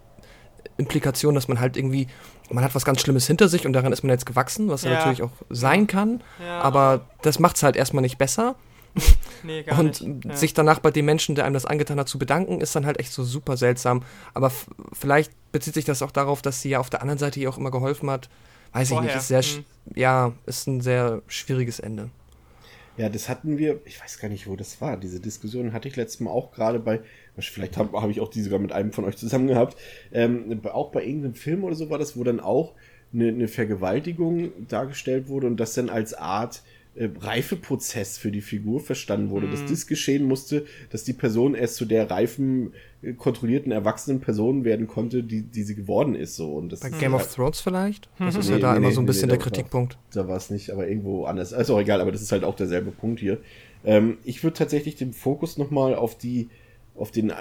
[0.78, 2.08] Implikation, dass man halt irgendwie
[2.50, 4.92] man hat was ganz Schlimmes hinter sich und daran ist man jetzt gewachsen, was ja.
[4.92, 6.22] natürlich auch sein kann.
[6.44, 6.62] Ja.
[6.62, 8.56] Aber das macht es halt erstmal nicht besser.
[9.42, 10.26] Nee, gar und nicht.
[10.26, 10.36] Ja.
[10.36, 13.00] sich danach bei dem Menschen, der einem das angetan hat, zu bedanken, ist dann halt
[13.00, 14.04] echt so super seltsam.
[14.34, 14.52] Aber
[14.92, 17.58] vielleicht bezieht sich das auch darauf, dass sie ja auf der anderen Seite ihr auch
[17.58, 18.30] immer geholfen hat.
[18.74, 19.08] Weiß Vorher.
[19.10, 19.22] ich nicht.
[19.22, 19.66] Ist sehr, mhm.
[19.96, 22.10] Ja, ist ein sehr schwieriges Ende.
[22.98, 24.98] Ja, das hatten wir, ich weiß gar nicht, wo das war.
[24.98, 27.00] Diese Diskussion hatte ich letztes Mal auch gerade bei,
[27.42, 29.78] vielleicht habe hab ich auch die sogar mit einem von euch zusammen gehabt,
[30.12, 32.74] ähm, auch bei irgendeinem Film oder so war das, wo dann auch
[33.14, 36.62] eine, eine Vergewaltigung dargestellt wurde und das dann als Art
[36.96, 39.52] äh, Reifeprozess für die Figur verstanden wurde, mhm.
[39.52, 44.64] dass das geschehen musste, dass die Person erst zu der reifen, äh, kontrollierten, erwachsenen Person
[44.64, 46.36] werden konnte, die, die sie geworden ist.
[46.36, 46.52] So.
[46.52, 48.10] Und das Bei Game of Thrones vielleicht?
[48.20, 49.98] Das ist nee, ja da nee, immer so ein bisschen nee, der Kritikpunkt.
[50.14, 51.54] Da war es nicht, aber irgendwo anders.
[51.54, 53.38] Also auch egal, aber das ist halt auch derselbe Punkt hier.
[53.86, 56.50] Ähm, ich würde tatsächlich den Fokus nochmal auf die
[57.00, 57.36] auf den äh,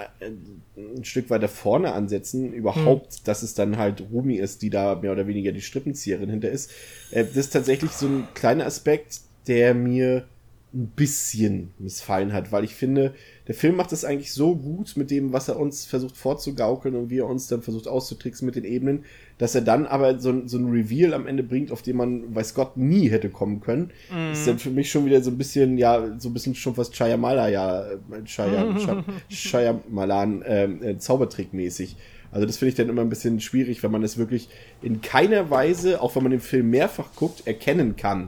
[0.77, 3.19] ein Stück weiter vorne ansetzen, überhaupt, hm.
[3.25, 6.71] dass es dann halt Rumi ist, die da mehr oder weniger die Strippenzieherin hinter ist.
[7.11, 10.25] Äh, das ist tatsächlich so ein kleiner Aspekt, der mir
[10.73, 13.13] ein bisschen missfallen hat, weil ich finde,
[13.49, 17.09] der Film macht es eigentlich so gut mit dem, was er uns versucht vorzugaukeln und
[17.09, 19.05] wie er uns dann versucht auszutricksen mit den Ebenen,
[19.39, 22.53] dass er dann aber so, so ein Reveal am Ende bringt, auf den man, weiß
[22.53, 23.89] Gott, nie hätte kommen können.
[24.11, 24.33] Mm.
[24.33, 26.95] Ist dann für mich schon wieder so ein bisschen, ja, so ein bisschen schon fast
[26.95, 27.85] Shyamala, ja,
[28.23, 31.95] Shia, Shyamalan äh, äh, Zaubertrick-mäßig.
[32.31, 34.49] Also das finde ich dann immer ein bisschen schwierig, wenn man es wirklich
[34.83, 38.27] in keiner Weise, auch wenn man den Film mehrfach guckt, erkennen kann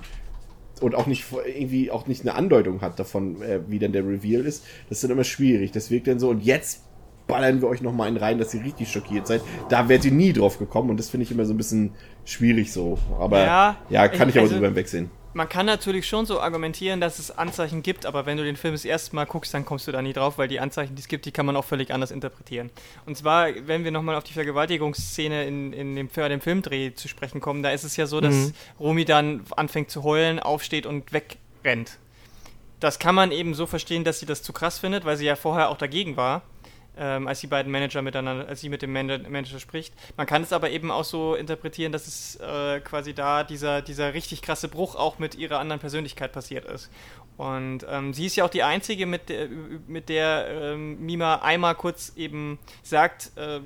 [0.81, 4.45] und auch nicht irgendwie auch nicht eine Andeutung hat davon, äh, wie denn der Reveal
[4.45, 4.65] ist.
[4.89, 5.71] Das ist dann immer schwierig.
[5.71, 6.83] Das wirkt dann so und jetzt
[7.27, 9.41] ballern wir euch noch mal einen rein, dass ihr richtig schockiert seid.
[9.69, 11.91] Da wärt ihr nie drauf gekommen und das finde ich immer so ein bisschen
[12.25, 12.97] schwierig so.
[13.19, 15.09] Aber ja, ja kann ich, ich aber also, drüber hinwegsehen.
[15.33, 18.73] Man kann natürlich schon so argumentieren, dass es Anzeichen gibt, aber wenn du den Film
[18.73, 21.07] das erste Mal guckst, dann kommst du da nie drauf, weil die Anzeichen, die es
[21.07, 22.69] gibt, die kann man auch völlig anders interpretieren.
[23.05, 27.39] Und zwar, wenn wir nochmal auf die Vergewaltigungsszene in, in dem, dem Filmdreh zu sprechen
[27.39, 28.53] kommen, da ist es ja so, dass mhm.
[28.79, 31.97] Romy dann anfängt zu heulen, aufsteht und wegrennt.
[32.81, 35.35] Das kann man eben so verstehen, dass sie das zu krass findet, weil sie ja
[35.35, 36.41] vorher auch dagegen war
[36.97, 39.93] ähm, als die beiden Manager miteinander, als sie mit dem Manager spricht.
[40.17, 44.13] Man kann es aber eben auch so interpretieren, dass es äh, quasi da dieser, dieser
[44.13, 46.89] richtig krasse Bruch auch mit ihrer anderen Persönlichkeit passiert ist.
[47.37, 49.47] Und ähm, sie ist ja auch die Einzige, mit der,
[49.87, 53.61] mit der ähm, Mima einmal kurz eben sagt, äh,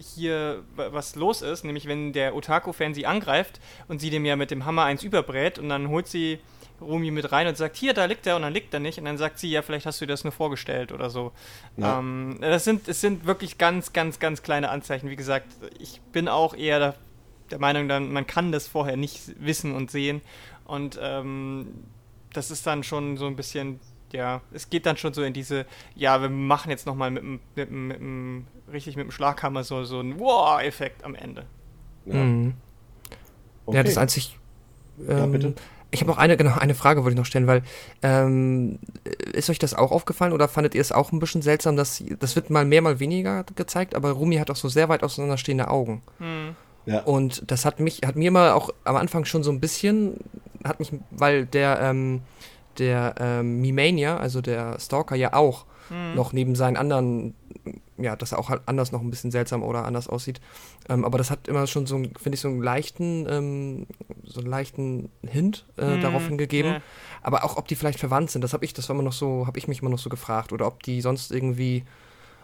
[0.00, 4.50] hier was los ist, nämlich wenn der Otaku-Fan sie angreift und sie dem ja mit
[4.50, 6.38] dem Hammer eins überbrät und dann holt sie
[6.80, 8.98] Rumi mit rein und sagt, hier, da liegt er und dann liegt er nicht.
[8.98, 11.32] Und dann sagt sie, ja, vielleicht hast du dir das nur vorgestellt oder so.
[11.76, 11.98] Ja.
[11.98, 15.10] Ähm, das sind, es sind wirklich ganz, ganz, ganz kleine Anzeichen.
[15.10, 15.46] Wie gesagt,
[15.78, 16.94] ich bin auch eher der,
[17.50, 20.20] der Meinung, dann, man kann das vorher nicht wissen und sehen.
[20.64, 21.84] Und ähm,
[22.32, 23.80] das ist dann schon so ein bisschen,
[24.12, 25.66] ja, es geht dann schon so in diese,
[25.96, 29.98] ja, wir machen jetzt nochmal mit, mit, mit, mit, richtig mit dem Schlaghammer so, so
[29.98, 31.46] einen Wow-Effekt am Ende.
[32.04, 32.54] Ja, mhm.
[33.66, 33.76] okay.
[33.78, 34.38] ja das einzig.
[35.00, 35.54] Ähm, ja, bitte
[35.90, 37.62] ich habe noch eine, genau, eine Frage wollte ich noch stellen, weil
[38.02, 38.78] ähm,
[39.32, 42.36] ist euch das auch aufgefallen oder fandet ihr es auch ein bisschen seltsam, dass das
[42.36, 46.02] wird mal mehr, mal weniger gezeigt, aber Rumi hat auch so sehr weit auseinanderstehende Augen.
[46.18, 46.56] Hm.
[46.86, 47.00] Ja.
[47.00, 50.16] Und das hat mich, hat mir mal auch am Anfang schon so ein bisschen,
[50.64, 52.22] hat mich, weil der, ähm,
[52.78, 56.14] der ähm, Mimania, also der Stalker ja auch hm.
[56.14, 57.34] noch neben seinen anderen
[57.98, 60.40] ja, dass er auch halt anders noch ein bisschen seltsam oder anders aussieht.
[60.88, 63.86] Ähm, aber das hat immer schon so, finde ich, so einen leichten, ähm,
[64.24, 66.74] so einen leichten Hint äh, mm, darauf hingegeben.
[66.74, 66.80] Ja.
[67.22, 69.46] Aber auch, ob die vielleicht verwandt sind, das habe ich, das war immer noch so,
[69.46, 70.52] habe ich mich immer noch so gefragt.
[70.52, 71.84] Oder ob die sonst irgendwie,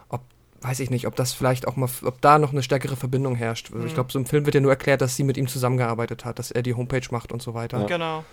[0.09, 0.21] ob,
[0.61, 3.71] weiß ich nicht, ob das vielleicht auch mal, ob da noch eine stärkere Verbindung herrscht.
[3.73, 3.87] Also.
[3.87, 6.37] Ich glaube, so im Film wird ja nur erklärt, dass sie mit ihm zusammengearbeitet hat,
[6.37, 7.79] dass er die Homepage macht und so weiter.
[7.79, 7.87] Ja.
[7.87, 8.25] Genau.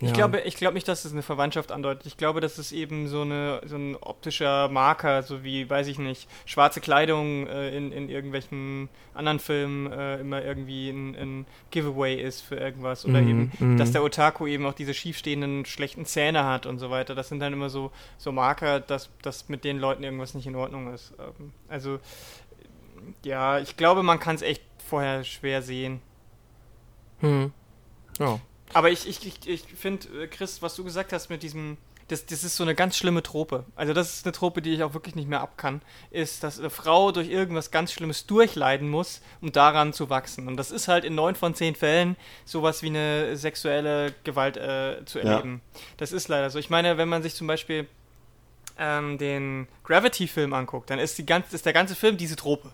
[0.00, 0.14] Ich, ja.
[0.14, 2.06] glaube, ich glaube nicht, dass es eine Verwandtschaft andeutet.
[2.06, 5.98] Ich glaube, das ist eben so, eine, so ein optischer Marker, so wie, weiß ich
[5.98, 12.20] nicht, schwarze Kleidung äh, in, in irgendwelchen anderen Filmen äh, immer irgendwie ein, ein, Giveaway
[12.20, 13.04] ist für irgendwas.
[13.04, 13.76] Oder mm, eben, mm.
[13.76, 17.14] dass der Otaku eben auch diese schiefstehenden, schlechten Zähne hat und so weiter.
[17.14, 20.56] Das sind dann immer so, so Marker, dass, dass mit den Leuten irgendwas nicht in
[20.56, 21.12] Ordnung ist.
[21.18, 21.98] Ähm, also,
[23.24, 26.00] ja, ich glaube, man kann es echt vorher schwer sehen.
[27.20, 27.52] Hm.
[28.18, 28.40] Ja.
[28.72, 31.76] Aber ich, ich, ich, ich finde, äh, Chris, was du gesagt hast mit diesem,
[32.08, 33.64] das, das ist so eine ganz schlimme Trope.
[33.76, 35.80] Also das ist eine Trope, die ich auch wirklich nicht mehr abkann,
[36.10, 40.48] ist, dass eine Frau durch irgendwas ganz Schlimmes durchleiden muss, um daran zu wachsen.
[40.48, 45.04] Und das ist halt in neun von zehn Fällen sowas wie eine sexuelle Gewalt äh,
[45.04, 45.62] zu erleben.
[45.74, 45.80] Ja.
[45.98, 46.58] Das ist leider so.
[46.58, 47.86] Ich meine, wenn man sich zum Beispiel
[48.78, 52.72] ähm, den Gravity-Film anguckt, dann ist, die ganze, ist der ganze Film diese Trope.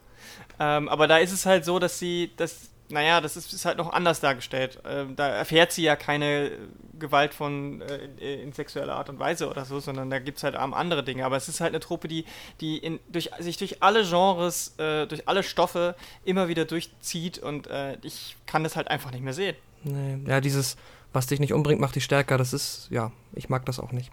[0.59, 3.79] Ähm, aber da ist es halt so, dass sie, dass naja, das ist, ist, halt
[3.79, 4.81] noch anders dargestellt.
[4.89, 6.53] Ähm, da erfährt sie ja keine
[6.99, 10.45] Gewalt von äh, in, in, sexueller Art und Weise oder so, sondern da gibt es
[10.45, 11.25] halt andere Dinge.
[11.25, 12.25] Aber es ist halt eine Truppe, die,
[12.61, 17.67] die in, durch, sich durch alle Genres, äh, durch alle Stoffe immer wieder durchzieht und
[17.67, 19.57] äh, ich kann das halt einfach nicht mehr sehen.
[19.83, 20.19] Nee.
[20.27, 20.77] Ja, dieses,
[21.13, 24.11] was dich nicht umbringt, macht dich stärker, das ist, ja, ich mag das auch nicht.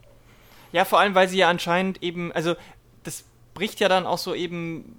[0.72, 2.56] Ja, vor allem, weil sie ja anscheinend eben, also
[3.04, 4.95] das bricht ja dann auch so eben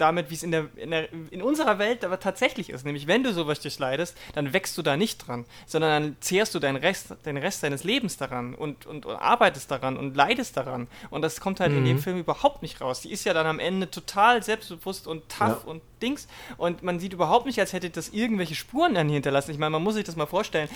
[0.00, 2.84] damit, wie es in, der, in, der, in unserer Welt aber tatsächlich ist.
[2.84, 6.58] Nämlich, wenn du sowas durchleidest, dann wächst du da nicht dran, sondern dann zehrst du
[6.58, 10.88] deinen Rest, den Rest deines Lebens daran und, und, und arbeitest daran und leidest daran.
[11.10, 11.78] Und das kommt halt mhm.
[11.78, 12.02] in dem mhm.
[12.02, 13.00] Film überhaupt nicht raus.
[13.00, 15.70] Die ist ja dann am Ende total selbstbewusst und tough ja.
[15.70, 16.28] und Dings.
[16.56, 19.50] Und man sieht überhaupt nicht, als hätte das irgendwelche Spuren an ihr hinterlassen.
[19.50, 20.68] Ich meine, man muss sich das mal vorstellen.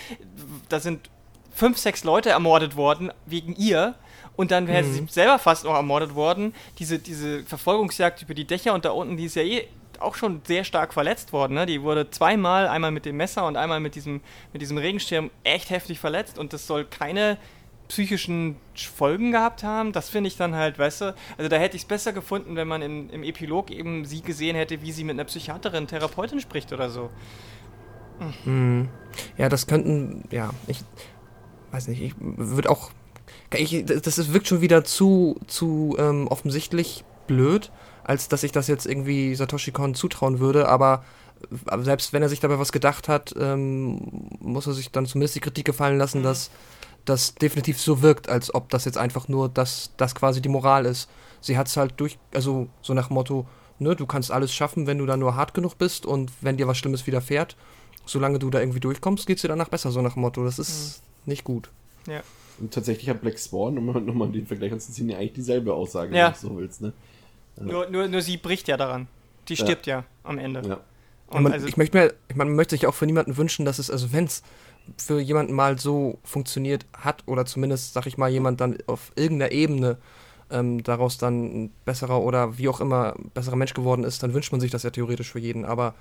[0.69, 1.11] Da sind
[1.55, 3.95] fünf, sechs Leute ermordet worden wegen ihr.
[4.37, 4.93] Und dann wäre mhm.
[4.93, 6.55] sie selber fast noch ermordet worden.
[6.79, 9.69] Diese, diese Verfolgungsjagd über die Dächer und da unten, die ist ja eh
[10.01, 11.55] auch schon sehr stark verletzt worden.
[11.55, 11.67] Ne?
[11.67, 14.21] Die wurde zweimal, einmal mit dem Messer und einmal mit diesem,
[14.53, 16.39] mit diesem Regenschirm, echt heftig verletzt.
[16.39, 17.39] Und das soll keine
[17.89, 19.93] psychischen Folgen gehabt haben.
[19.93, 22.67] Das finde ich dann halt, weißt du, also da hätte ich es besser gefunden, wenn
[22.67, 26.73] man in, im Epilog eben sie gesehen hätte, wie sie mit einer Psychiaterin, Therapeutin spricht
[26.73, 27.11] oder so.
[28.45, 28.89] Mhm.
[29.37, 30.81] Ja, das könnten, ja, ich
[31.73, 32.91] weiß nicht, ich würde auch,
[33.59, 37.71] ich, das wirkt schon wieder zu, zu ähm, offensichtlich blöd,
[38.03, 41.05] als dass ich das jetzt irgendwie Satoshi Kon zutrauen würde, aber
[41.83, 45.41] selbst wenn er sich dabei was gedacht hat, ähm, muss er sich dann zumindest die
[45.41, 46.25] Kritik gefallen lassen, mhm.
[46.25, 46.51] dass
[47.05, 50.87] das definitiv so wirkt, als ob das jetzt einfach nur das, das quasi die Moral
[50.87, 51.09] ist.
[51.41, 53.47] Sie hat es halt durch, also so nach dem Motto,
[53.79, 56.67] ne, du kannst alles schaffen, wenn du da nur hart genug bist und wenn dir
[56.67, 57.57] was Schlimmes widerfährt,
[58.07, 60.45] solange du da irgendwie durchkommst, geht es dir danach besser, so nach dem Motto.
[60.45, 61.31] Das ist mhm.
[61.31, 61.71] nicht gut.
[62.07, 62.23] Ja.
[62.61, 66.27] Und tatsächlich hat Black Spawn, um nochmal den Vergleich anzuziehen, ja eigentlich dieselbe Aussage, ja.
[66.27, 66.93] wenn du so willst, ne?
[67.57, 67.65] Ja.
[67.65, 69.07] Nur, nur, nur sie bricht ja daran.
[69.49, 70.63] Die stirbt ja, ja am Ende.
[70.67, 70.81] Ja.
[71.29, 73.79] Und man, also ich möchte mir, ich, man möchte sich auch für niemanden wünschen, dass
[73.79, 74.43] es, also wenn es
[74.99, 79.53] für jemanden mal so funktioniert hat oder zumindest, sag ich mal, jemand dann auf irgendeiner
[79.53, 79.99] Ebene
[80.51, 84.53] ähm, daraus dann ein besserer oder wie auch immer besserer Mensch geworden ist, dann wünscht
[84.53, 85.65] man sich das ja theoretisch für jeden.
[85.65, 85.95] Aber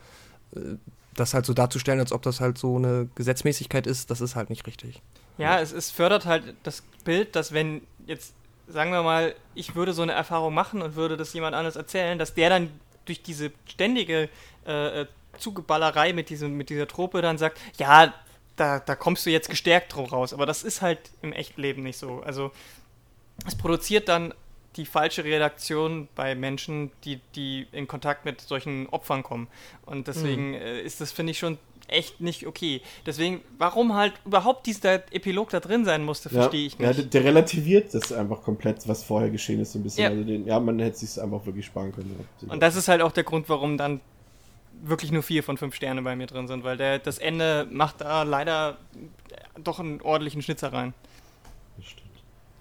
[0.56, 0.76] äh,
[1.16, 4.50] das halt so darzustellen, als ob das halt so eine Gesetzmäßigkeit ist, das ist halt
[4.50, 5.02] nicht richtig.
[5.38, 8.34] Ja, es, es fördert halt das Bild, dass wenn jetzt,
[8.68, 12.18] sagen wir mal, ich würde so eine Erfahrung machen und würde das jemand anderes erzählen,
[12.20, 12.70] dass der dann
[13.06, 14.30] durch diese ständige
[14.66, 15.06] äh, äh
[15.40, 18.14] Zugeballerei mit, diesem, mit dieser Trope dann sagt, ja,
[18.56, 20.32] da, da kommst du jetzt gestärkt raus.
[20.32, 22.22] Aber das ist halt im Echtleben nicht so.
[22.22, 22.52] Also
[23.48, 24.34] es produziert dann
[24.76, 29.48] die falsche Reaktion bei Menschen, die, die in Kontakt mit solchen Opfern kommen.
[29.86, 30.56] Und deswegen mhm.
[30.56, 31.58] ist das, finde ich, schon
[31.88, 32.82] echt nicht okay.
[33.06, 36.98] Deswegen, warum halt überhaupt dieser Epilog da drin sein musste, ja, verstehe ich nicht.
[36.98, 40.04] Ja, der, relativiert das einfach komplett, was vorher geschehen ist, so ein bisschen.
[40.04, 42.16] Ja, also den, ja man hätte sich einfach wirklich sparen können.
[42.48, 44.02] Und das ist halt auch der Grund, warum dann
[44.82, 48.02] wirklich nur vier von fünf Sterne bei mir drin sind, weil der, das Ende macht
[48.02, 48.78] da leider
[49.64, 50.94] doch einen ordentlichen Schnitzer rein.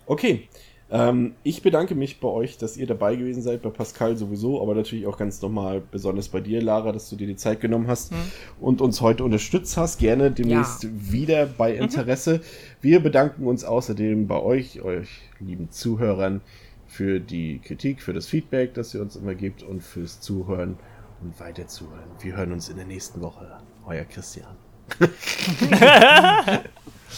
[0.07, 0.49] Okay.
[0.93, 4.75] Ähm, ich bedanke mich bei euch, dass ihr dabei gewesen seid, bei Pascal sowieso, aber
[4.75, 8.13] natürlich auch ganz nochmal besonders bei dir, Lara, dass du dir die Zeit genommen hast
[8.13, 8.17] mhm.
[8.61, 9.99] und uns heute unterstützt hast.
[9.99, 10.91] Gerne demnächst ja.
[10.93, 11.85] wieder bei mhm.
[11.85, 12.35] Interesse.
[12.35, 12.41] Mhm.
[12.83, 15.09] Wir bedanken uns außerdem bei euch, euch
[15.41, 16.43] lieben Zuhörern,
[16.87, 20.77] für die Kritik, für das Feedback, das ihr uns immer gebt und fürs Zuhören
[21.23, 22.11] und weiter zuhören.
[22.21, 23.51] Wir hören uns in der nächsten Woche.
[23.87, 24.55] Euer Christian.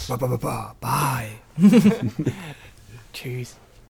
[0.09, 0.71] bye.
[0.81, 1.27] bye.
[3.13, 3.57] Tschüss.